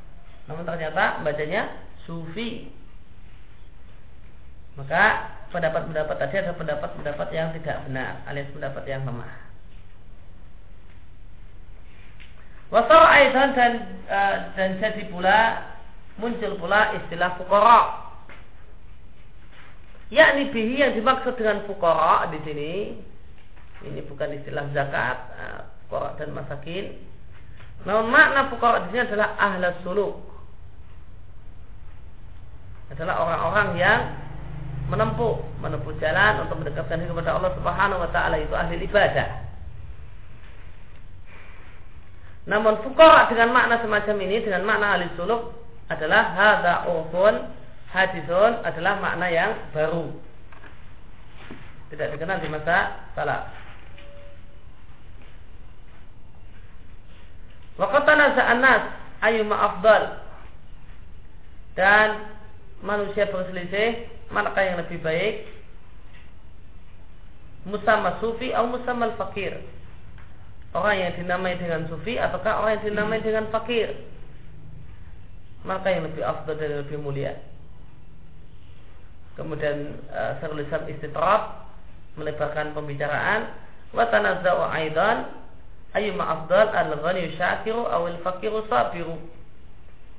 Namun 0.51 0.67
ternyata 0.67 1.23
bacanya 1.23 1.71
sufi. 2.03 2.71
Maka 4.75 5.31
pendapat-pendapat 5.55 6.17
tadi 6.19 6.35
ada 6.43 6.53
pendapat-pendapat 6.57 7.29
yang 7.31 7.53
tidak 7.61 7.87
benar 7.87 8.25
alias 8.27 8.51
pendapat 8.51 8.85
yang 8.89 9.05
lemah. 9.07 9.42
Wasal 12.73 13.05
aidan 13.05 13.53
dan 13.53 13.73
uh, 14.09 14.37
dan 14.57 14.81
jadi 14.81 15.05
pula 15.13 15.61
muncul 16.17 16.57
pula 16.57 16.97
istilah 16.97 17.37
fukara. 17.37 17.81
Yakni 20.09 20.49
bihi 20.49 20.81
yang 20.81 20.97
dimaksud 20.97 21.37
dengan 21.37 21.69
fukara 21.69 22.33
di 22.33 22.41
sini 22.49 22.73
ini 23.85 24.01
bukan 24.09 24.41
istilah 24.41 24.73
zakat, 24.73 25.19
uh, 25.37 26.17
dan 26.17 26.33
masakin. 26.33 26.97
Namun 27.85 28.09
makna 28.09 28.49
fukara 28.49 28.89
di 28.89 28.97
sini 28.97 29.05
adalah 29.05 29.37
ahla 29.37 29.69
suluk. 29.85 30.17
Adalah 32.89 33.21
orang-orang 33.21 33.69
yang 33.77 34.01
menempuh, 34.89 35.61
menempuh 35.61 35.93
jalan 36.01 36.49
untuk 36.49 36.57
mendekatkan 36.65 37.01
diri 37.05 37.13
kepada 37.13 37.37
Allah 37.37 37.53
Subhanahu 37.53 38.01
wa 38.01 38.11
taala 38.17 38.41
itu 38.41 38.57
ahli 38.57 38.81
ibadah. 38.81 39.52
Namun 42.43 42.83
fukara 42.83 43.31
dengan 43.31 43.55
makna 43.55 43.79
semacam 43.79 44.17
ini 44.27 44.43
dengan 44.43 44.67
makna 44.67 44.99
ahli 44.99 45.07
suluk 45.15 45.55
adalah 45.87 46.35
hadza 46.35 46.75
urfun 46.91 47.35
hadisun 47.93 48.67
adalah 48.67 48.99
makna 48.99 49.27
yang 49.31 49.53
baru. 49.71 50.11
Tidak 51.93 52.09
dikenal 52.17 52.41
di 52.41 52.49
masa 52.49 53.05
salaf. 53.13 53.53
Waqat 57.77 58.03
tanaza'an 58.05 58.59
nas 58.65 58.83
ayyuma 59.21 59.57
afdal. 59.57 60.25
Dan 61.73 62.33
manusia 62.85 63.29
berselisih 63.29 64.09
manakah 64.29 64.61
yang 64.61 64.77
lebih 64.81 65.01
baik? 65.01 65.49
Musamma 67.69 68.19
sufi 68.19 68.51
atau 68.51 68.73
musamma 68.73 69.15
fakir. 69.17 69.57
Orang 70.73 70.97
yang 70.97 71.13
dinamai 71.21 71.61
dengan 71.61 71.85
sufi 71.93 72.17
ataukah 72.17 72.65
orang 72.65 72.81
yang 72.81 72.85
dinamai 72.93 73.21
dengan 73.21 73.45
fakir? 73.53 73.93
Maka 75.69 75.93
yang 75.93 76.09
lebih 76.09 76.25
afdal 76.25 76.57
dan 76.57 76.81
lebih 76.81 76.97
mulia. 76.97 77.37
Kemudian 79.37 80.01
uh, 80.09 80.37
Syarul 80.41 80.65
Islam 80.65 80.89
istitrab 80.89 81.69
melebarkan 82.17 82.73
pembicaraan 82.77 83.53
wa 83.93 84.05
tanazza'u 84.09 84.65
aidan 84.73 85.33
ayyuma 85.93 86.25
afdal 86.25 86.73
al-ghani 86.73 87.37
syakiru 87.37 87.85
aw 87.89 88.09
al-faqiru 88.09 88.65
sabiru. 88.69 89.17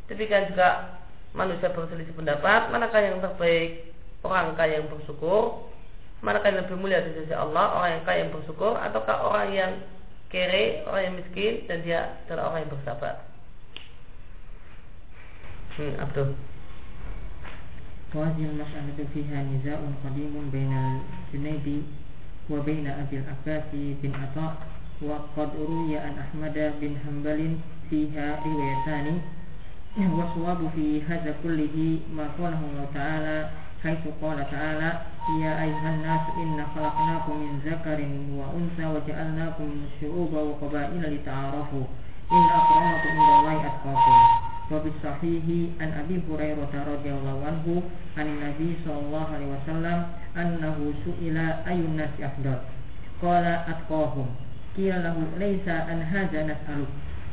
Demikian 0.05 0.53
juga 0.53 1.01
manusia 1.33 1.73
berselisih 1.73 2.13
pendapat 2.13 2.69
manakah 2.69 3.01
yang 3.01 3.17
terbaik 3.17 3.89
orang 4.21 4.53
kaya 4.53 4.79
yang 4.79 4.87
bersyukur 4.87 5.65
manakah 6.23 6.53
yang 6.53 6.63
lebih 6.63 6.77
mulia 6.79 7.03
di 7.03 7.11
sisi 7.19 7.33
Allah 7.35 7.73
orang 7.75 7.89
yang 7.99 8.03
kaya 8.07 8.17
yang 8.23 8.31
bersyukur 8.31 8.77
ataukah 8.77 9.17
orang 9.27 9.49
yang 9.51 9.71
kere 10.33 10.85
orang 10.85 11.02
yang 11.04 11.16
miskin 11.20 11.64
dan 11.68 11.78
dia 11.85 12.20
adalah 12.26 12.52
orang 12.52 12.61
yang 12.68 12.72
bersabar 12.76 13.14
hmm, 15.76 15.94
Abdul 16.04 16.31
وهذه 18.09 18.40
المسألة 18.40 18.96
فيها 19.14 19.37
نزاع 19.52 19.81
قديم 20.00 20.33
بين 20.48 20.72
الجنيد 20.72 21.68
وبين 22.48 22.87
أبي 22.88 23.16
العباس 23.20 23.68
بن 23.72 24.12
عطاء 24.16 24.54
وقد 25.02 25.50
روي 25.68 25.98
عن 25.98 26.14
أحمد 26.18 26.57
بن 26.81 26.92
حنبل 27.04 27.40
فيها 27.90 28.26
روايتان 28.48 29.07
والصواب 29.98 30.70
في 30.74 31.02
هذا 31.02 31.35
كله 31.42 31.98
ما 32.16 32.26
قاله 32.38 32.61
الله 32.64 32.87
تعالى 32.94 33.50
حيث 33.83 33.98
قال 34.22 34.50
تعالى 34.50 34.92
يا 35.42 35.62
أيها 35.64 35.88
الناس 35.94 36.20
إنا 36.42 36.66
خلقناكم 36.74 37.35
من 37.42 37.52
ذكر 37.66 38.00
وأنثى 38.38 38.87
وجعلناكم 38.94 39.68
شعوبا 40.00 40.40
وقبائل 40.40 41.14
لتعارفوا 41.14 41.85
إن 42.33 42.44
أكرمكم 42.59 43.09
عند 43.20 43.31
الله 43.38 43.66
أتقاكم 43.66 44.18
وفي 44.70 44.88
الصحيح 44.88 45.44
عن 45.81 45.90
أبي 46.04 46.20
هريرة 46.31 46.72
رضي 46.92 47.11
الله 47.11 47.37
عنه 47.46 47.83
عن 48.18 48.26
النبي 48.26 48.76
صلى 48.85 48.98
الله 49.07 49.26
عليه 49.35 49.46
وسلم 49.46 50.07
أنه 50.37 50.76
سئل 51.04 51.37
أي 51.68 51.74
الناس 51.74 52.11
أفضل 52.22 52.59
قال 53.22 53.44
أتقاهم 53.44 54.26
قيل 54.76 55.02
له 55.02 55.16
ليس 55.38 55.68
أن 55.68 56.02
هذا 56.02 56.42
نسألك 56.42 56.88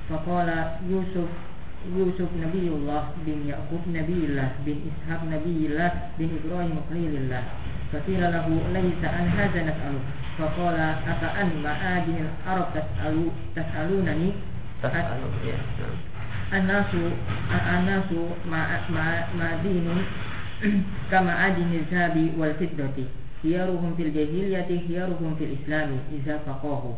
فقال 0.10 0.50
يوسف 0.90 1.30
يوسف 1.98 2.30
نبي 2.46 2.68
الله 2.68 3.04
بن 3.26 3.38
يعقوب 3.50 3.82
نبي 3.90 4.20
الله 4.26 4.50
بن 4.66 4.76
إسحاق 4.90 5.22
نبي 5.24 5.60
الله 5.70 5.92
بن 6.20 6.30
إبراهيم 6.40 6.76
خليل 6.90 7.14
الله 7.16 7.44
فقيل 7.94 8.22
له 8.22 8.46
ليس 8.74 9.02
عن 9.04 9.26
هذا 9.38 9.60
نسألك 9.64 10.06
فقال 10.38 10.78
أفأن 11.12 11.50
معادن 11.64 12.18
العرب 12.26 12.68
تسأل 12.76 13.16
تسألونني 13.56 14.32
الناس 16.54 16.86
الناس 17.78 18.10
معادن 19.40 19.88
كمعادن 21.12 21.70
الذهب 21.74 22.16
والفضة 22.38 22.98
خيارهم 23.44 23.94
في 23.98 24.04
الجاهلية 24.04 24.70
خيارهم 24.88 25.36
في 25.40 25.44
الإسلام 25.46 25.90
إذا 26.14 26.38
فقاهوا 26.46 26.94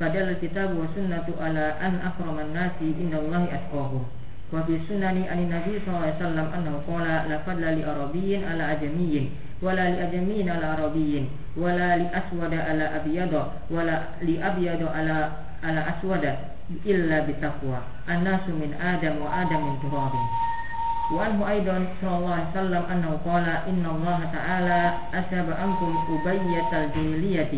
فدل 0.00 0.28
الكتاب 0.28 0.76
والسنة 0.76 1.26
على 1.40 1.74
أن 1.80 1.94
أكرم 2.08 2.38
الناس 2.38 2.72
عند 2.80 3.14
الله 3.14 3.44
أتقاهم 3.44 4.04
وفي 4.53 4.75
السنن 4.75 5.17
عن 5.31 5.39
النبي 5.39 5.73
صلى 5.85 5.87
الله 5.87 6.01
عليه 6.05 6.15
وسلم 6.15 6.47
أنه 6.57 6.73
قال 6.87 7.29
لا 7.29 7.37
فضل 7.37 7.61
لأرابي 7.79 8.45
على 8.45 8.63
أجمي 8.71 9.29
ولا 9.61 9.89
لأجمي 9.89 10.51
على 10.51 10.65
عربي 10.65 11.25
ولا 11.57 11.97
لأسود 11.97 12.53
على 12.53 12.85
أبيض 12.95 13.33
ولا 13.71 14.01
لأبيض 14.21 14.81
على 14.95 15.29
على 15.63 15.81
أسود 15.89 16.23
إلا 16.85 17.19
بتقوى. 17.19 17.79
الناس 18.09 18.43
من 18.49 18.71
آدم 18.81 19.15
وآدم 19.21 19.59
من 19.67 19.75
تراب. 19.81 20.13
وعنه 21.13 21.49
أيضا 21.49 21.85
صلى 22.01 22.15
الله 22.17 22.33
عليه 22.33 22.51
وسلم 22.51 22.83
أنه 22.91 23.11
قال 23.25 23.45
إن 23.69 23.85
الله 23.85 24.19
تعالى 24.33 24.93
أسب 25.13 25.47
عنكم 25.61 25.91
أبية 26.15 26.69
الجاهلية 26.83 27.53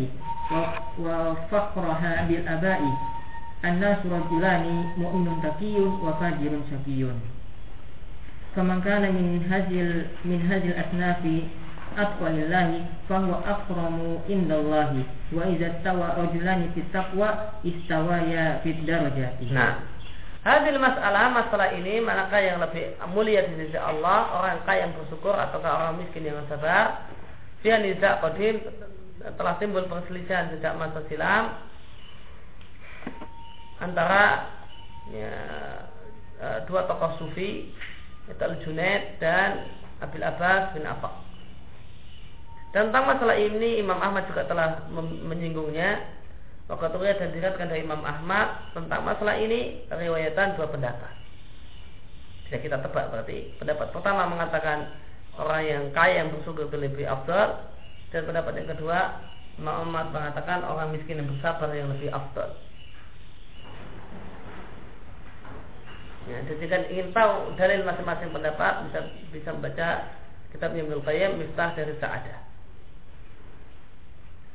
وفقرها 1.00 2.12
بالآباء 2.28 2.80
Anna 3.62 3.98
surajulani 4.02 4.94
mu'minun 4.96 5.42
taqiyun 5.42 5.98
wa 6.02 6.14
fajirun 6.22 6.62
syaqiyun. 6.70 7.18
Faman 8.54 8.82
min 9.14 9.42
hazil 9.50 10.06
min 10.24 10.40
hazil 10.46 10.74
asnafi 10.78 11.50
atqa 11.98 12.30
lillahi 12.30 12.86
fahuwa 13.10 13.42
akramu 13.42 14.22
indallahi 14.30 15.02
wa 15.34 15.42
idza 15.50 15.82
tawa 15.82 16.14
rajulani 16.14 16.70
fit 16.74 16.86
taqwa 16.92 17.58
istawaya 17.66 18.62
fid 18.62 18.86
darajati. 18.86 19.50
Nah, 19.50 19.82
Hadil 20.46 20.78
masalah, 20.78 21.34
masalah 21.34 21.74
ini 21.74 21.98
manakah 21.98 22.38
yang 22.40 22.62
lebih 22.62 22.94
mulia 23.10 23.42
di 23.42 23.68
sisi 23.68 23.76
Allah, 23.76 24.32
orang 24.38 24.62
kaya 24.64 24.86
yang 24.86 24.94
bersyukur 24.94 25.34
ataukah 25.34 25.76
orang 25.76 25.98
miskin 25.98 26.24
yang 26.24 26.40
sabar? 26.46 27.10
fi 27.62 27.74
nizak 27.82 28.22
kodim 28.22 28.62
telah 29.34 29.54
timbul 29.58 29.82
perselisihan 29.90 30.50
sejak 30.54 30.78
masa 30.78 31.02
silam 31.10 31.58
antara 33.78 34.50
ya, 35.10 35.34
e, 36.38 36.46
dua 36.66 36.86
tokoh 36.86 37.18
sufi 37.22 37.70
yaitu 38.28 38.42
Al 38.44 38.56
Junaid 38.62 39.02
dan 39.22 39.66
Abil 40.04 40.22
Abbas 40.22 40.76
bin 40.76 40.84
Affaq. 40.84 41.14
Dan 42.76 42.92
tentang 42.92 43.08
masalah 43.08 43.36
ini 43.40 43.80
Imam 43.80 43.96
Ahmad 43.96 44.28
juga 44.28 44.44
telah 44.44 44.86
menyinggungnya 45.24 46.18
Wakaturia 46.68 47.16
dan 47.16 47.32
diriatkan 47.32 47.72
dari 47.72 47.80
Imam 47.80 48.04
Ahmad 48.04 48.76
tentang 48.76 49.00
masalah 49.00 49.40
ini 49.40 49.88
riwayatan 49.88 50.60
dua 50.60 50.68
pendapat. 50.68 51.16
Bisa 52.44 52.60
kita 52.60 52.76
tebak 52.84 53.08
berarti 53.08 53.56
pendapat 53.56 53.88
pertama 53.88 54.28
mengatakan 54.28 54.92
orang 55.40 55.64
yang 55.64 55.84
kaya 55.96 56.20
yang 56.20 56.28
bersyukur 56.28 56.68
itu 56.68 56.76
lebih 56.76 57.08
afdal 57.08 57.72
dan 58.12 58.20
pendapat 58.28 58.52
yang 58.60 58.68
kedua 58.68 59.16
Imam 59.56 59.88
Ahmad 59.88 60.12
mengatakan 60.12 60.60
orang 60.60 60.92
miskin 60.92 61.24
yang 61.24 61.28
bersabar 61.32 61.72
yang 61.72 61.88
lebih 61.88 62.12
afdal. 62.12 62.52
Ya, 66.26 66.38
jadi 66.44 66.64
kan 66.66 66.82
ingin 66.90 67.08
tahu 67.14 67.54
dalil 67.54 67.86
masing-masing 67.86 68.34
pendapat 68.34 68.90
bisa 68.90 68.98
bisa 69.30 69.48
membaca 69.54 69.88
kitab 70.50 70.74
Ibnu 70.74 70.98
Qayyim 71.06 71.38
Miftah 71.38 71.72
dari 71.78 71.94
Sa'adah. 72.02 72.38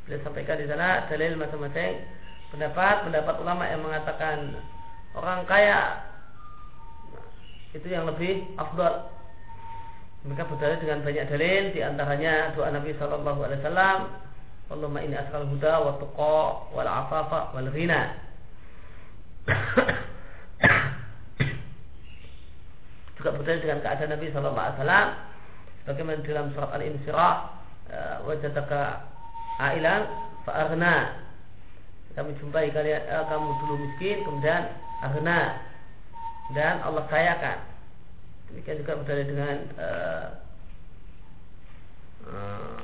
Beliau 0.04 0.20
sampaikan 0.28 0.60
di 0.60 0.68
sana 0.68 1.08
dalil 1.08 1.40
masing-masing 1.40 2.04
pendapat 2.52 3.08
pendapat 3.08 3.36
ulama 3.40 3.64
yang 3.66 3.82
mengatakan 3.82 4.60
orang 5.16 5.48
kaya 5.48 6.04
itu 7.74 7.88
yang 7.90 8.06
lebih 8.06 8.46
afdal. 8.60 9.10
Mereka 10.24 10.46
berdalil 10.48 10.80
dengan 10.80 11.00
banyak 11.04 11.26
dalil 11.26 11.64
di 11.74 11.80
antaranya 11.84 12.54
doa 12.56 12.70
Nabi 12.72 12.96
sallallahu 12.96 13.40
alaihi 13.44 13.60
wasallam, 13.60 14.00
Allahumma 14.72 15.04
ini 15.04 15.20
asal 15.20 15.44
huda 15.52 15.74
wa 15.84 16.00
tuqa 16.00 16.40
wal 16.72 16.88
afafa 16.88 17.52
wal 17.52 17.70
ghina. 17.74 18.02
Juga 23.24 23.40
berdalil 23.40 23.64
dengan 23.64 23.80
keadaan 23.80 24.12
Nabi 24.20 24.28
sallallahu 24.36 24.60
alaihi 24.60 24.78
wasallam. 24.84 25.08
Bagaimana 25.88 26.20
dalam 26.28 26.48
surat 26.52 26.72
Al-Insyirah 26.76 27.36
eh, 27.88 28.16
wajadaka 28.28 28.82
ailan 29.64 30.02
fa'arna 30.44 31.24
kami 32.14 32.38
jumpai 32.38 32.70
kalian 32.70 33.02
eh, 33.04 33.26
kamu 33.26 33.48
dulu 33.64 33.76
miskin 33.90 34.22
kemudian 34.22 34.64
arna 35.02 35.58
dan 36.54 36.84
Allah 36.86 37.04
sayakan 37.10 37.58
demikian 38.52 38.86
juga 38.86 39.00
berdalil 39.02 39.28
dengan 39.34 39.58
uh, 39.82 40.28
uh, 42.30 42.82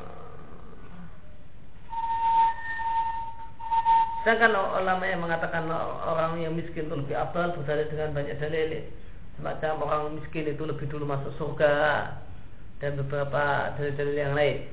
Sedangkan 4.20 4.52
ulama 4.52 5.08
yang 5.08 5.24
mengatakan 5.24 5.64
orang 6.04 6.44
yang 6.44 6.52
miskin 6.52 6.92
itu 6.92 6.96
lebih 6.98 7.16
abal 7.16 7.56
berdalil 7.56 7.88
dengan 7.88 8.12
banyak 8.12 8.36
dalil 8.36 8.84
semacam 9.40 9.74
orang 9.88 10.04
miskin 10.20 10.52
itu 10.52 10.64
lebih 10.68 10.86
dulu 10.92 11.08
masuk 11.08 11.32
surga 11.40 12.12
dan 12.84 13.00
beberapa 13.00 13.74
dalil-dalil 13.80 14.16
yang 14.20 14.36
lain. 14.36 14.68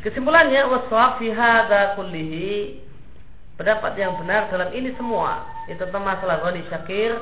Kesimpulannya 0.00 0.68
waswaf 0.68 1.20
fi 1.20 1.32
hadza 1.32 1.96
kullihi 1.96 2.80
pendapat 3.56 3.92
yang 3.96 4.16
benar 4.20 4.48
dalam 4.50 4.72
ini 4.72 4.92
semua 4.98 5.46
itu 5.70 5.80
tentang 5.80 6.04
masalah 6.04 6.44
syakir 6.68 7.16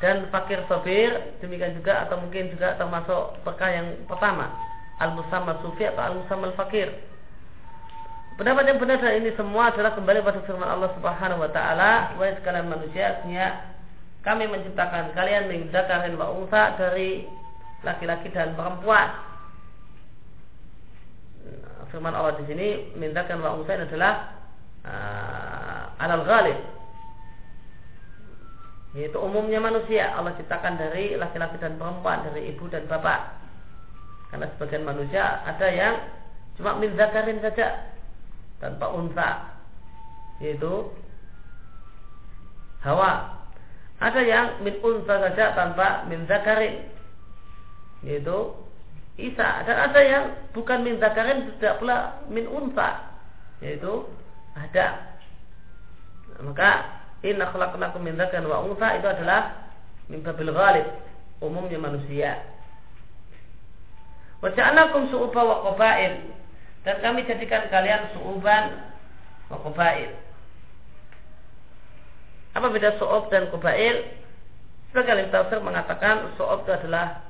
dan 0.00 0.26
fakir 0.32 0.64
sobir 0.66 1.12
demikian 1.44 1.76
juga 1.76 2.08
atau 2.08 2.16
mungkin 2.18 2.48
juga 2.50 2.74
termasuk 2.80 3.36
perkah 3.44 3.68
yang 3.68 3.86
pertama 4.08 4.48
al 4.98 5.12
musamma 5.12 5.60
sufi 5.60 5.84
atau 5.84 6.00
al 6.00 6.14
musamma 6.24 6.50
fakir 6.56 6.88
pendapat 8.40 8.72
yang 8.72 8.80
benar 8.80 8.96
dari 9.04 9.20
ini 9.20 9.36
semua 9.36 9.68
adalah 9.68 9.92
kembali 9.92 10.24
pada 10.24 10.40
firman 10.48 10.64
Allah 10.64 10.88
Subhanahu 10.96 11.44
wa 11.44 11.50
taala. 11.52 12.16
Wahai 12.16 12.40
sekalian 12.40 12.72
manusia 12.72 13.12
artinya 13.12 13.76
kami 14.24 14.48
menciptakan 14.48 15.12
kalian 15.12 15.52
min 15.52 15.68
dzakarin 15.68 16.16
wa 16.16 16.32
dari 16.80 17.28
laki-laki 17.84 18.32
dan 18.32 18.56
perempuan. 18.56 19.12
Firman 21.92 22.16
Allah 22.16 22.40
di 22.40 22.48
sini 22.48 22.96
mintakan 22.96 23.44
wa 23.44 23.60
unsa 23.60 23.76
adalah 23.76 24.32
uh, 24.88 26.00
alal 26.00 26.24
ghalib. 26.24 26.56
Yaitu 28.96 29.20
umumnya 29.20 29.60
manusia. 29.60 30.16
Allah 30.16 30.32
ciptakan 30.40 30.80
dari 30.80 31.12
laki-laki 31.20 31.60
dan 31.60 31.76
perempuan 31.76 32.24
dari 32.24 32.56
ibu 32.56 32.64
dan 32.72 32.88
bapak. 32.88 33.36
Karena 34.32 34.48
sebagian 34.56 34.88
manusia 34.88 35.44
ada 35.44 35.68
yang 35.68 36.00
cuma 36.56 36.80
min 36.80 36.96
zakarin 36.96 37.36
saja 37.44 37.99
tanpa 38.60 38.86
unsa 38.92 39.28
yaitu 40.38 40.92
hawa 42.84 43.40
ada 44.00 44.20
yang 44.24 44.60
min 44.64 44.76
unsa 44.80 45.20
saja 45.28 45.52
tanpa 45.56 46.06
min 46.06 46.24
zakarin 46.28 46.86
yaitu 48.04 48.54
Isa 49.20 49.68
dan 49.68 49.76
ada 49.90 50.00
yang 50.00 50.24
bukan 50.56 50.80
min 50.80 50.96
zakarin 50.96 51.50
tidak 51.58 51.82
pula 51.82 52.24
min 52.32 52.48
unsa 52.48 53.10
yaitu 53.60 54.06
ada 54.56 55.10
maka 56.40 57.00
Inna 57.20 57.52
khalaqnakum 57.52 58.00
min 58.00 58.16
dzakarin 58.16 58.48
wa 58.48 58.64
untha 58.64 58.96
itu 58.96 59.04
adalah 59.04 59.68
min 60.08 60.24
babil 60.24 60.48
ghalib, 60.48 60.86
umumnya 61.44 61.76
manusia. 61.76 62.40
Wa 64.40 64.48
su'uba 64.56 65.40
wa 65.44 65.56
qabail. 65.68 66.39
Dan 66.80 66.96
kami 67.04 67.28
jadikan 67.28 67.68
kalian 67.68 68.16
su'uban 68.16 68.64
wa 69.52 69.58
qabail. 69.60 70.10
Apa 72.56 72.66
beda 72.72 72.96
su'ub 72.96 73.28
dan 73.28 73.52
qabail? 73.52 74.16
Sebagian 74.90 75.30
tafsir 75.30 75.60
mengatakan 75.62 76.34
su'ub 76.34 76.66
itu 76.66 76.72
adalah 76.72 77.22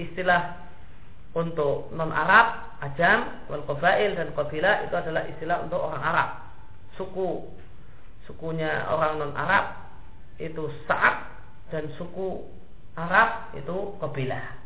istilah 0.00 0.42
untuk 1.36 1.92
non 1.94 2.10
Arab, 2.10 2.74
ajam, 2.82 3.46
wal 3.46 3.62
qabail 3.68 4.18
dan 4.18 4.34
qabilah 4.34 4.88
itu 4.88 4.94
adalah 4.96 5.22
istilah 5.30 5.56
untuk 5.62 5.78
orang 5.78 6.02
Arab, 6.02 6.28
suku 6.98 7.46
sukunya 8.26 8.84
orang 8.90 9.22
non 9.22 9.32
Arab 9.38 9.88
itu 10.42 10.68
Sa'ab 10.84 11.32
dan 11.70 11.88
suku 11.96 12.44
Arab 12.98 13.54
itu 13.54 13.94
kabilah. 14.02 14.57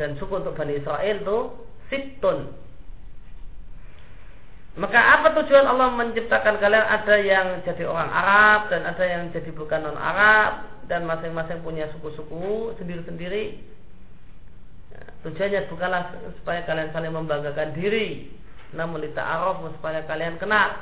Dan 0.00 0.16
suku 0.16 0.32
untuk 0.40 0.56
Bani 0.56 0.80
Israel 0.80 1.16
itu 1.20 1.38
Sittun. 1.92 2.48
Maka 4.72 5.20
apa 5.20 5.36
tujuan 5.36 5.68
Allah 5.68 5.92
menciptakan 5.92 6.56
kalian? 6.56 6.86
Ada 6.88 7.14
yang 7.20 7.46
jadi 7.60 7.84
orang 7.84 8.08
Arab 8.08 8.60
dan 8.72 8.88
ada 8.88 9.04
yang 9.04 9.28
jadi 9.28 9.52
bukan 9.52 9.84
non 9.84 10.00
Arab 10.00 10.64
dan 10.88 11.04
masing-masing 11.04 11.60
punya 11.60 11.92
suku-suku 11.92 12.72
sendiri-sendiri 12.80 13.72
Tujuannya 15.22 15.70
bukanlah 15.70 16.10
supaya 16.42 16.66
kalian 16.66 16.90
saling 16.90 17.14
membanggakan 17.14 17.78
diri, 17.78 18.26
namun 18.74 19.06
araf 19.14 19.62
supaya 19.78 20.02
kalian 20.02 20.34
kenal. 20.42 20.74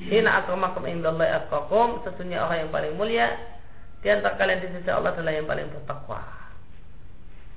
Hina 0.00 0.44
akramakum 0.44 0.84
indallahi 0.84 1.32
atqakum 1.32 2.04
Sesungguhnya 2.04 2.44
orang 2.44 2.66
yang 2.66 2.72
paling 2.74 2.92
mulia 2.98 3.40
Di 4.04 4.12
antara 4.12 4.36
kalian 4.36 4.60
di 4.60 4.68
sisi 4.76 4.90
Allah 4.92 5.16
adalah 5.16 5.32
yang 5.32 5.48
paling 5.48 5.72
bertakwa. 5.72 6.20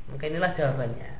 Maka 0.07 0.23
inilah 0.23 0.55
jawabannya. 0.55 1.11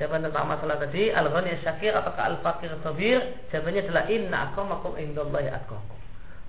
Jawaban 0.00 0.24
tentang 0.24 0.48
masalah 0.48 0.76
tadi 0.80 1.12
Al-Ghani 1.12 1.60
Syakir 1.60 1.92
apakah 1.96 2.36
Al-Fakir 2.36 2.68
Sabir 2.84 3.20
Jawabannya 3.48 3.80
adalah 3.88 4.04
Inna 4.08 4.36
akramakum 4.52 4.96
indallahi 4.96 5.52
atqakum. 5.52 6.00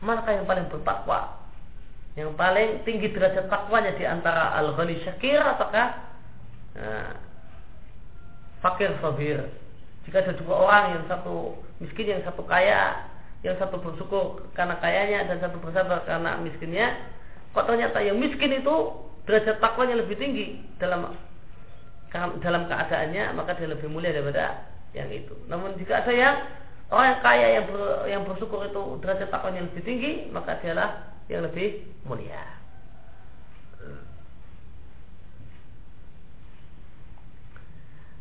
Maka 0.04 0.30
yang 0.40 0.46
paling 0.46 0.70
bertakwa? 0.70 1.48
Yang 2.18 2.34
paling 2.34 2.70
tinggi 2.82 3.14
derajat 3.14 3.46
takwanya 3.46 3.94
di 3.94 4.06
antara 4.06 4.58
al-ghani 4.58 4.98
syakir 5.06 5.38
ataukah 5.38 5.88
nah, 6.74 7.14
fakir 8.62 8.90
sabir. 9.02 9.46
Jika 10.06 10.26
ada 10.26 10.34
dua 10.34 10.56
orang 10.66 10.84
yang 10.98 11.04
satu 11.06 11.62
miskin 11.78 12.10
yang 12.18 12.26
satu 12.26 12.42
kaya, 12.50 13.06
yang 13.46 13.54
satu 13.62 13.78
bersyukur 13.78 14.50
karena 14.58 14.82
kayanya 14.82 15.30
dan 15.30 15.38
satu 15.46 15.62
bersabar 15.62 16.02
karena 16.10 16.42
miskinnya, 16.42 16.98
kok 17.54 17.66
ternyata 17.68 18.00
yang 18.04 18.18
miskin 18.18 18.58
itu 18.58 18.76
derajat 19.28 19.60
takwanya 19.60 20.00
lebih 20.00 20.16
tinggi 20.16 20.60
dalam 20.80 21.12
dalam 22.40 22.64
keadaannya 22.72 23.36
maka 23.36 23.60
dia 23.60 23.68
lebih 23.68 23.92
mulia 23.92 24.16
daripada 24.16 24.64
yang 24.96 25.12
itu. 25.12 25.36
Namun 25.52 25.76
jika 25.76 26.02
ada 26.02 26.14
yang 26.16 26.36
orang 26.88 27.08
yang 27.12 27.20
kaya 27.20 27.48
yang 27.60 27.66
ber, 27.68 27.82
yang 28.08 28.22
bersyukur 28.24 28.64
itu 28.64 28.82
derajat 29.04 29.28
takwanya 29.28 29.68
lebih 29.68 29.84
tinggi 29.84 30.12
maka 30.32 30.56
dialah 30.64 31.12
yang 31.28 31.44
lebih 31.44 31.84
mulia. 32.08 32.58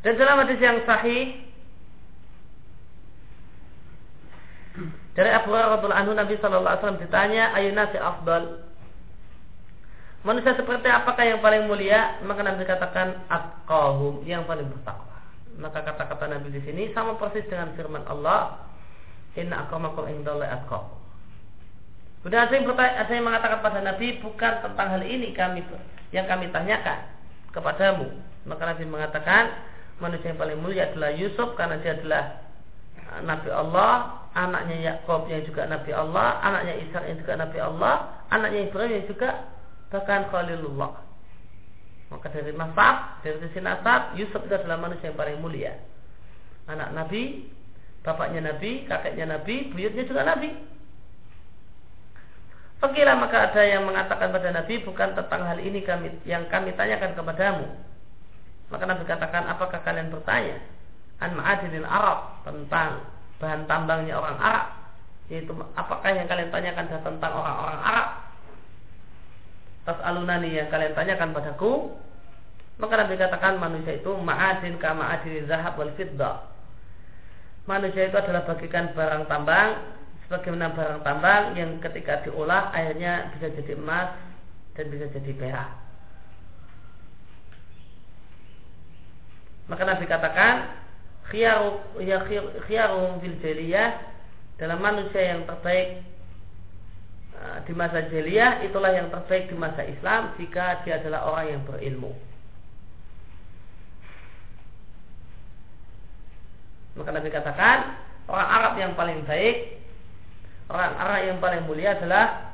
Dan 0.03 0.15
dalam 0.23 0.39
hadis 0.39 0.63
yang 0.63 0.79
sahih 0.87 1.35
dari 5.17 5.31
Abu 5.33 5.51
Hurairah 5.51 5.83
anhu 5.83 6.13
Nabi 6.13 6.37
Shallallahu 6.39 6.69
Alaihi 6.69 6.83
Wasallam 6.85 7.03
ditanya 7.03 7.45
ayuna 7.57 7.91
si 7.91 7.99
afdal 7.99 8.63
manusia 10.27 10.59
seperti 10.59 10.91
apakah 10.91 11.23
yang 11.23 11.39
paling 11.39 11.71
mulia? 11.71 12.19
Maka 12.27 12.43
Nabi 12.43 12.67
katakan 12.67 13.23
akahum 13.31 14.27
yang 14.27 14.43
paling 14.45 14.67
bertakwa. 14.67 15.15
Maka 15.57 15.87
kata-kata 15.87 16.27
Nabi 16.27 16.51
di 16.51 16.61
sini 16.67 16.91
sama 16.93 17.15
persis 17.17 17.47
dengan 17.47 17.73
firman 17.79 18.03
Allah 18.11 18.67
inna 19.39 19.65
akamakum 19.65 20.05
indallahi 20.11 20.53
atqakum 20.53 21.07
Kemudian 22.27 22.43
ada 22.43 22.55
yang, 22.59 22.67
bertanya, 22.67 22.93
ada 23.07 23.13
yang 23.15 23.27
mengatakan 23.31 23.59
pada 23.63 23.81
Nabi 23.87 24.19
bukan 24.19 24.53
tentang 24.59 24.89
hal 24.99 25.03
ini 25.07 25.31
kami 25.31 25.63
yang 26.11 26.27
kami 26.27 26.51
tanyakan 26.51 27.07
kepadamu. 27.55 28.11
Maka 28.51 28.75
Nabi 28.75 28.83
mengatakan 28.83 29.43
manusia 30.03 30.35
yang 30.35 30.41
paling 30.43 30.59
mulia 30.59 30.91
adalah 30.91 31.15
Yusuf 31.15 31.55
karena 31.55 31.79
dia 31.79 31.95
adalah 31.95 32.43
uh, 32.99 33.21
Nabi 33.23 33.49
Allah, 33.55 33.93
anaknya 34.35 34.77
Yakub 34.91 35.31
yang 35.31 35.47
juga 35.47 35.71
Nabi 35.71 35.95
Allah, 35.95 36.27
anaknya 36.43 36.75
Ishak 36.83 37.05
yang 37.07 37.19
juga 37.23 37.33
Nabi 37.39 37.59
Allah, 37.63 37.95
anaknya 38.35 38.61
Ibrahim 38.75 38.93
yang 38.99 39.07
juga 39.07 39.31
bahkan 39.97 40.29
Khalilullah. 40.29 41.01
Maka 42.13 42.31
dari 42.31 42.53
nasab, 42.55 43.25
dari 43.25 43.41
sisi 43.49 43.59
nasab, 43.65 44.15
Yusuf 44.15 44.45
itu 44.45 44.55
adalah 44.55 44.79
manusia 44.79 45.11
yang 45.11 45.19
paling 45.19 45.41
mulia. 45.43 45.75
Anak 46.69 46.95
Nabi, 46.95 47.49
bapaknya 48.05 48.53
Nabi, 48.53 48.87
kakeknya 48.87 49.27
Nabi, 49.27 49.73
buyutnya 49.75 50.05
juga 50.07 50.23
Nabi. 50.23 50.55
Fakila 52.77 53.17
maka 53.17 53.51
ada 53.51 53.63
yang 53.65 53.89
mengatakan 53.89 54.29
pada 54.37 54.53
Nabi 54.53 54.85
bukan 54.85 55.17
tentang 55.17 55.49
hal 55.49 55.59
ini 55.65 55.81
kami 55.81 56.13
yang 56.29 56.45
kami 56.53 56.77
tanyakan 56.77 57.17
kepadamu. 57.17 57.65
Maka 58.69 58.85
Nabi 58.85 59.03
katakan 59.09 59.49
apakah 59.49 59.81
kalian 59.81 60.13
bertanya 60.13 60.61
an 61.25 61.33
ma'adinil 61.33 61.89
Arab 61.89 62.45
tentang 62.45 63.01
bahan 63.41 63.65
tambangnya 63.65 64.21
orang 64.21 64.37
Arab 64.37 64.67
yaitu 65.33 65.57
apakah 65.73 66.13
yang 66.13 66.29
kalian 66.29 66.53
tanyakan 66.53 66.87
tentang 67.01 67.33
orang-orang 67.33 67.81
Arab 67.81 68.26
tas 69.87 70.03
alunani 70.03 70.59
yang 70.59 70.69
kalian 70.69 70.93
tanyakan 70.99 71.31
padaku 71.31 71.95
maka 72.77 72.93
Nabi 72.99 73.15
katakan 73.17 73.57
manusia 73.57 73.97
itu 73.97 74.13
ma'adin 74.13 74.77
ka 74.77 74.93
ma'adin 74.93 75.47
zahab 75.49 75.79
wal 75.79 75.95
fiddah 75.95 76.45
manusia 77.71 78.11
itu 78.11 78.17
adalah 78.19 78.45
bagikan 78.45 78.93
barang 78.93 79.31
tambang 79.31 79.97
sebagaimana 80.27 80.75
barang 80.75 81.01
tambang 81.07 81.55
yang 81.55 81.79
ketika 81.79 82.27
diolah 82.27 82.75
akhirnya 82.75 83.31
bisa 83.35 83.47
jadi 83.55 83.79
emas 83.79 84.11
dan 84.75 84.93
bisa 84.93 85.07
jadi 85.15 85.33
perak. 85.39 85.71
Maka 89.67 89.83
Nabi 89.83 90.05
katakan 90.07 90.55
khiyaru 91.31 91.99
ya 92.03 92.23
khiyaruhum 92.67 93.19
fil 93.19 93.39
dalam 94.57 94.79
manusia 94.79 95.35
yang 95.35 95.43
terbaik 95.47 96.07
di 97.67 97.73
masa 97.77 98.07
jahiliyah 98.09 98.65
itulah 98.65 98.93
yang 98.95 99.13
terbaik 99.13 99.51
di 99.51 99.57
masa 99.59 99.83
Islam 99.85 100.33
jika 100.41 100.83
dia 100.87 101.03
adalah 101.03 101.29
orang 101.29 101.47
yang 101.53 101.63
berilmu. 101.67 102.13
Maka 106.97 107.11
Nabi 107.13 107.29
katakan 107.29 107.79
orang 108.31 108.49
Arab 108.49 108.73
yang 108.81 108.93
paling 108.97 109.21
baik 109.29 109.77
orang-orang 110.67 111.21
yang 111.31 111.39
paling 111.39 111.63
mulia 111.69 111.95
adalah 111.95 112.51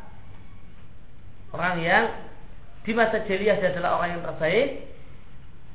orang 1.54 1.76
yang 1.80 2.04
di 2.82 2.92
masa 2.92 3.22
jeliah 3.24 3.56
dia 3.62 3.70
adalah 3.70 4.02
orang 4.02 4.18
yang 4.18 4.22
terbaik. 4.26 4.68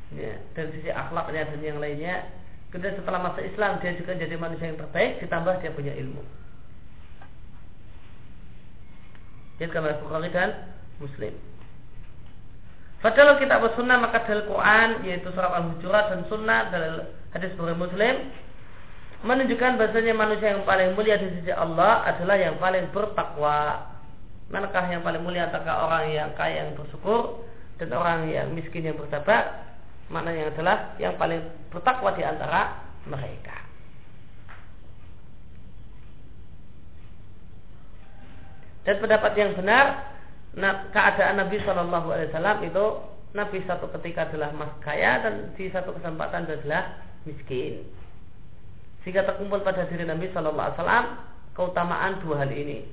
Ya, 0.08 0.40
dari 0.56 0.72
sisi 0.72 0.88
akhlaknya 0.88 1.52
dan 1.52 1.60
yang 1.60 1.80
lainnya. 1.84 2.32
Kemudian 2.72 2.96
setelah 2.96 3.28
masa 3.28 3.44
Islam 3.44 3.80
dia 3.84 3.96
juga 3.96 4.16
jadi 4.16 4.36
manusia 4.40 4.72
yang 4.72 4.80
terbaik 4.80 5.20
ditambah 5.24 5.64
dia 5.64 5.72
punya 5.72 5.96
ilmu 5.96 6.24
jadi 9.58 9.74
oleh 9.74 9.98
Bukhari 10.02 10.30
dan 10.34 10.74
Muslim 11.02 11.34
Padahal 12.98 13.38
kita 13.38 13.62
sunnah 13.78 14.02
maka 14.02 14.26
dalil 14.26 14.50
Quran 14.50 15.06
yaitu 15.06 15.30
surat 15.30 15.54
Al-Hujurat 15.54 16.10
dan 16.10 16.22
sunnah 16.34 16.74
dalil 16.74 17.06
hadis 17.30 17.54
Bukhari 17.54 17.78
Muslim 17.78 18.16
menunjukkan 19.26 19.82
bahasanya 19.82 20.14
manusia 20.14 20.54
yang 20.54 20.66
paling 20.66 20.94
mulia 20.94 21.18
di 21.18 21.30
sisi 21.38 21.50
Allah 21.50 22.06
adalah 22.06 22.38
yang 22.38 22.62
paling 22.62 22.86
bertakwa. 22.94 23.90
Manakah 24.48 24.86
yang 24.88 25.02
paling 25.04 25.22
mulia 25.26 25.50
antara 25.50 25.84
orang 25.84 26.14
yang 26.14 26.30
kaya 26.38 26.64
yang 26.64 26.78
bersyukur 26.78 27.44
dan 27.82 27.92
orang 27.94 28.30
yang 28.30 28.54
miskin 28.54 28.86
yang 28.86 28.98
bersabar? 28.98 29.66
Maknanya 30.08 30.56
adalah 30.56 30.78
yang 31.02 31.18
paling 31.20 31.44
bertakwa 31.74 32.16
di 32.16 32.24
antara 32.24 32.80
mereka. 33.10 33.57
Dan 38.88 39.04
pendapat 39.04 39.36
yang 39.36 39.52
benar, 39.52 40.16
keadaan 40.96 41.44
Nabi 41.44 41.60
Shallallahu 41.60 42.08
Alaihi 42.08 42.32
Wasallam 42.32 42.58
itu 42.64 42.86
Nabi 43.36 43.60
satu 43.68 43.92
ketika 44.00 44.32
adalah 44.32 44.56
mas 44.56 44.72
kaya 44.80 45.20
dan 45.28 45.52
di 45.60 45.68
satu 45.68 45.92
kesempatan 45.92 46.48
adalah 46.48 47.04
miskin. 47.28 47.84
Sehingga 49.04 49.28
terkumpul 49.28 49.60
pada 49.60 49.84
diri 49.92 50.08
Nabi 50.08 50.32
Shallallahu 50.32 50.72
Alaihi 50.72 50.80
Wasallam 50.80 51.06
keutamaan 51.52 52.24
dua 52.24 52.48
hal 52.48 52.52
ini. 52.56 52.88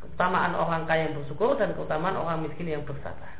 Keutamaan 0.00 0.56
orang 0.56 0.88
kaya 0.88 1.12
yang 1.12 1.20
bersyukur 1.20 1.60
dan 1.60 1.76
keutamaan 1.76 2.16
orang 2.16 2.40
miskin 2.48 2.72
yang 2.72 2.82
bersabar. 2.88 3.38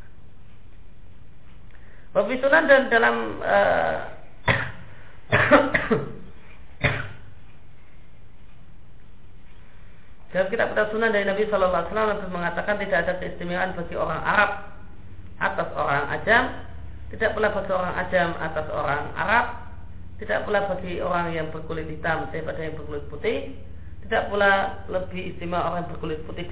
Bapak 2.12 2.44
dan 2.44 2.92
dalam 2.92 3.40
uh, 3.40 4.04
dalam 10.32 10.48
kitab 10.48 10.72
kitab 10.72 10.88
sunan 10.88 11.12
dari 11.12 11.28
Nabi 11.28 11.44
Shallallahu 11.44 11.92
Alaihi 11.92 12.32
mengatakan 12.32 12.80
tidak 12.80 12.98
ada 13.04 13.12
keistimewaan 13.20 13.76
bagi 13.76 13.94
orang 14.00 14.20
Arab 14.24 14.50
atas 15.36 15.68
orang 15.76 16.04
Ajam, 16.08 16.44
tidak 17.12 17.36
pula 17.36 17.52
bagi 17.52 17.72
orang 17.76 17.94
Ajam 18.00 18.28
atas 18.40 18.66
orang 18.72 19.04
Arab, 19.12 19.46
tidak 20.22 20.46
pula 20.46 20.70
bagi 20.70 21.02
orang 21.02 21.34
yang 21.34 21.50
berkulit 21.50 21.84
hitam 21.90 22.30
daripada 22.30 22.62
yang 22.62 22.78
berkulit 22.78 23.04
putih. 23.10 23.58
Tidak 24.06 24.30
pula 24.30 24.86
lebih 24.86 25.34
istimewa 25.34 25.66
orang 25.66 25.82
yang 25.82 25.90
berkulit 25.98 26.20
putih 26.30 26.46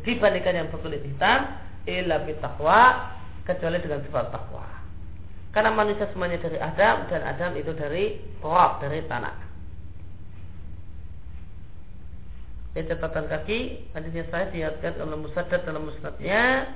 dibandingkan 0.00 0.54
yang 0.56 0.68
berkulit 0.72 1.04
hitam. 1.04 1.60
Illa 1.84 2.24
takwa 2.40 3.12
kecuali 3.44 3.84
dengan 3.84 4.00
sifat 4.06 4.32
takwa. 4.32 4.64
Karena 5.52 5.76
manusia 5.76 6.08
semuanya 6.08 6.40
dari 6.40 6.56
Adam 6.56 7.04
dan 7.12 7.20
Adam 7.20 7.52
itu 7.60 7.76
dari 7.76 8.16
roh, 8.40 8.80
dari 8.80 9.04
tanah. 9.04 9.51
Ini 12.72 12.88
catatan 12.88 13.28
kaki 13.28 13.58
hadisnya 13.92 14.24
saya 14.32 14.48
dilihatkan 14.48 14.96
oleh 14.96 15.20
Musaddad 15.20 15.60
dalam 15.68 15.92
musnadnya 15.92 16.72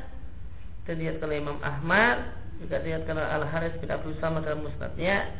dan 0.85 0.95
dilihatkan 1.01 1.25
oleh 1.25 1.41
Imam 1.41 1.59
Ahmad 1.65 2.37
juga 2.61 2.85
dilihatkan 2.85 3.17
oleh 3.17 3.31
Al 3.33 3.45
Haris 3.49 3.75
bin 3.81 3.89
Abu 3.89 4.13
Sama 4.21 4.45
dalam 4.45 4.61
musnadnya 4.61 5.33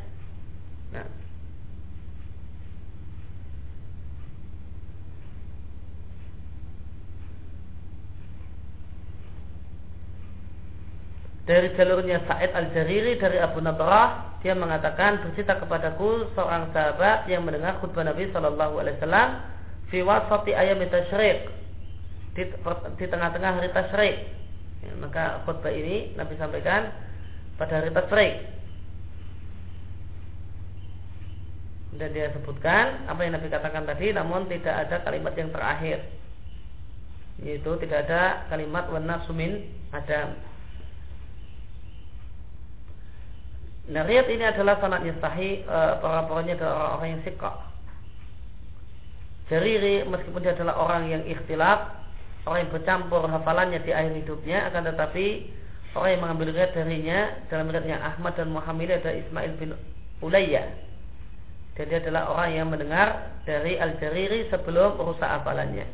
Nah. 0.95 1.07
Dari 11.47 11.71
jalurnya 11.79 12.27
Sa'id 12.27 12.51
Al-Jariri 12.51 13.23
dari 13.23 13.39
Abu 13.39 13.63
Nadrah 13.63 14.35
dia 14.43 14.59
mengatakan 14.59 15.23
bercerita 15.23 15.63
kepadaku 15.63 16.27
seorang 16.35 16.75
sahabat 16.75 17.31
yang 17.31 17.47
mendengar 17.47 17.79
khutbah 17.79 18.03
Nabi 18.03 18.27
Shallallahu 18.35 18.83
Alaihi 18.83 18.99
Wasallam 18.99 19.31
fi 19.91 20.03
wasati 20.03 20.53
ayam 20.53 20.83
tasyrik 20.87 21.51
di, 22.37 22.43
di 23.01 23.05
tengah-tengah 23.09 23.53
hari 23.61 23.71
tasyrik 23.73 24.17
ya, 24.85 24.93
maka 25.01 25.43
khutbah 25.47 25.73
ini 25.73 26.15
Nabi 26.19 26.35
sampaikan 26.37 26.91
pada 27.57 27.81
hari 27.81 27.91
tasyrik 27.95 28.57
dan 31.97 32.13
dia 32.13 32.29
sebutkan 32.37 33.09
apa 33.09 33.25
yang 33.25 33.35
Nabi 33.41 33.49
katakan 33.49 33.89
tadi 33.89 34.13
namun 34.13 34.45
tidak 34.53 34.87
ada 34.87 34.97
kalimat 35.03 35.33
yang 35.33 35.49
terakhir. 35.49 36.05
Yaitu 37.41 37.69
tidak 37.85 38.09
ada 38.09 38.49
kalimat 38.49 38.89
warna 38.89 39.21
sumin 39.29 39.65
adam. 39.93 40.37
Nah, 43.87 44.03
riat 44.03 44.27
ini 44.27 44.43
adalah 44.43 44.83
sanatnya 44.83 45.15
sahih 45.23 45.63
e, 45.63 45.79
para 46.03 46.27
pokoknya 46.27 46.59
adalah 46.59 46.75
orang-orang 46.75 47.11
yang 47.17 47.23
sikok. 47.23 47.57
Jariri 49.47 50.03
meskipun 50.07 50.43
dia 50.43 50.59
adalah 50.59 50.75
orang 50.83 51.07
yang 51.07 51.23
ikhtilaf, 51.23 51.95
orang 52.51 52.67
yang 52.67 52.73
bercampur 52.75 53.23
hafalannya 53.31 53.79
di 53.87 53.95
akhir 53.95 54.13
hidupnya, 54.27 54.67
akan 54.71 54.83
tetapi 54.91 55.27
orang 55.95 56.11
yang 56.11 56.23
mengambil 56.27 56.49
riat 56.51 56.71
darinya 56.75 57.19
dalam 57.47 57.71
riatnya 57.71 58.03
Ahmad 58.03 58.35
dan 58.35 58.51
Muhammad 58.51 58.91
adalah 58.91 59.17
Ismail 59.17 59.53
bin 59.57 59.71
Ulayya 60.19 60.87
dan 61.77 61.93
dia 61.93 62.01
adalah 62.01 62.33
orang 62.33 62.51
yang 62.57 62.67
mendengar 62.73 63.37
dari 63.45 63.77
Al-Jariri 63.77 64.49
sebelum 64.49 64.97
rusak 64.97 65.29
hafalannya. 65.29 65.85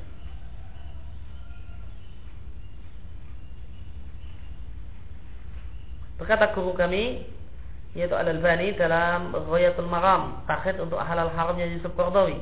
Berkata 6.23 6.55
guru 6.55 6.71
kami 6.79 7.27
yaitu 7.99 8.15
Al-Albani 8.15 8.79
dalam 8.79 9.35
Ghayatul 9.35 9.91
Maram 9.91 10.47
takhid 10.47 10.79
untuk 10.79 11.03
halal 11.03 11.35
haramnya 11.35 11.67
Yusuf 11.67 11.91
Qardawi. 11.99 12.39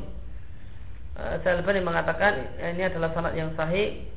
Uh, 1.20 1.36
Al-Albani 1.36 1.84
mengatakan 1.84 2.56
ini 2.56 2.80
adalah 2.80 3.12
sanad 3.12 3.36
yang 3.36 3.52
sahih 3.52 4.08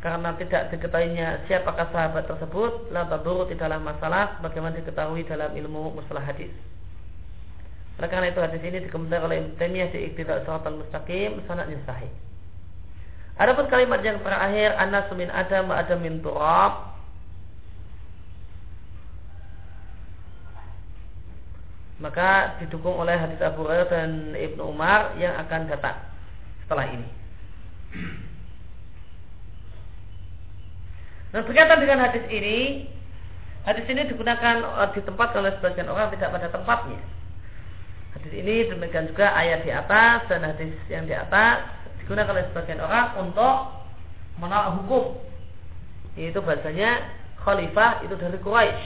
karena 0.00 0.32
tidak 0.40 0.72
diketahuinya 0.72 1.44
siapakah 1.44 1.92
sahabat 1.92 2.24
tersebut 2.24 2.88
la 2.88 3.04
taduru 3.04 3.44
tidaklah 3.52 3.76
masalah 3.76 4.40
bagaimana 4.40 4.80
diketahui 4.80 5.28
dalam 5.28 5.52
ilmu 5.52 5.92
mustalah 5.92 6.24
hadis. 6.24 6.48
Oleh 8.00 8.08
karena 8.08 8.32
itu 8.32 8.40
hadis 8.40 8.64
ini 8.64 8.80
dikomentar 8.88 9.20
oleh 9.20 9.44
Ibnu 9.44 9.60
Taimiyah 9.60 9.92
di 9.92 10.08
Iqtida 10.08 10.40
Shiratal 10.48 10.80
Mustaqim 10.80 11.44
sanadnya 11.44 11.76
sahih. 11.84 12.08
Adapun 13.36 13.68
kalimat 13.68 14.00
yang 14.00 14.16
terakhir 14.24 14.72
anas 14.80 15.12
min 15.12 15.28
adam 15.28 15.68
wa 15.68 15.76
adam 15.76 16.00
min 16.00 16.16
turab 16.24 16.96
maka 22.00 22.56
didukung 22.58 22.96
oleh 22.98 23.20
hadis 23.20 23.38
Abu 23.44 23.68
Hurairah 23.68 23.88
dan 23.92 24.10
Ibnu 24.32 24.64
Umar 24.64 25.12
yang 25.20 25.36
akan 25.38 25.68
datang 25.68 26.11
setelah 26.72 26.88
ini. 26.88 27.08
Nah 31.36 31.44
berkaitan 31.44 31.84
dengan 31.84 32.00
hadis 32.00 32.24
ini, 32.32 32.88
hadis 33.68 33.84
ini 33.92 34.08
digunakan 34.08 34.64
eh, 34.64 34.88
di 34.96 35.00
tempat 35.04 35.36
oleh 35.36 35.52
sebagian 35.60 35.92
orang 35.92 36.08
tidak 36.16 36.32
pada 36.32 36.48
tempatnya. 36.48 37.00
Hadis 38.16 38.32
ini 38.32 38.72
demikian 38.72 39.12
juga 39.12 39.36
ayat 39.36 39.68
di 39.68 39.72
atas 39.72 40.24
dan 40.32 40.48
hadis 40.48 40.72
yang 40.88 41.04
di 41.04 41.12
atas 41.12 41.60
digunakan 42.00 42.32
oleh 42.32 42.48
sebagian 42.48 42.80
orang 42.80 43.20
untuk 43.20 43.84
menolak 44.40 44.80
hukum. 44.80 45.20
Yaitu 46.16 46.40
bahasanya 46.40 47.04
khalifah 47.44 48.00
itu 48.04 48.16
dari 48.16 48.40
Quraisy. 48.40 48.84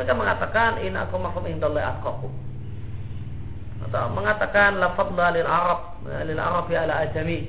Mereka 0.00 0.12
mengatakan 0.16 0.80
in 0.80 0.96
aku 0.96 1.16
makum 1.20 1.44
indallahi 1.44 1.84
atqakum. 1.84 2.32
Atau 3.86 4.10
mengatakan 4.10 4.82
lafadz 4.82 5.14
lil 5.38 5.46
Arab 5.46 6.02
lil 6.06 6.40
Arab 6.40 6.66
ya 6.72 6.82
ala 6.82 7.06
ajami. 7.06 7.46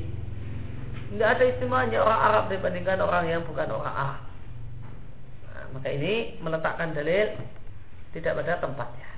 Tidak 1.10 1.26
ada 1.26 1.44
istimewanya 1.50 2.06
orang 2.06 2.22
Arab 2.22 2.44
dibandingkan 2.54 3.02
orang 3.02 3.26
yang 3.26 3.42
bukan 3.50 3.66
orang 3.74 3.96
Arab. 3.98 4.22
Nah, 5.50 5.66
maka 5.74 5.90
ini 5.90 6.38
meletakkan 6.38 6.94
dalil 6.94 7.34
tidak 8.14 8.38
pada 8.38 8.62
tempatnya. 8.62 9.10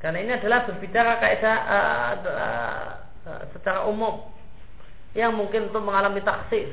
Karena 0.00 0.18
ini 0.20 0.32
adalah 0.36 0.68
berbicara 0.68 1.16
kaidah 1.16 1.58
uh, 1.64 2.12
uh, 2.28 2.88
uh, 3.24 3.42
secara 3.56 3.88
umum 3.88 4.20
yang 5.16 5.32
mungkin 5.32 5.72
untuk 5.72 5.80
mengalami 5.80 6.20
taksis. 6.20 6.68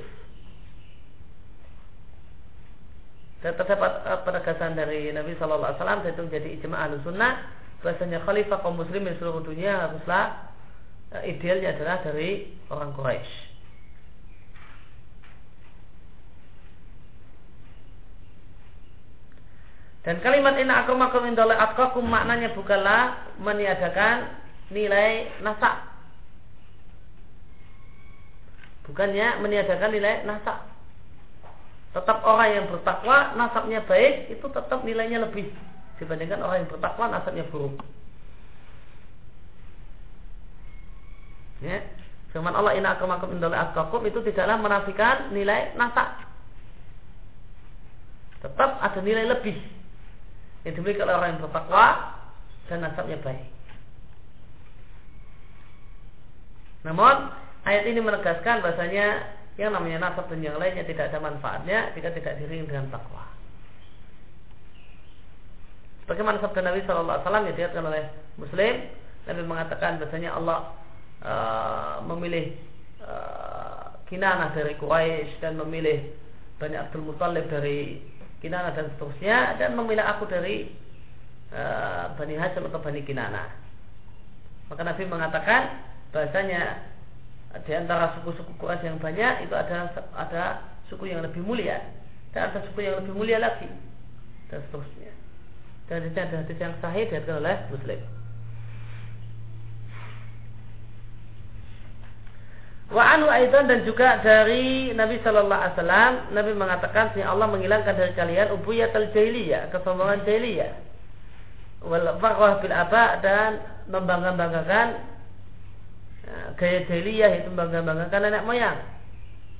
Dan 3.42 3.58
terdapat 3.58 4.06
uh, 4.06 4.22
penegasan 4.22 4.78
dari 4.78 5.10
Nabi 5.10 5.34
Shallallahu 5.34 5.74
Alaihi 5.74 5.80
Wasallam 5.82 6.02
itu 6.06 6.22
menjadi 6.30 6.50
ijma 6.62 6.78
ahlu 6.78 7.02
sunnah 7.02 7.34
bahasanya 7.82 8.22
khalifah 8.22 8.62
kaum 8.62 8.78
muslimin 8.78 9.18
seluruh 9.18 9.42
dunia 9.42 9.90
haruslah 9.90 10.54
uh, 11.18 11.24
idealnya 11.26 11.74
adalah 11.74 12.06
dari 12.06 12.54
orang 12.70 12.94
Quraisy. 12.94 13.52
Dan 20.02 20.18
kalimat 20.26 20.58
inna 20.58 20.82
akramakum 20.82 21.30
indallahi 21.30 21.62
atqakum 21.62 22.02
maknanya 22.02 22.58
bukanlah 22.58 23.22
meniadakan 23.38 24.34
nilai 24.74 25.30
nasab. 25.46 25.78
Bukannya 28.90 29.46
meniadakan 29.46 29.90
nilai 29.94 30.26
nasab. 30.26 30.71
Tetap 31.92 32.24
orang 32.24 32.50
yang 32.56 32.66
bertakwa 32.72 33.36
nasabnya 33.36 33.84
baik 33.84 34.32
itu 34.32 34.46
tetap 34.48 34.80
nilainya 34.88 35.28
lebih 35.28 35.52
dibandingkan 36.00 36.40
orang 36.40 36.64
yang 36.64 36.72
bertakwa 36.72 37.06
nasabnya 37.12 37.44
buruk. 37.52 37.78
Ya. 41.62 41.84
Firman 42.32 42.56
Allah 42.56 42.80
inna 42.80 42.96
akramakum 42.96 43.36
indallahi 43.36 43.70
atqakum 43.70 44.08
itu 44.08 44.24
tidaklah 44.24 44.56
menafikan 44.56 45.36
nilai 45.36 45.76
nasab. 45.76 46.16
Tetap 48.40 48.80
ada 48.82 49.00
nilai 49.04 49.28
lebih 49.28 49.60
yang 50.64 50.74
dimiliki 50.74 51.04
oleh 51.04 51.14
orang 51.14 51.36
yang 51.36 51.44
bertakwa 51.44 52.18
dan 52.72 52.88
nasabnya 52.88 53.20
baik. 53.20 53.46
Namun 56.88 57.30
ayat 57.68 57.84
ini 57.86 58.00
menegaskan 58.02 58.66
bahasanya 58.66 59.38
yang 59.60 59.76
namanya 59.76 60.12
nasab 60.12 60.32
dan 60.32 60.40
yang 60.40 60.56
lainnya 60.56 60.88
tidak 60.88 61.12
ada 61.12 61.20
manfaatnya 61.20 61.92
jika 61.96 62.16
tidak 62.16 62.40
diring 62.40 62.64
dengan 62.68 62.88
takwa. 62.88 63.28
Bagaimana 66.08 66.44
sabda 66.44 66.60
Nabi 66.64 66.84
Shallallahu 66.84 67.08
Alaihi 67.08 67.24
Wasallam 67.24 67.44
yang 67.48 67.56
dilihatkan 67.56 67.84
oleh 67.88 68.04
Muslim, 68.36 68.74
Nabi 69.28 69.42
mengatakan 69.48 69.92
bahasanya 70.02 70.32
Allah 70.36 70.60
uh, 71.24 71.96
memilih 72.10 72.58
uh, 73.06 73.96
Kinanah 74.12 74.52
dari 74.52 74.76
Quraisy 74.76 75.40
dan 75.40 75.56
memilih 75.56 76.12
Bani 76.60 76.76
Abdul 76.76 77.08
Muthalib 77.08 77.48
dari 77.48 78.02
Kinanah 78.44 78.76
dan 78.76 78.92
seterusnya 78.96 79.56
dan 79.56 79.78
memilih 79.78 80.04
aku 80.04 80.28
dari 80.28 80.74
uh, 81.54 82.12
Bani 82.18 82.36
Hashim 82.36 82.68
atau 82.68 82.82
Bani 82.84 83.06
Kinanah. 83.08 83.48
Maka 84.68 84.82
Nabi 84.84 85.04
mengatakan 85.08 85.62
bahasanya 86.12 86.92
di 87.52 87.72
antara 87.76 88.16
suku-suku 88.16 88.56
Quraisy 88.56 88.88
yang 88.88 89.00
banyak 89.00 89.48
itu 89.48 89.56
ada 89.56 89.92
ada 90.16 90.44
suku 90.88 91.12
yang 91.12 91.20
lebih 91.20 91.44
mulia 91.44 91.84
dan 92.32 92.48
ada 92.52 92.64
suku 92.64 92.88
yang 92.88 93.04
lebih 93.04 93.12
mulia 93.12 93.38
lagi 93.44 93.68
dan 94.48 94.64
seterusnya. 94.68 95.12
Dan 95.92 96.08
ini 96.08 96.16
ada 96.16 96.36
hadis 96.40 96.56
yang 96.56 96.76
sahih 96.80 97.04
diriwayatkan 97.12 97.36
oleh 97.44 97.56
Muslim. 97.68 98.02
Wa 102.92 103.04
anu 103.16 103.28
aidan 103.32 103.72
dan 103.72 103.88
juga 103.88 104.20
dari 104.20 104.92
Nabi 104.92 105.20
Shallallahu 105.24 105.62
Alaihi 105.64 105.76
Wasallam 105.80 106.14
Nabi 106.36 106.52
mengatakan 106.56 107.16
si 107.16 107.24
Allah 107.24 107.48
menghilangkan 107.48 107.96
dari 107.96 108.12
kalian 108.16 108.52
ubuyatul 108.52 109.08
jahiliyah 109.16 109.72
kesombongan 109.72 110.28
jahiliyah 110.28 110.76
wal 111.88 112.20
bil 112.60 112.76
aba 112.76 113.16
dan 113.24 113.64
membangga-banggakan 113.88 114.88
Ya, 114.96 115.11
gaya 116.56 116.88
jahiliyah 116.88 117.44
itu 117.44 117.50
bangga-banggakan 117.52 118.22
nenek 118.28 118.46
moyang. 118.48 118.78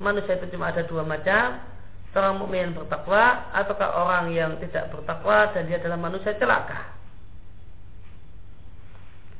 Manusia 0.02 0.40
itu 0.40 0.50
cuma 0.56 0.72
ada 0.72 0.82
dua 0.88 1.06
macam, 1.06 1.62
seorang 2.12 2.40
mukmin 2.40 2.68
yang 2.68 2.74
bertakwa 2.76 3.48
ataukah 3.56 3.90
orang 3.92 4.32
yang 4.36 4.56
tidak 4.60 4.92
bertakwa 4.92 5.52
dan 5.52 5.68
dia 5.68 5.80
adalah 5.80 5.98
manusia 6.00 6.36
celaka. 6.36 6.92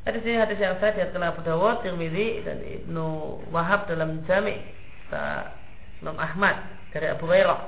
Ada 0.03 0.19
sini 0.19 0.35
hadis 0.35 0.59
yang 0.59 0.75
saya 0.83 0.99
diriwayatkan 0.99 1.23
Abu 1.23 1.41
Dawud, 1.47 1.87
Tirmidzi 1.87 2.43
dan 2.43 2.59
Ibnu 2.59 3.07
Wahab 3.55 3.87
dalam 3.87 4.27
Jami' 4.27 4.59
Imam 6.03 6.19
Ahmad 6.19 6.59
dari 6.91 7.07
Abu 7.07 7.31
Hurairah. 7.31 7.63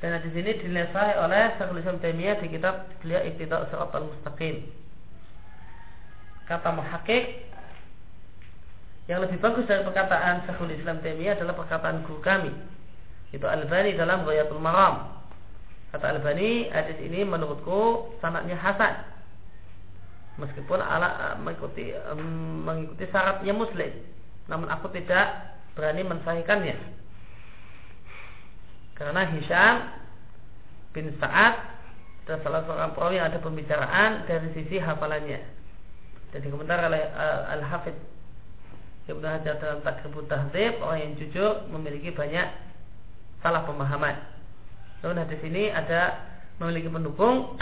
Dan 0.00 0.16
hadis 0.16 0.32
ini 0.32 0.52
dinasai 0.64 1.20
oleh 1.20 1.52
Syekhul 1.60 1.80
Islam 1.80 2.00
Taimiyah 2.00 2.40
di 2.40 2.48
kitab 2.48 2.88
beliau 3.04 3.20
Iqtida' 3.20 3.68
Shiratal 3.68 4.08
Mustaqim. 4.08 4.64
Kata 6.48 6.72
muhaqqiq 6.72 7.24
yang 9.04 9.20
lebih 9.20 9.36
bagus 9.36 9.68
dari 9.68 9.84
perkataan 9.84 10.48
Syekhul 10.48 10.72
Islam 10.72 11.04
Taimiyah 11.04 11.36
adalah 11.36 11.52
perkataan 11.60 12.08
guru 12.08 12.24
kami. 12.24 12.48
Itu 13.36 13.44
Al-Bani 13.44 13.92
dalam 14.00 14.24
Ghayatul 14.24 14.62
Maram. 14.62 15.20
Kata 15.92 16.16
Al-Bani, 16.16 16.72
hadis 16.72 16.96
ini 17.04 17.20
menurutku 17.26 18.16
sanatnya 18.24 18.56
hasan. 18.56 19.04
Meskipun 20.40 20.80
ala 20.80 21.36
mengikuti 21.36 21.92
mengikuti 22.64 23.04
syaratnya 23.12 23.52
muslim. 23.52 23.92
Namun 24.48 24.72
aku 24.72 24.88
tidak 24.96 25.52
berani 25.76 26.02
mensahihkannya. 26.02 26.76
Karena 28.96 29.22
Hisham 29.36 29.74
bin 30.96 31.12
Sa'ad 31.20 31.54
adalah 32.24 32.40
salah 32.40 32.62
seorang 32.64 32.90
perawi 32.96 33.20
yang 33.20 33.28
ada 33.28 33.38
pembicaraan 33.42 34.24
dari 34.24 34.48
sisi 34.56 34.80
hafalannya. 34.80 35.44
Dan 36.32 36.40
dikomentar 36.40 36.88
oleh 36.88 37.04
Al-Hafidh 37.52 38.13
Ibnu 39.04 39.26
Hajar 39.28 39.60
dalam 39.60 39.84
Takribut 39.84 40.24
Tahzib 40.32 40.80
orang 40.80 40.98
yang 41.04 41.12
jujur 41.20 41.68
memiliki 41.68 42.08
banyak 42.08 42.48
salah 43.44 43.68
pemahaman. 43.68 44.16
Namun 45.04 45.20
hadis 45.20 45.40
ini 45.44 45.68
ada 45.68 46.24
memiliki 46.56 46.88
pendukung 46.88 47.60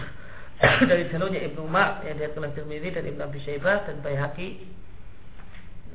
dari 0.90 1.04
jalurnya 1.12 1.44
Ibnu 1.52 1.68
Umar 1.68 2.00
yang 2.08 2.16
dia 2.16 2.32
oleh 2.32 2.48
Tirmidzi 2.56 2.88
dan 2.96 3.04
Ibnu 3.04 3.20
Abi 3.20 3.38
Syaibah 3.44 3.84
dan 3.84 4.00
Baihaqi 4.00 4.48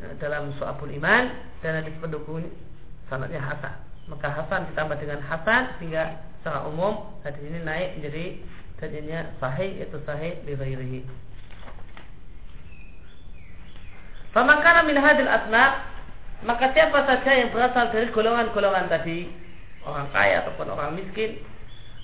eh, 0.06 0.14
dalam 0.22 0.54
Su'abul 0.62 0.94
Iman 0.94 1.34
dan 1.66 1.82
hadis 1.82 1.98
pendukung 1.98 2.46
sanadnya 3.10 3.42
Hasan. 3.42 3.74
Maka 4.14 4.30
Hasan 4.30 4.70
ditambah 4.70 5.02
dengan 5.02 5.26
Hasan 5.26 5.82
sehingga 5.82 6.22
secara 6.46 6.70
umum 6.70 7.18
hadis 7.26 7.42
ini 7.42 7.66
naik 7.66 7.98
menjadi 7.98 8.26
jadinya 8.78 9.20
sahih 9.42 9.80
yaitu 9.80 9.98
sahih 10.06 10.38
li 10.46 10.54
Famakana 14.34 14.82
min 14.90 14.98
hadil 14.98 15.30
asma 15.30 15.94
maka 16.44 16.74
siapa 16.76 17.06
saja 17.08 17.32
yang 17.38 17.54
berasal 17.56 17.94
dari 17.94 18.12
golongan-golongan 18.12 18.92
tadi 18.92 19.30
orang 19.88 20.10
kaya 20.12 20.44
ataupun 20.44 20.68
orang 20.76 20.98
miskin 20.98 21.40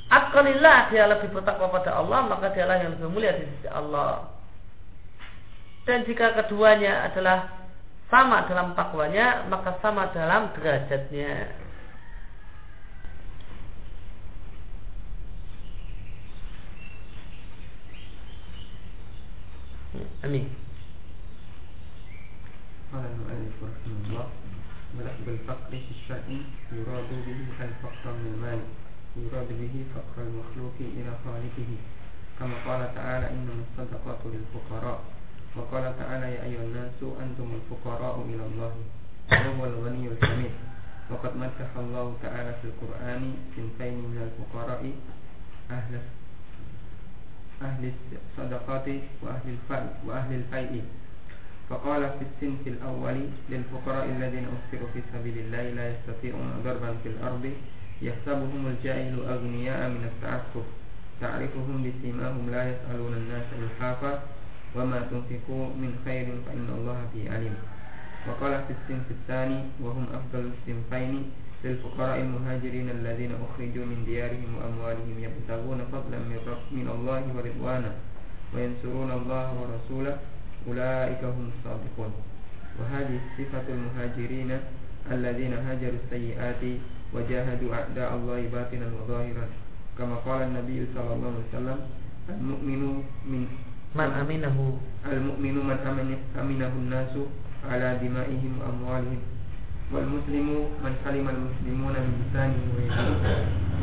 akalillah 0.07 0.87
dia 0.93 1.09
lebih 1.09 1.33
bertakwa 1.33 1.73
pada 1.73 1.99
Allah 1.99 2.23
maka 2.29 2.53
dialah 2.55 2.79
yang 2.79 2.95
lebih 2.95 3.09
mulia 3.11 3.35
di 3.35 3.43
sisi 3.49 3.67
Allah 3.67 4.31
dan 5.83 6.07
jika 6.07 6.37
keduanya 6.39 7.09
adalah 7.11 7.49
sama 8.07 8.47
dalam 8.47 8.77
takwanya 8.77 9.43
maka 9.51 9.75
sama 9.83 10.07
dalam 10.15 10.53
derajatnya 10.55 11.51
Amin. 20.19 20.68
قال 22.93 23.05
المؤلف 23.05 23.55
رحمه 23.61 23.97
الله 24.09 24.27
ولفظ 24.97 25.25
الفقر 25.29 25.69
في 25.69 25.91
الشأن 25.97 26.41
يراد 26.73 27.09
به 27.25 27.39
الفقر 27.61 28.05
من 28.17 28.25
المال 28.33 28.59
يراد 29.17 29.49
به 29.61 29.75
فقر 29.93 30.17
المخلوق 30.27 30.77
إلى 30.79 31.11
خالقه. 31.25 31.71
كما 32.39 32.55
قال 32.65 32.81
تعالى 32.95 33.29
إنما 33.29 33.63
الصدقات 33.67 34.21
للفقراء 34.25 34.99
وقال 35.55 35.85
تعالى 35.99 36.27
يا 36.35 36.43
أيها 36.43 36.63
الناس 36.63 36.97
أنتم 37.03 37.49
الفقراء 37.59 38.15
إلى 38.29 38.43
الله 38.45 38.73
وهو 39.31 39.65
الغني 39.65 40.07
الحميد. 40.07 40.55
وقد 41.09 41.37
مدح 41.37 41.69
الله 41.77 42.17
تعالى 42.21 42.51
في 42.61 42.65
القرآن 42.67 43.21
سنتين 43.55 43.97
من 43.97 44.19
الفقراء 44.27 44.81
أهل 45.71 45.93
أهل 47.61 47.91
الصدقات 48.13 48.87
وأهل 49.21 49.47
الفيء 49.55 49.93
وأهل 50.05 50.31
الفيء. 50.33 50.83
فقال 51.69 52.01
في 52.17 52.23
السنف 52.29 52.67
الأول 52.67 53.17
للفقراء 53.49 54.05
الذين 54.05 54.45
أسروا 54.57 54.89
في 54.93 55.01
سبيل 55.13 55.37
الله 55.37 55.63
لا 55.69 55.85
يستطيعون 55.93 56.51
ضربا 56.65 56.91
في 57.03 57.09
الأرض 57.09 57.45
يحسبهم 58.01 58.67
الجاهل 58.67 59.15
أغنياء 59.33 59.89
من 59.89 60.03
التعفف. 60.11 60.65
تعرفهم 61.21 61.77
بسيماهم 61.83 62.49
لا 62.49 62.63
يسألون 62.71 63.13
الناس 63.13 63.47
إلحافا 63.61 64.13
وما 64.75 64.99
تنفقوا 65.11 65.65
من 65.81 65.91
خير 66.05 66.25
فإن 66.45 66.67
الله 66.77 66.99
به 67.13 67.23
عليم. 67.33 67.55
وقال 68.27 68.53
في 68.67 68.73
السنف 68.77 69.07
الثاني 69.11 69.59
وهم 69.83 70.05
أفضل 70.13 70.51
السنفين 70.53 71.31
للفقراء 71.63 72.17
المهاجرين 72.19 72.89
الذين 72.89 73.31
أخرجوا 73.45 73.85
من 73.85 74.03
ديارهم 74.05 74.49
وأموالهم 74.57 75.15
يبتغون 75.19 75.79
فضلا 75.91 76.19
من 76.71 76.87
الله 76.95 77.23
ورضوانا 77.35 77.91
وينصرون 78.53 79.11
الله 79.11 79.47
ورسوله 79.59 80.17
أولئك 80.67 81.21
هم 81.23 81.45
الصادقون. 81.53 82.11
وهذه 82.79 83.19
صفة 83.37 83.67
المهاجرين 83.69 84.51
الذين 85.11 85.53
هاجروا 85.53 85.99
السيئات 86.05 86.63
وجاهدوا 87.13 87.69
أعداء 87.75 88.09
الله 88.15 88.39
باطنا 88.53 88.87
وظاهرا. 88.97 89.45
كما 89.97 90.15
قال 90.15 90.41
النبي 90.41 90.79
صلى 90.95 91.11
الله 91.13 91.31
عليه 91.35 91.47
وسلم 91.49 91.79
المؤمن 92.29 92.81
من 93.31 93.41
من 93.95 94.09
أمنه. 94.21 94.57
المؤمن 95.11 95.55
من 95.69 95.77
أمن 95.89 96.07
أمنه 96.39 96.73
الناس 96.83 97.13
على 97.71 97.89
دمائهم 98.03 98.51
وأموالهم. 98.59 99.21
والمسلم 99.93 100.47
من 100.85 100.93
سلم 101.03 101.25
المسلمون 101.29 101.95
من 102.05 102.13
لسانه 102.21 102.63
ويده. 102.77 103.07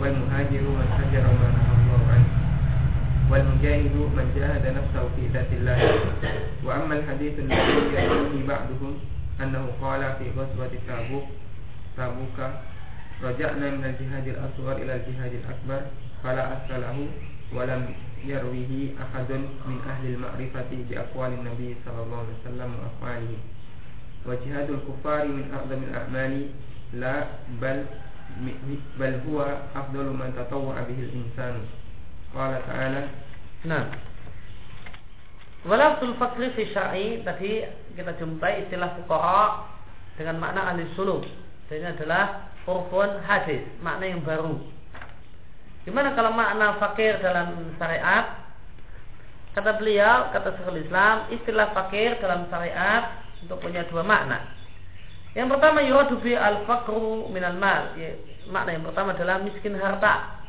والمهاجر 0.01 0.64
من 0.79 0.89
هجر 0.99 1.24
ما 1.27 1.49
نهى 1.57 1.72
الله 1.77 2.03
عنه. 2.14 2.31
والمجاهد 3.32 3.95
من 3.95 4.26
جاهد 4.36 4.65
نفسه 4.76 5.03
في 5.15 5.24
ذات 5.34 5.47
الله 5.55 5.80
وأما 6.67 6.93
الحديث 6.99 7.39
الذي 7.39 7.95
يرويه 7.95 8.43
بعضهم 8.47 8.93
أنه 9.41 9.63
قال 9.82 10.01
في 10.19 10.26
غزوة 10.36 10.74
تابوك 10.88 11.28
تابوك 11.97 12.38
raja'na 13.22 13.69
min 13.78 13.86
al-jihadil 13.86 14.34
asghar 14.41 14.82
ila 14.82 14.93
al-jihadil 14.97 15.45
akbar 15.45 15.93
fala 16.26 16.57
aslahu 16.57 17.05
wa 17.53 17.69
lam 17.69 17.93
yarwihi 18.26 18.97
ahadun 18.97 19.45
min 19.69 19.78
ahli 19.86 20.17
al-ma'rifati 20.17 20.89
bi 20.89 20.97
aqwalin 20.97 21.45
nabi 21.45 21.78
sallallahu 21.86 22.26
alaihi 22.26 22.38
wasallam 22.41 22.69
wa 22.82 22.86
af'alihi 22.89 23.38
wa 24.26 24.34
jihadul 24.41 24.82
kufari 24.89 25.30
min 25.30 25.53
a'zamil 25.53 25.93
a'mali 25.93 26.43
la 26.97 27.13
bal 27.61 27.86
bal 28.97 29.15
huwa 29.30 29.69
afdalu 29.78 30.11
man 30.17 30.34
tatawwa 30.34 30.82
bihi 30.89 31.05
al-insanu 31.13 31.61
qala 32.37 32.61
ta'ala 32.68 33.03
nah 33.64 33.84
Walafzul 35.66 36.14
fakri 36.14 36.55
fi 36.55 36.70
syar'i 36.70 37.26
tadi 37.26 37.66
kita 37.99 38.14
jumpai 38.22 38.62
istilah 38.66 38.95
fuqaha 39.03 39.66
dengan 40.14 40.39
makna 40.39 40.70
ahli 40.70 40.87
suluk. 40.95 41.26
Ini 41.66 41.99
adalah 41.99 42.55
urfun 42.70 43.18
hadis, 43.26 43.66
makna 43.82 44.07
yang 44.07 44.22
baru. 44.22 44.62
Gimana 45.82 46.14
kalau 46.14 46.30
makna 46.30 46.78
fakir 46.78 47.18
dalam 47.18 47.74
syariat? 47.82 48.47
Kata 49.59 49.74
beliau, 49.74 50.30
kata 50.30 50.55
Syekhul 50.55 50.87
Islam, 50.87 51.34
istilah 51.34 51.74
fakir 51.74 52.14
dalam 52.22 52.47
syariat 52.47 53.26
untuk 53.43 53.59
punya 53.59 53.82
dua 53.91 54.07
makna. 54.07 54.55
Yang 55.34 55.57
pertama 55.57 55.82
yuradu 55.82 56.22
bi 56.22 56.39
al-faqru 56.39 57.26
minal 57.34 57.59
mal. 57.59 57.91
Makna 58.47 58.70
yang 58.70 58.87
pertama 58.87 59.18
adalah 59.18 59.43
miskin 59.43 59.74
harta. 59.74 60.47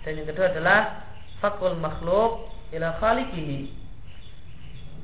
Dan 0.00 0.22
yang 0.22 0.28
kedua 0.32 0.48
adalah 0.48 1.05
fakul 1.40 1.76
makhluk 1.78 2.48
ila 2.72 2.96
khaliqihi 2.98 3.86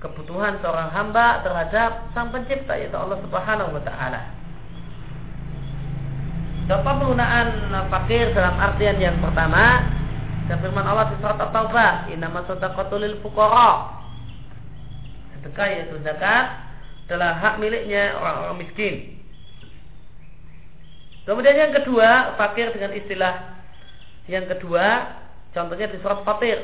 kebutuhan 0.03 0.59
seorang 0.59 0.91
hamba 0.91 1.47
terhadap 1.47 2.11
sang 2.11 2.35
pencipta 2.35 2.75
yaitu 2.75 2.99
Allah 2.99 3.23
Subhanahu 3.23 3.71
wa 3.71 3.83
taala. 3.87 4.35
Contoh 6.67 6.83
penggunaan 6.83 7.71
fakir 7.87 8.35
dalam 8.35 8.59
artian 8.59 8.99
yang 8.99 9.19
pertama 9.23 9.87
dan 10.51 10.59
firman 10.59 10.83
Allah 10.83 11.11
di 11.15 11.17
surat 11.23 11.39
At-Taubah, 11.39 12.11
"Innama 12.11 12.43
shadaqatu 12.51 12.99
lil 12.99 13.19
fuqara." 13.23 14.03
Sedekah 15.39 15.67
yaitu 15.71 15.97
zakat 16.03 16.67
adalah 17.07 17.39
hak 17.39 17.55
miliknya 17.63 18.19
orang-orang 18.19 18.57
miskin. 18.63 18.95
Kemudian 21.23 21.55
yang 21.55 21.73
kedua, 21.77 22.35
fakir 22.35 22.75
dengan 22.75 22.91
istilah 22.99 23.63
yang 24.27 24.51
kedua, 24.51 25.22
contohnya 25.53 25.89
di 25.89 26.01
surat 26.01 26.25
Fatir, 26.25 26.59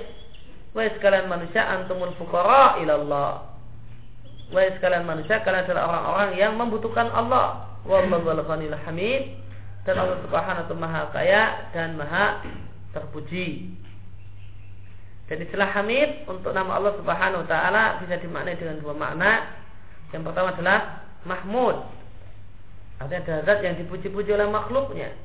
Wahai 0.77 0.93
sekalian 0.95 1.33
manusia 1.33 1.65
antumul 1.65 2.13
fuqara 2.21 2.79
ilallah. 2.85 3.51
Wahai 4.53 4.77
sekalian 4.77 5.09
manusia 5.09 5.41
kalian 5.41 5.65
adalah 5.65 5.85
orang-orang 5.89 6.31
yang 6.37 6.53
membutuhkan 6.61 7.09
Allah. 7.09 7.73
Wallahu 7.89 8.29
hamid. 8.85 9.43
Dan 9.89 9.97
Allah 9.97 10.21
Subhanahu 10.21 10.69
wa 10.77 10.81
maha 10.85 11.03
kaya 11.17 11.73
dan 11.73 11.97
maha 11.97 12.45
terpuji. 12.93 13.73
Dan 15.33 15.41
istilah 15.41 15.73
hamid 15.73 16.29
untuk 16.29 16.53
nama 16.53 16.77
Allah 16.77 16.93
Subhanahu 17.01 17.43
wa 17.45 17.49
taala 17.49 17.99
bisa 18.05 18.21
dimaknai 18.21 18.61
dengan 18.61 18.85
dua 18.85 18.93
makna. 18.93 19.49
Yang 20.13 20.29
pertama 20.29 20.53
adalah 20.53 21.09
mahmud. 21.25 21.77
Artinya 23.01 23.41
zat 23.49 23.65
yang 23.65 23.81
dipuji-puji 23.81 24.29
oleh 24.37 24.45
makhluknya. 24.47 25.17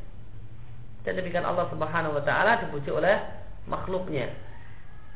Dan 1.03 1.19
demikian 1.19 1.43
Allah 1.43 1.67
Subhanahu 1.67 2.15
wa 2.15 2.23
taala 2.23 2.63
dipuji 2.63 2.87
oleh 2.87 3.42
makhluknya. 3.67 4.31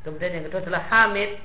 Kemudian 0.03 0.39
yang 0.39 0.45
kedua 0.47 0.63
adalah 0.63 0.83
hamid. 0.87 1.39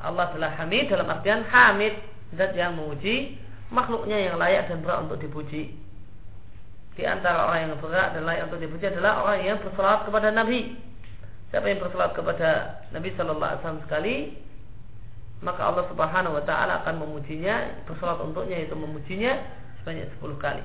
Allah 0.00 0.32
adalah 0.32 0.50
hamid 0.56 0.88
dalam 0.88 1.06
artian 1.10 1.44
hamid 1.50 1.92
zat 2.38 2.54
yang 2.56 2.78
memuji 2.78 3.36
makhluknya 3.74 4.18
yang 4.30 4.36
layak 4.38 4.70
dan 4.70 4.80
berat 4.82 5.06
untuk 5.06 5.18
dipuji. 5.20 5.74
Di 6.94 7.06
antara 7.06 7.48
orang 7.48 7.70
yang 7.70 7.72
berat 7.80 8.12
dan 8.14 8.22
layak 8.26 8.50
untuk 8.50 8.60
dipuji 8.60 8.90
adalah 8.90 9.24
orang 9.24 9.40
yang 9.46 9.56
bersolat 9.62 10.04
kepada 10.04 10.28
Nabi. 10.34 10.76
Siapa 11.50 11.66
yang 11.66 11.80
bersolat 11.82 12.14
kepada 12.14 12.48
Nabi 12.94 13.08
Shallallahu 13.18 13.42
Alaihi 13.42 13.60
Wasallam 13.62 13.82
sekali, 13.82 14.16
maka 15.42 15.60
Allah 15.66 15.84
Subhanahu 15.90 16.36
Wa 16.38 16.44
Taala 16.46 16.72
akan 16.84 16.94
memujinya, 17.02 17.82
bersolat 17.90 18.22
untuknya 18.22 18.62
itu 18.62 18.74
memujinya 18.78 19.32
sebanyak 19.82 20.06
10 20.20 20.38
kali. 20.38 20.62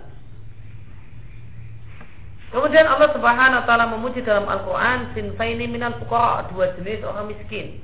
Kemudian 2.53 2.85
Allah 2.85 3.09
Subhanahu 3.11 3.61
wa 3.61 3.65
taala 3.65 3.85
memuji 3.89 4.21
dalam 4.21 4.45
Al-Qur'an 4.45 5.11
sinfaini 5.17 5.65
minal 5.65 5.97
fuqara, 5.97 6.45
dua 6.53 6.71
jenis 6.77 7.01
orang 7.01 7.29
miskin. 7.29 7.81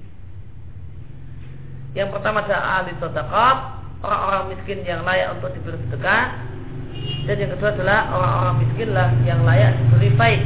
Yang 1.98 2.16
pertama 2.16 2.46
adalah 2.46 2.80
ahli 2.80 2.96
sedekah, 3.02 3.56
orang-orang 4.00 4.44
miskin 4.56 4.80
yang 4.88 5.04
layak 5.04 5.36
untuk 5.36 5.52
diberi 5.58 5.78
sedekah. 5.90 6.24
Dan 7.28 7.36
yang 7.36 7.52
kedua 7.58 7.70
adalah 7.76 8.00
orang-orang 8.16 8.56
miskin 8.64 8.90
lah 8.96 9.10
yang 9.28 9.42
layak 9.44 9.76
diberi 9.76 10.10
baik. 10.16 10.42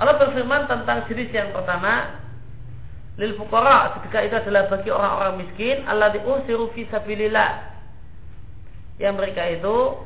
Allah 0.00 0.16
berfirman 0.16 0.64
tentang 0.64 1.04
jenis 1.12 1.28
yang 1.28 1.52
pertama 1.52 2.16
lil 3.20 3.36
fuqara 3.36 4.00
sedekah 4.00 4.22
itu 4.24 4.36
adalah 4.40 4.62
bagi 4.72 4.88
orang-orang 4.88 5.44
miskin 5.44 5.84
Allah 5.84 6.08
diusiru 6.08 6.72
fi 6.72 6.88
sabilillah 6.88 7.79
yang 9.00 9.16
mereka 9.16 9.48
itu 9.48 9.96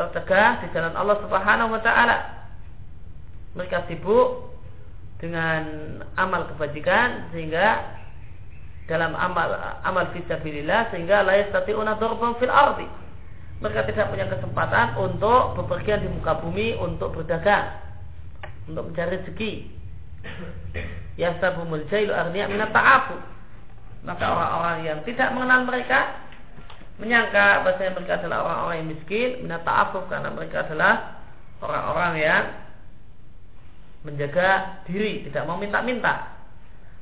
tercegah 0.00 0.64
di 0.64 0.66
jalan 0.72 0.96
Allah 0.96 1.20
Subhanahu 1.20 1.76
wa 1.76 1.80
taala. 1.84 2.48
Mereka 3.52 3.84
sibuk 3.92 4.56
dengan 5.20 5.62
amal 6.16 6.48
kebajikan 6.50 7.28
sehingga 7.36 8.00
dalam 8.88 9.12
amal 9.14 9.54
amal 9.84 10.08
fisabilillah 10.16 10.90
sehingga 10.90 11.22
la 11.22 11.36
yastati'una 11.44 12.00
darban 12.00 12.32
fil 12.40 12.50
ardi. 12.50 12.88
Mereka 13.62 13.86
tidak 13.92 14.10
punya 14.10 14.26
kesempatan 14.26 14.98
untuk 14.98 15.54
bepergian 15.54 16.02
di 16.02 16.10
muka 16.10 16.34
bumi 16.42 16.74
untuk 16.82 17.14
berdagang, 17.14 17.78
untuk 18.66 18.90
mencari 18.90 19.22
rezeki. 19.22 19.52
Yastabumul 21.20 21.86
jailu 21.86 22.10
arniya 22.10 22.50
minat 22.50 22.74
ta'afu. 22.74 23.14
Maka 24.02 24.24
orang-orang 24.26 24.78
yang 24.82 24.98
tidak 25.06 25.30
mengenal 25.30 25.62
mereka 25.62 26.21
menyangka 27.02 27.66
bahasa 27.66 27.90
mereka 27.90 28.22
adalah 28.22 28.38
orang-orang 28.46 28.76
yang 28.78 28.90
miskin, 28.94 29.28
minat 29.42 29.66
ta'afuf 29.66 30.06
karena 30.06 30.30
mereka 30.30 30.62
adalah 30.62 31.18
orang-orang 31.58 32.14
yang 32.22 32.44
menjaga 34.06 34.82
diri, 34.86 35.26
tidak 35.26 35.42
mau 35.50 35.58
minta-minta. 35.58 36.30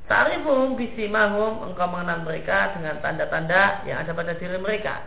Ta'rifuhum 0.08 0.74
bisimahum, 0.74 1.70
engkau 1.70 1.86
mengenal 1.86 2.24
mereka 2.24 2.74
dengan 2.74 2.98
tanda-tanda 3.04 3.84
yang 3.84 4.00
ada 4.00 4.10
pada 4.16 4.32
diri 4.34 4.56
mereka. 4.56 5.04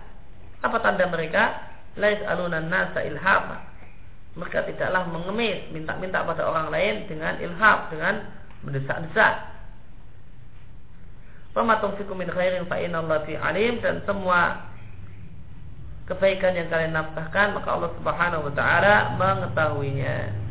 Apa 0.61 0.79
tanda 0.79 1.09
mereka? 1.09 1.73
Lais 1.99 2.21
alunan 2.29 2.69
nasa 2.69 3.03
ilham. 3.03 3.59
Mereka 4.37 4.65
tidaklah 4.69 5.09
mengemis, 5.09 5.69
minta-minta 5.75 6.23
pada 6.23 6.45
orang 6.45 6.69
lain 6.69 7.09
dengan 7.09 7.35
ilham, 7.41 7.77
dengan 7.89 8.15
mendesak-desak. 8.63 9.33
Pematung 11.53 11.93
fikum 12.01 12.17
min 12.17 12.31
khairin 12.33 12.65
fi 12.65 13.33
alim 13.37 13.77
dan 13.83 14.01
semua 14.09 14.72
kebaikan 16.03 16.51
yang 16.55 16.67
kalian 16.67 16.91
nafkahkan 16.91 17.55
maka 17.55 17.69
Allah 17.71 17.91
Subhanahu 17.95 18.47
wa 18.51 18.53
taala 18.55 18.95
mengetahuinya. 19.15 20.43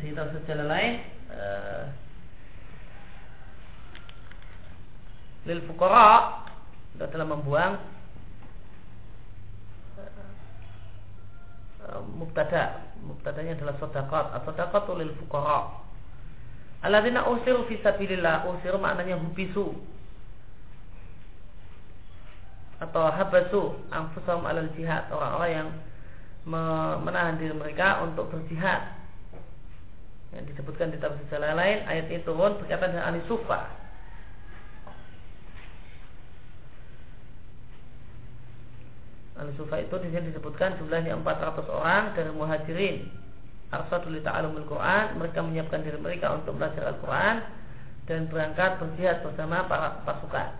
Di 0.00 0.16
jalan 0.48 0.66
lain 0.72 1.09
lil 5.50 5.66
fuqara 5.66 6.46
itu 6.94 7.02
adalah 7.02 7.26
membuang 7.34 7.72
uh, 11.90 12.02
mubtada. 12.14 12.86
Mubtadanya 13.02 13.58
adalah 13.58 13.74
sedekah. 13.82 14.38
Sedekah 14.46 14.82
lil 14.94 15.12
fuqara. 15.18 15.82
Alladzina 16.86 17.26
usiru 17.26 17.66
fi 17.66 17.82
sabilillah. 17.82 18.46
Usiru 18.46 18.78
maknanya 18.78 19.18
hubisu. 19.18 19.74
Atau 22.80 23.02
habasu 23.10 23.62
anfusahum 23.90 24.46
alal 24.46 24.70
jihad. 24.78 25.10
Orang-orang 25.10 25.50
yang 25.50 25.68
menahan 27.04 27.36
diri 27.36 27.52
mereka 27.52 28.00
untuk 28.06 28.32
berjihad. 28.32 28.96
Yang 30.30 30.54
disebutkan 30.54 30.94
di 30.94 30.98
tafsir 31.02 31.42
lain 31.42 31.84
ayat 31.90 32.06
itu 32.06 32.22
turun 32.22 32.54
berkaitan 32.62 32.94
dengan 32.94 33.10
ahli 33.10 33.20
Al-Sufa 39.40 39.80
itu 39.80 39.96
di 40.04 40.12
sini 40.12 40.28
disebutkan 40.28 40.76
jumlahnya 40.76 41.16
400 41.16 41.64
orang 41.72 42.12
dari 42.12 42.28
muhajirin 42.28 43.08
arsadu 43.70 44.10
li 44.12 44.20
ta'allumul 44.20 44.66
Quran, 44.66 45.16
mereka 45.16 45.40
menyiapkan 45.40 45.80
diri 45.80 45.96
mereka 45.96 46.34
untuk 46.36 46.58
belajar 46.58 46.90
Al-Quran 46.92 47.36
dan 48.10 48.26
berangkat 48.28 48.82
berjihad 48.82 49.22
bersama 49.22 49.64
para 49.70 50.02
pasukan. 50.02 50.50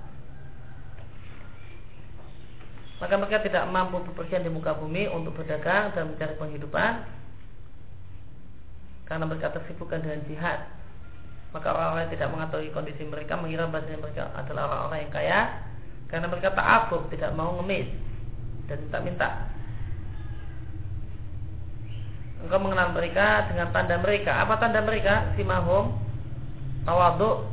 Maka 3.03 3.15
mereka 3.17 3.45
tidak 3.45 3.65
mampu 3.69 4.01
bepergian 4.13 4.45
di 4.47 4.53
muka 4.53 4.77
bumi 4.77 5.09
untuk 5.11 5.35
berdagang 5.37 5.91
dan 5.97 6.13
mencari 6.13 6.37
penghidupan 6.37 6.93
karena 9.09 9.25
mereka 9.27 9.51
tersibukkan 9.57 10.05
dengan 10.05 10.21
jihad. 10.31 10.71
Maka 11.51 11.75
orang-orang 11.75 12.15
tidak 12.15 12.31
mengetahui 12.31 12.71
kondisi 12.71 13.03
mereka 13.03 13.35
mengira 13.35 13.67
bahasanya 13.67 13.99
mereka 13.99 14.31
adalah 14.39 14.63
orang-orang 14.71 15.01
yang 15.03 15.13
kaya 15.13 15.41
karena 16.07 16.27
mereka 16.31 16.55
tak 16.55 16.63
takabur, 16.63 17.03
tidak 17.11 17.31
mau 17.35 17.59
ngemis 17.59 17.91
dan 18.71 18.79
minta-minta. 18.87 19.29
Engkau 22.47 22.63
mengenal 22.63 22.95
mereka 22.95 23.51
dengan 23.51 23.69
tanda 23.75 23.99
mereka. 23.99 24.47
Apa 24.47 24.55
tanda 24.63 24.81
mereka? 24.81 25.35
Simahum 25.35 25.99
tawaduk 26.87 27.51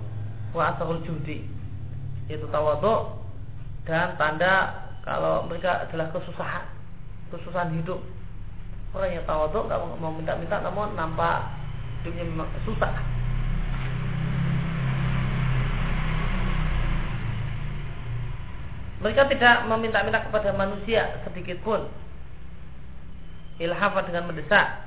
wa 0.54 0.64
asarul 0.72 1.02
judi. 1.04 1.44
Yaitu 2.30 2.46
tawaduk 2.54 3.18
dan 3.90 4.14
tanda 4.22 4.86
kalau 5.02 5.50
mereka 5.50 5.90
adalah 5.90 6.14
kesusahan, 6.14 6.70
kesusahan 7.34 7.74
hidup. 7.82 8.00
Orang 8.94 9.12
yang 9.12 9.26
tawaduk 9.26 9.68
nggak 9.68 9.80
mau 10.00 10.14
minta-minta 10.14 10.62
namun 10.64 10.94
nampak 10.94 11.50
hidupnya 12.06 12.24
memang 12.30 12.48
susah. 12.64 13.17
Mereka 18.98 19.30
tidak 19.30 19.70
meminta-minta 19.70 20.26
kepada 20.26 20.50
manusia 20.58 21.22
sedikit 21.22 21.62
pun 21.62 21.86
ilhafat 23.62 24.10
dengan 24.10 24.30
mendesak. 24.30 24.86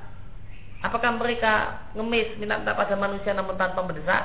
Apakah 0.81 1.15
mereka 1.15 1.85
ngemis 1.95 2.35
minta-minta 2.41 2.75
pada 2.75 2.95
manusia 2.99 3.31
namun 3.31 3.55
tanpa 3.55 3.85
mendesak? 3.85 4.23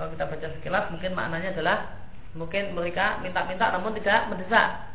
Kalau 0.00 0.08
kita 0.16 0.24
baca 0.24 0.46
sekilas 0.56 0.84
mungkin 0.88 1.12
maknanya 1.12 1.52
adalah 1.52 1.78
mungkin 2.32 2.72
mereka 2.72 3.20
minta-minta 3.20 3.68
namun 3.76 3.92
tidak 4.00 4.32
mendesak. 4.32 4.88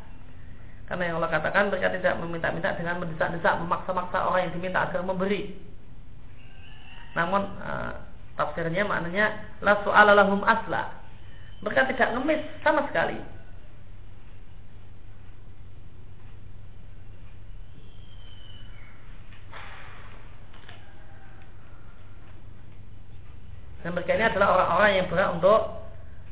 Karena 0.86 1.10
yang 1.10 1.16
Allah 1.22 1.34
katakan 1.34 1.70
mereka 1.70 1.94
tidak 1.94 2.18
meminta-minta 2.22 2.74
dengan 2.78 3.02
mendesak-desak, 3.02 3.58
memaksa-maksa 3.62 4.18
orang 4.26 4.50
yang 4.50 4.54
diminta 4.54 4.86
agar 4.86 5.02
memberi. 5.02 5.54
Namun 7.18 7.42
uh, 7.62 7.94
tafsirnya 8.38 8.86
maknanya 8.86 9.46
la 9.62 9.82
su'alalahum 9.82 10.42
asla. 10.46 11.05
Mereka 11.64 11.92
tidak 11.94 12.10
ngemis 12.18 12.42
sama 12.66 12.84
sekali. 12.90 13.20
Dan 23.86 23.94
mereka 23.94 24.18
ini 24.18 24.26
adalah 24.26 24.50
orang-orang 24.58 24.92
yang 24.98 25.08
berhak 25.14 25.30
untuk 25.38 25.62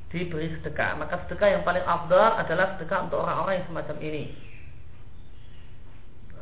diberi 0.09 0.49
sedekah. 0.57 0.97
Maka 0.97 1.21
sedekah 1.26 1.53
yang 1.53 1.61
paling 1.61 1.86
afdal 1.86 2.34
adalah 2.41 2.74
sedekah 2.74 3.05
untuk 3.05 3.21
orang-orang 3.21 3.61
yang 3.61 3.67
semacam 3.69 3.97
ini. 4.01 4.24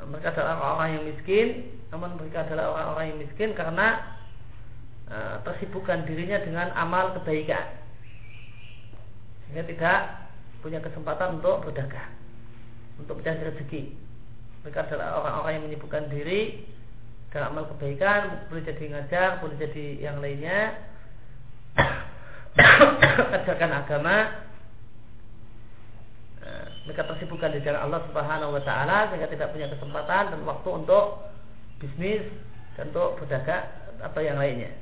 Mereka 0.07 0.27
adalah 0.31 0.55
orang-orang 0.55 0.89
yang 0.95 1.03
miskin, 1.11 1.47
namun 1.91 2.15
mereka 2.15 2.47
adalah 2.47 2.65
orang-orang 2.71 3.05
yang 3.11 3.19
miskin 3.27 3.51
karena 3.59 3.87
uh, 5.11 5.35
tersibukkan 5.43 6.07
dirinya 6.07 6.39
dengan 6.47 6.71
amal 6.79 7.11
kebaikan. 7.19 7.80
Sehingga 9.51 9.67
tidak 9.67 9.99
punya 10.63 10.79
kesempatan 10.79 11.43
untuk 11.43 11.67
berdagang, 11.67 12.15
untuk 12.95 13.19
mencari 13.19 13.51
rezeki. 13.51 13.83
Mereka 14.63 14.79
adalah 14.87 15.19
orang-orang 15.19 15.51
yang 15.59 15.63
menyibukkan 15.67 16.07
diri 16.07 16.63
dengan 17.27 17.51
amal 17.51 17.67
kebaikan, 17.75 18.47
boleh 18.47 18.63
jadi 18.63 18.83
ngajar, 18.95 19.29
boleh 19.43 19.55
jadi 19.59 19.85
yang 19.99 20.23
lainnya, 20.23 20.79
ajarkan 23.35 23.71
agama 23.75 24.15
mereka 26.85 27.05
tersibukkan 27.13 27.53
di 27.53 27.61
jalan 27.61 27.87
Allah 27.87 28.01
Subhanahu 28.09 28.57
wa 28.57 28.63
taala 28.65 29.07
sehingga 29.13 29.29
tidak 29.29 29.53
punya 29.53 29.69
kesempatan 29.69 30.33
dan 30.33 30.39
waktu 30.49 30.69
untuk 30.73 31.29
bisnis 31.77 32.25
dan 32.73 32.89
untuk 32.89 33.21
berdagang 33.21 33.69
atau 34.01 34.21
yang 34.21 34.41
lainnya. 34.41 34.73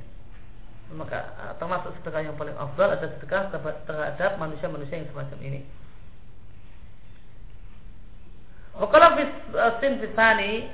Maka 0.90 1.18
eh, 1.38 1.52
termasuk 1.62 1.94
sedekah 2.00 2.22
yang 2.26 2.34
paling 2.34 2.56
afdal 2.58 2.90
adalah 2.90 3.12
sedekah 3.18 3.42
terhadap 3.86 4.32
manusia-manusia 4.42 4.98
yang 4.98 5.10
semacam 5.10 5.38
ini. 5.42 5.60
Wakala 8.80 9.12
sin 9.82 10.00
fisani 10.00 10.72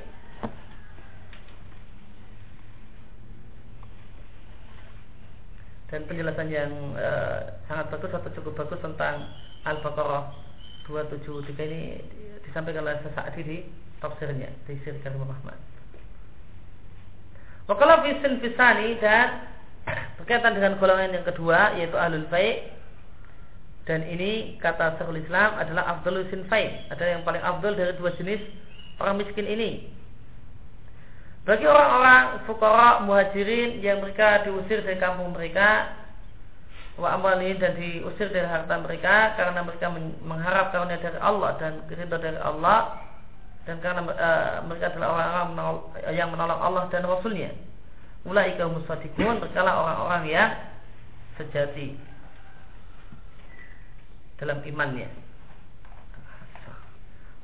dan 5.90 6.02
penjelasan 6.06 6.48
yang 6.50 6.70
uh, 6.98 7.56
sangat 7.70 7.86
bagus 7.94 8.12
atau 8.14 8.30
cukup 8.36 8.52
bagus 8.62 8.78
tentang 8.82 9.26
Al-Baqarah 9.66 10.34
273 10.86 11.56
ini 11.66 11.82
disampaikan 12.46 12.86
oleh 12.86 13.02
sesaat 13.02 13.34
di 13.34 13.66
tafsirnya 13.98 14.50
di 14.66 14.78
Sir 14.82 14.98
Karim 15.02 15.22
Rahman. 15.22 15.58
Wakala 17.66 18.06
fisin 18.06 18.38
fisani 18.38 18.94
dan 19.02 19.55
berkaitan 20.18 20.58
dengan 20.58 20.78
golongan 20.78 21.14
yang 21.14 21.26
kedua 21.26 21.78
yaitu 21.78 21.94
ahlul 21.94 22.26
baik 22.30 22.76
dan 23.86 24.02
ini 24.02 24.58
kata 24.58 24.98
Syekhul 24.98 25.22
Islam 25.22 25.62
adalah 25.62 25.96
afdalul 25.96 26.26
sinfain 26.26 26.90
adalah 26.90 27.10
yang 27.14 27.22
paling 27.22 27.42
afdal 27.42 27.72
dari 27.78 27.94
dua 27.94 28.10
jenis 28.18 28.42
orang 28.98 29.22
miskin 29.22 29.46
ini. 29.46 29.86
Bagi 31.46 31.62
orang-orang 31.62 32.42
fukara 32.50 33.06
muhajirin 33.06 33.78
yang 33.78 34.02
mereka 34.02 34.42
diusir 34.42 34.82
dari 34.82 34.98
kampung 34.98 35.30
mereka 35.30 35.94
wa 36.98 37.14
amalin 37.14 37.62
dan 37.62 37.78
diusir 37.78 38.26
dari 38.34 38.50
harta 38.50 38.74
mereka 38.82 39.38
karena 39.38 39.62
mereka 39.62 39.86
mengharap 40.26 40.74
karunia 40.74 40.98
dari 40.98 41.18
Allah 41.22 41.54
dan 41.62 41.86
ridha 41.86 42.18
dari 42.18 42.40
Allah 42.42 43.06
dan 43.70 43.78
karena 43.78 44.02
uh, 44.02 44.66
mereka 44.66 44.90
adalah 44.90 45.08
orang-orang 45.14 45.48
yang 46.10 46.28
menolak 46.34 46.58
Allah 46.58 46.82
dan 46.90 47.06
Rasulnya. 47.06 47.54
Mulai 47.54 47.75
kaum 48.58 48.82
musadikun 48.82 49.38
mereka 49.38 49.62
orang-orang 49.62 50.24
yang 50.26 50.50
sejati 51.38 51.94
dalam 54.36 54.60
imannya. 54.66 55.08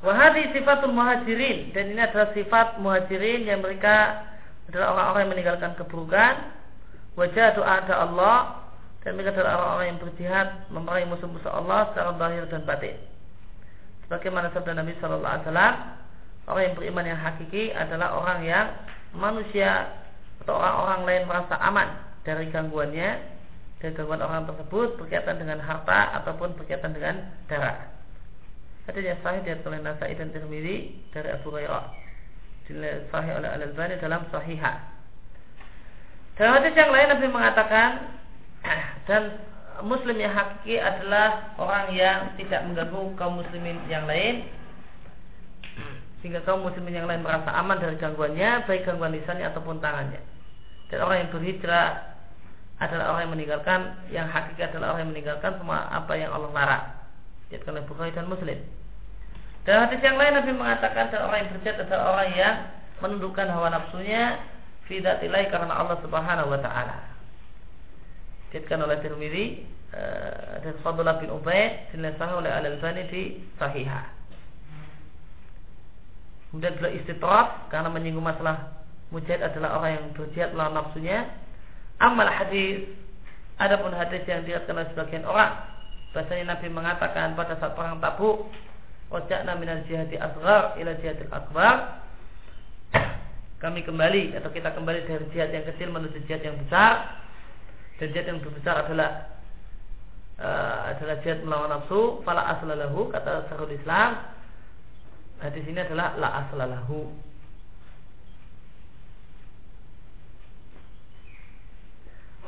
Wahadi 0.02 0.50
sifatul 0.50 0.90
muhajirin 0.90 1.70
dan 1.70 1.94
ini 1.94 2.02
adalah 2.02 2.34
sifat 2.34 2.82
muhajirin 2.82 3.46
yang 3.46 3.62
mereka 3.62 4.26
adalah 4.66 4.98
orang-orang 4.98 5.20
yang 5.22 5.32
meninggalkan 5.38 5.72
keburukan. 5.78 6.34
Wajah 7.14 7.54
doa 7.54 7.70
ada 7.86 7.94
Allah 8.02 8.38
dan 9.06 9.14
mereka 9.14 9.38
adalah 9.38 9.62
orang-orang 9.62 9.86
yang 9.94 10.00
berjihad 10.02 10.46
memerangi 10.74 11.06
musuh-musuh 11.06 11.52
Allah 11.54 11.94
secara 11.94 12.18
zahir 12.18 12.44
dan 12.50 12.62
batin. 12.66 12.96
Sebagaimana 14.06 14.50
sabda 14.50 14.74
Nabi 14.74 14.92
Shallallahu 14.98 15.30
Alaihi 15.30 15.46
Wasallam, 15.46 15.74
orang 16.50 16.62
yang 16.66 16.74
beriman 16.74 17.04
yang 17.06 17.20
hakiki 17.22 17.70
adalah 17.70 18.08
orang 18.18 18.40
yang 18.42 18.66
manusia 19.14 20.01
atau 20.42 20.58
orang-orang 20.58 21.00
lain 21.06 21.22
merasa 21.30 21.54
aman 21.62 21.88
dari 22.26 22.50
gangguannya 22.50 23.10
dari 23.78 23.94
gangguan 23.98 24.22
orang 24.22 24.46
tersebut 24.46 24.98
berkaitan 24.98 25.42
dengan 25.42 25.58
harta 25.58 26.22
ataupun 26.22 26.54
berkaitan 26.54 26.94
dengan 26.94 27.18
darah. 27.50 27.90
Ada 28.86 28.98
yang 28.98 29.18
sahih 29.22 29.42
dari 29.46 29.62
oleh 29.62 29.82
Nasai 29.82 30.14
dan 30.18 30.34
Tirmidzi 30.34 31.06
dari 31.14 31.30
Abu 31.30 31.54
Hurairah. 31.54 31.86
Sahih 33.10 33.32
oleh 33.38 33.48
Al 33.50 33.62
Albani 33.62 33.98
dalam 33.98 34.22
Sahihah. 34.30 34.76
Dalam 36.38 36.52
hadis 36.58 36.74
yang 36.78 36.90
lain 36.90 37.10
Nabi 37.10 37.26
mengatakan 37.30 37.90
dan 39.10 39.22
Muslim 39.82 40.14
yang 40.18 40.34
hakiki 40.34 40.78
adalah 40.78 41.54
orang 41.58 41.90
yang 41.94 42.18
tidak 42.38 42.62
mengganggu 42.66 43.02
kaum 43.18 43.42
muslimin 43.42 43.82
yang 43.90 44.06
lain 44.06 44.46
sehingga 46.22 46.38
kaum 46.46 46.62
muslimin 46.62 47.02
yang 47.02 47.10
lain 47.10 47.26
merasa 47.26 47.50
aman 47.50 47.82
dari 47.82 47.98
gangguannya 47.98 48.62
baik 48.70 48.86
gangguan 48.86 49.10
lisannya 49.10 49.50
ataupun 49.50 49.82
tangannya 49.82 50.22
dan 50.92 51.00
orang 51.00 51.24
yang 51.24 51.30
berhijrah 51.32 51.88
adalah 52.76 53.16
orang 53.16 53.20
yang 53.24 53.32
meninggalkan 53.32 53.80
yang 54.12 54.26
hakiki 54.28 54.60
adalah 54.60 54.92
orang 54.92 55.08
yang 55.08 55.12
meninggalkan 55.16 55.56
semua 55.56 55.88
apa 55.88 56.12
yang 56.20 56.28
Allah 56.36 56.52
larang 56.52 56.84
Dikatakan 57.48 57.72
oleh 57.76 57.84
Bukhari 57.88 58.12
dan 58.12 58.28
Muslim. 58.28 58.58
Dan 59.64 59.88
hadis 59.88 60.00
yang 60.04 60.16
lain 60.20 60.36
Nabi 60.36 60.52
mengatakan 60.52 61.08
orang 61.16 61.38
yang 61.44 61.50
berjihad 61.52 61.76
adalah 61.84 62.04
orang 62.16 62.28
yang 62.36 62.56
menundukkan 63.00 63.46
hawa 63.48 63.68
nafsunya 63.72 64.40
fidatilai 64.84 65.48
karena 65.48 65.72
Allah 65.72 65.96
Subhanahu 66.04 66.52
wa 66.52 66.60
taala. 66.60 66.96
Dikatakan 68.52 68.84
oleh 68.84 69.00
Tirmidzi 69.00 69.44
uh, 69.96 70.60
dan 70.60 70.74
Fadullah 70.84 71.16
bin 71.20 71.32
Ubay 71.32 71.88
dinasah 71.92 72.36
oleh 72.36 72.52
Al-Albani 72.52 73.02
di 73.08 73.22
Sahihah. 73.56 74.04
Kemudian 76.52 76.76
adalah 76.76 76.92
istitraf 76.92 77.48
karena 77.72 77.88
menyinggung 77.88 78.28
masalah 78.28 78.81
mujahid 79.12 79.44
adalah 79.44 79.78
orang 79.78 79.90
yang 80.00 80.06
berjihad 80.16 80.50
melawan 80.56 80.80
nafsunya. 80.80 81.28
Amal 82.00 82.26
hadis 82.26 82.88
Adapun 83.60 83.94
hadis 83.94 84.24
yang 84.26 84.42
diriatkan 84.42 84.74
oleh 84.74 84.88
sebagian 84.90 85.22
orang 85.28 85.54
Bahasanya 86.16 86.56
Nabi 86.56 86.66
mengatakan 86.68 87.38
pada 87.38 87.56
saat 87.56 87.72
perang 87.72 87.96
Tabuk, 88.02 88.50
"Wajakna 89.08 89.56
minal 89.56 89.80
jihadi 89.86 90.20
asghar 90.20 90.76
ila 90.76 90.92
jihadil 90.98 91.30
akbar." 91.32 92.02
kami 93.62 93.86
kembali 93.86 94.34
atau 94.34 94.50
kita 94.50 94.74
kembali 94.74 95.06
dari 95.06 95.22
jihad 95.30 95.54
yang 95.54 95.62
kecil 95.62 95.94
menuju 95.94 96.18
jihad 96.26 96.42
yang 96.42 96.58
besar 96.66 97.22
dan 98.02 98.10
jihad 98.10 98.26
yang 98.26 98.42
besar 98.42 98.82
adalah 98.82 99.30
uh, 100.42 100.90
adalah 100.90 101.22
jihad 101.22 101.46
melawan 101.46 101.70
nafsu 101.70 102.18
fala 102.26 102.42
aslalahu 102.58 103.14
kata 103.14 103.46
Syekhul 103.46 103.78
Islam 103.78 104.18
hadis 105.38 105.62
ini 105.70 105.78
adalah 105.78 106.18
la 106.18 106.28
aslalahu 106.42 107.06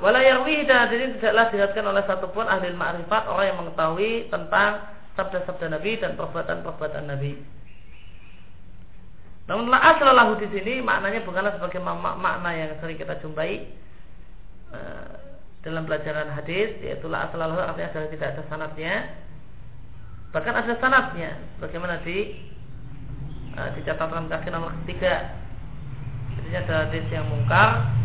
Wala 0.05 0.21
yarwi 0.21 0.69
dan 0.69 0.93
ini 0.93 1.17
tidaklah 1.17 1.49
dilihatkan 1.49 1.85
oleh 1.89 2.05
satupun 2.05 2.45
ahli 2.45 2.77
ma'rifat 2.77 3.25
orang 3.25 3.47
yang 3.49 3.59
mengetahui 3.65 4.29
tentang 4.29 4.85
sabda-sabda 5.17 5.73
Nabi 5.73 5.97
dan 5.97 6.13
perbuatan-perbuatan 6.21 7.09
Nabi. 7.09 7.41
Namun 9.49 9.73
la 9.73 9.81
aslalahu 9.81 10.37
di 10.45 10.53
sini 10.53 10.85
maknanya 10.85 11.25
bukanlah 11.25 11.57
sebagai 11.57 11.81
makna 11.81 12.53
yang 12.53 12.77
sering 12.85 13.01
kita 13.01 13.17
jumpai 13.25 13.65
uh, 14.77 15.41
dalam 15.65 15.89
pelajaran 15.89 16.37
hadis 16.37 16.77
yaitu 16.85 17.09
la 17.09 17.25
aslalahu 17.25 17.65
artinya 17.65 17.89
adalah 17.97 18.09
tidak 18.13 18.29
ada 18.37 18.43
sanatnya. 18.53 18.95
Bahkan 20.37 20.53
ada 20.53 20.75
sanatnya 20.85 21.33
bagaimana 21.65 22.05
di 22.05 22.45
uh, 23.57 23.73
di 23.73 23.81
catatan 23.89 24.29
kaki 24.29 24.53
nomor 24.53 24.77
ketiga. 24.85 25.33
Jadi 26.37 26.51
ada 26.61 26.93
hadis 26.93 27.09
yang 27.09 27.25
mungkar 27.25 28.04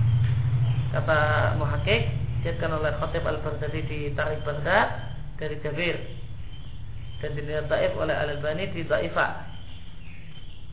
kata 0.89 1.19
muhakik 1.61 2.09
dijadikan 2.39 2.79
oleh 2.79 2.91
Khatib 2.97 3.23
Al-Baghdadi 3.27 3.81
di 3.85 3.99
Tarikh 4.15 4.41
Baghdad 4.47 4.87
dari 5.37 5.55
Jabir. 5.61 5.97
Dan 7.19 7.35
dinilai 7.35 7.67
taif 7.67 7.91
oleh 7.99 8.15
Al-Albani 8.15 8.71
di 8.71 8.87
Taifah 8.87 9.31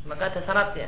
maka 0.06 0.30
ada 0.30 0.40
syaratnya. 0.46 0.86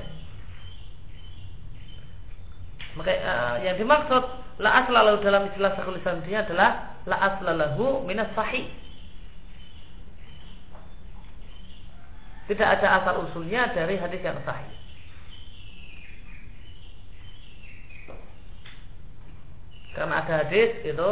Maka 2.95 3.11
uh, 3.11 3.57
yang 3.67 3.75
dimaksud 3.75 4.23
la 4.63 4.71
aslalahu 4.87 5.19
dalam 5.27 5.51
istilah 5.51 5.75
Syekhul 5.75 5.99
Islam 5.99 6.23
ini 6.23 6.39
adalah 6.39 6.95
la 7.03 7.17
aslalahu 7.19 8.07
minas 8.07 8.31
sahih. 8.39 8.71
Tidak 12.47 12.65
ada 12.65 13.03
asal 13.03 13.27
usulnya 13.27 13.75
dari 13.75 13.99
hadis 13.99 14.23
yang 14.23 14.39
sahih 14.47 14.78
karena 19.99 20.15
ada 20.23 20.47
hadis 20.47 20.71
itu 20.87 21.11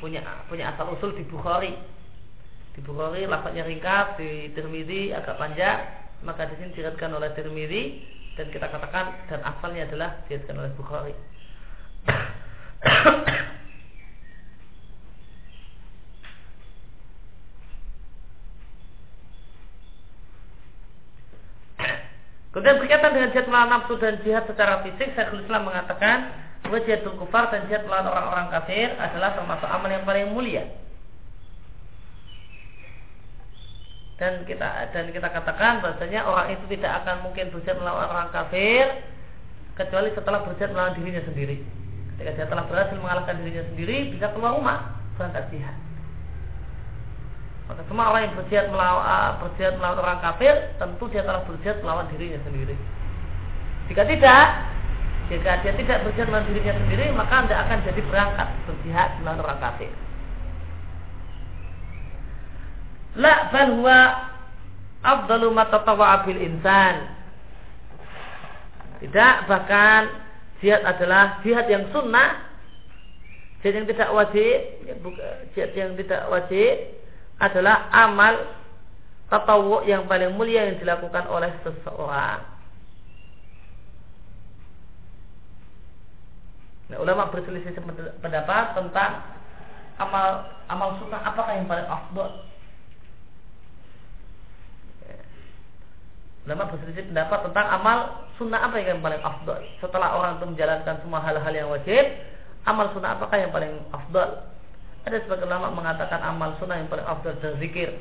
punya 0.00 0.24
punya 0.48 0.72
asal 0.72 0.88
usul 0.96 1.12
di 1.12 1.22
Bukhari 1.28 1.76
di 2.72 2.80
Bukhari 2.80 3.28
lafadznya 3.28 3.68
ringkas 3.68 4.16
di 4.16 4.48
Tirmidzi 4.56 5.12
agak 5.12 5.36
panjang 5.36 5.78
maka 6.24 6.48
di 6.48 6.56
sini 6.56 6.72
diriatkan 6.72 7.12
oleh 7.12 7.30
Tirmidzi 7.36 7.82
dan 8.38 8.48
kita 8.48 8.64
katakan 8.72 9.12
dan 9.28 9.44
asalnya 9.44 9.84
adalah 9.84 10.10
diriatkan 10.24 10.56
oleh 10.56 10.72
Bukhari. 10.78 11.14
Kemudian 22.52 22.84
berkaitan 22.84 23.16
dengan 23.16 23.32
jihad 23.32 23.48
melawan 23.48 23.70
nafsu 23.72 23.96
dan 23.96 24.20
jihad 24.20 24.44
secara 24.44 24.84
fisik, 24.84 25.16
Syekhul 25.16 25.40
Islam 25.40 25.72
mengatakan 25.72 26.28
jihad 26.86 27.02
kufar 27.18 27.50
dan 27.50 27.66
jihad 27.66 27.84
melawan 27.84 28.12
orang-orang 28.12 28.48
kafir 28.54 28.94
adalah 28.96 29.34
termasuk 29.34 29.68
amal 29.68 29.90
yang 29.90 30.06
paling 30.06 30.30
mulia. 30.30 30.64
dan 34.22 34.46
kita 34.46 34.86
dan 34.94 35.10
kita 35.10 35.28
katakan 35.34 35.82
bahasanya 35.82 36.22
orang 36.22 36.54
itu 36.54 36.62
tidak 36.78 37.02
akan 37.02 37.26
mungkin 37.26 37.50
berjihad 37.50 37.74
melawan 37.82 38.06
orang 38.06 38.30
kafir 38.30 39.02
kecuali 39.74 40.14
setelah 40.14 40.46
berjihad 40.46 40.70
melawan 40.70 40.94
dirinya 40.94 41.26
sendiri. 41.26 41.58
Ketika 42.14 42.30
dia 42.38 42.46
telah 42.46 42.70
berhasil 42.70 42.94
mengalahkan 43.02 43.34
dirinya 43.42 43.66
sendiri, 43.74 44.14
bisa 44.14 44.30
keluar 44.30 44.54
rumah 44.54 44.94
berangkat 45.18 45.50
jihad. 45.50 45.74
Maka 47.66 47.82
semua 47.90 48.14
orang 48.14 48.22
yang 48.30 48.34
berjihad 48.38 48.66
melawan, 48.70 49.02
uh, 49.02 49.30
berjihad 49.42 49.74
melawan 49.80 49.98
orang 50.06 50.20
kafir, 50.22 50.54
tentu 50.78 51.04
dia 51.10 51.22
telah 51.26 51.42
berjihad 51.42 51.78
melawan 51.82 52.06
dirinya 52.14 52.38
sendiri. 52.46 52.76
Jika 53.90 54.06
tidak, 54.06 54.46
jika 55.30 55.62
dia 55.62 55.72
tidak 55.78 56.02
berjihad 56.02 56.28
melawan 56.30 56.48
dirinya 56.50 56.74
sendiri, 56.78 57.06
maka 57.14 57.34
anda 57.46 57.54
akan 57.66 57.78
jadi 57.86 58.00
berangkat 58.06 58.48
berjihad 58.66 59.10
melawan 59.22 59.42
orang 59.46 59.60
kafir. 59.62 59.92
La 63.16 63.52
bal 63.52 63.70
huwa 63.76 63.98
afdalu 65.04 65.48
ma 65.52 65.64
insan. 66.26 66.96
Tidak, 69.02 69.34
bahkan 69.50 70.02
jihad 70.62 70.86
adalah 70.86 71.42
jihad 71.42 71.66
yang 71.66 71.90
sunnah, 71.90 72.46
jihad 73.60 73.82
yang 73.82 73.88
tidak 73.90 74.08
wajib, 74.14 74.58
jihad 75.58 75.72
yang 75.74 75.92
tidak 75.98 76.22
wajib 76.30 76.74
adalah 77.42 77.90
amal 77.90 78.34
tatawu 79.26 79.82
yang 79.88 80.06
paling 80.06 80.36
mulia 80.38 80.70
yang 80.70 80.78
dilakukan 80.78 81.26
oleh 81.26 81.50
seseorang. 81.66 82.51
Nah, 86.92 87.00
ulama 87.00 87.32
berselisih 87.32 87.72
pendapat 88.20 88.76
tentang 88.76 89.24
amal 89.96 90.44
amal 90.68 91.00
sunnah 91.00 91.24
apakah 91.24 91.56
yang 91.56 91.64
paling 91.64 91.88
afdol 91.88 92.44
Ulama 96.42 96.74
berselisih 96.74 97.06
pendapat 97.14 97.38
tentang 97.46 97.66
amal 97.70 97.98
sunnah 98.34 98.66
apa 98.66 98.74
yang 98.82 98.98
paling 98.98 99.22
afdol. 99.22 99.62
Setelah 99.78 100.18
orang 100.18 100.42
itu 100.42 100.46
menjalankan 100.50 100.98
semua 100.98 101.22
hal-hal 101.22 101.54
yang 101.54 101.70
wajib, 101.70 102.02
amal 102.66 102.90
sunnah 102.90 103.14
apakah 103.14 103.38
yang 103.38 103.54
paling 103.54 103.78
afdol? 103.94 104.42
Ada 105.06 105.22
sebagian 105.22 105.46
ulama 105.46 105.70
mengatakan 105.70 106.18
amal 106.18 106.58
sunnah 106.58 106.82
yang 106.82 106.90
paling 106.90 107.06
afdol 107.06 107.38
adalah 107.38 107.58
zikir. 107.62 107.94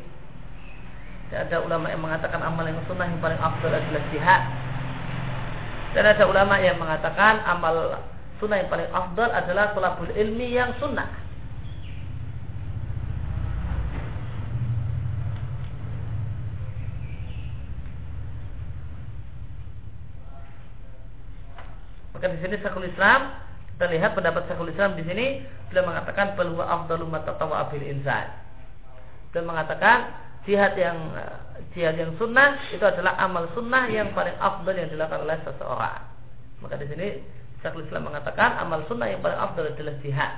Dan 1.30 1.46
ada 1.46 1.58
ulama 1.62 1.86
yang 1.94 2.02
mengatakan 2.02 2.42
amal 2.42 2.66
yang 2.66 2.82
sunnah 2.89 3.06
yang 3.06 3.22
paling 3.22 3.38
afdol 3.38 3.72
adalah 3.78 4.04
jihad. 4.10 4.42
Dan 5.94 6.04
ada 6.10 6.24
ulama 6.26 6.56
yang 6.58 6.82
mengatakan 6.82 7.46
amal 7.46 7.94
sunnah 8.42 8.58
yang 8.58 8.70
paling 8.74 8.89
afdol 8.89 9.30
adalah 9.30 9.72
tolabul 9.78 10.10
ilmi 10.10 10.58
yang 10.58 10.74
sunnah. 10.82 11.08
Maka 22.18 22.26
di 22.34 22.42
sini 22.42 22.58
Syekhul 22.58 22.89
Islam 22.89 23.34
kita 23.78 23.86
lihat 23.94 24.18
pendapat 24.18 24.50
Syekhul 24.50 24.74
Islam 24.74 24.98
di 24.98 25.06
sini 25.06 25.26
beliau 25.70 25.89
mengatakan 25.89 26.34
peluang 26.34 26.66
afdalu 26.66 27.06
matatawa 27.06 27.66
abil 27.66 27.86
insan. 27.86 28.30
Beliau 29.30 29.50
mengatakan 29.54 30.10
jihad 30.46 30.74
yang 30.78 30.98
jihad 31.74 31.98
yang 31.98 32.14
sunnah 32.18 32.58
itu 32.74 32.82
adalah 32.82 33.18
amal 33.22 33.46
sunnah 33.54 33.86
yang 33.89 34.14
paling 34.18 34.34
afdal 34.42 34.74
yang 34.74 34.89
dilakukan 34.89 35.26
oleh 35.26 35.38
seseorang. 35.46 36.02
Maka 36.62 36.78
di 36.78 36.88
sini 36.94 37.08
Syekhul 37.62 37.86
Islam 37.86 38.09
mengatakan 38.09 38.57
amal 38.57 38.82
sunnah 38.89 39.05
yang 39.05 39.22
paling 39.22 39.38
afdal 39.38 39.70
adalah 39.70 39.93
jihad. 40.01 40.34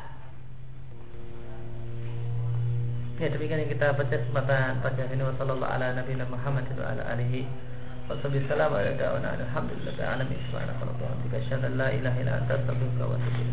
Ya 3.23 3.31
demikian 3.31 3.63
yang 3.63 3.71
kita 3.71 3.95
baca 3.95 4.11
kesempatan 4.11 4.83
pada 4.83 5.07
ini 5.07 5.23
wasallallahu 5.23 5.71
ala 5.71 5.95
nabiyina 5.95 6.27
Muhammad 6.27 6.67
wa 6.75 6.83
ala 6.83 7.01
alihi 7.15 7.47
wasallam 8.11 8.43
salamu 8.51 8.75
ala 8.75 8.91
alamin 8.91 10.37
subhanallahi 10.51 10.83
wa 10.83 10.97
bihamdihi 10.99 11.35
asyhadu 11.39 11.65
an 11.71 11.73
la 11.79 11.87
ilaha 11.95 12.17
illa 12.19 12.33
anta 12.43 12.53
astaghfiruka 12.59 13.03
wa 13.07 13.15
atubu. 13.15 13.43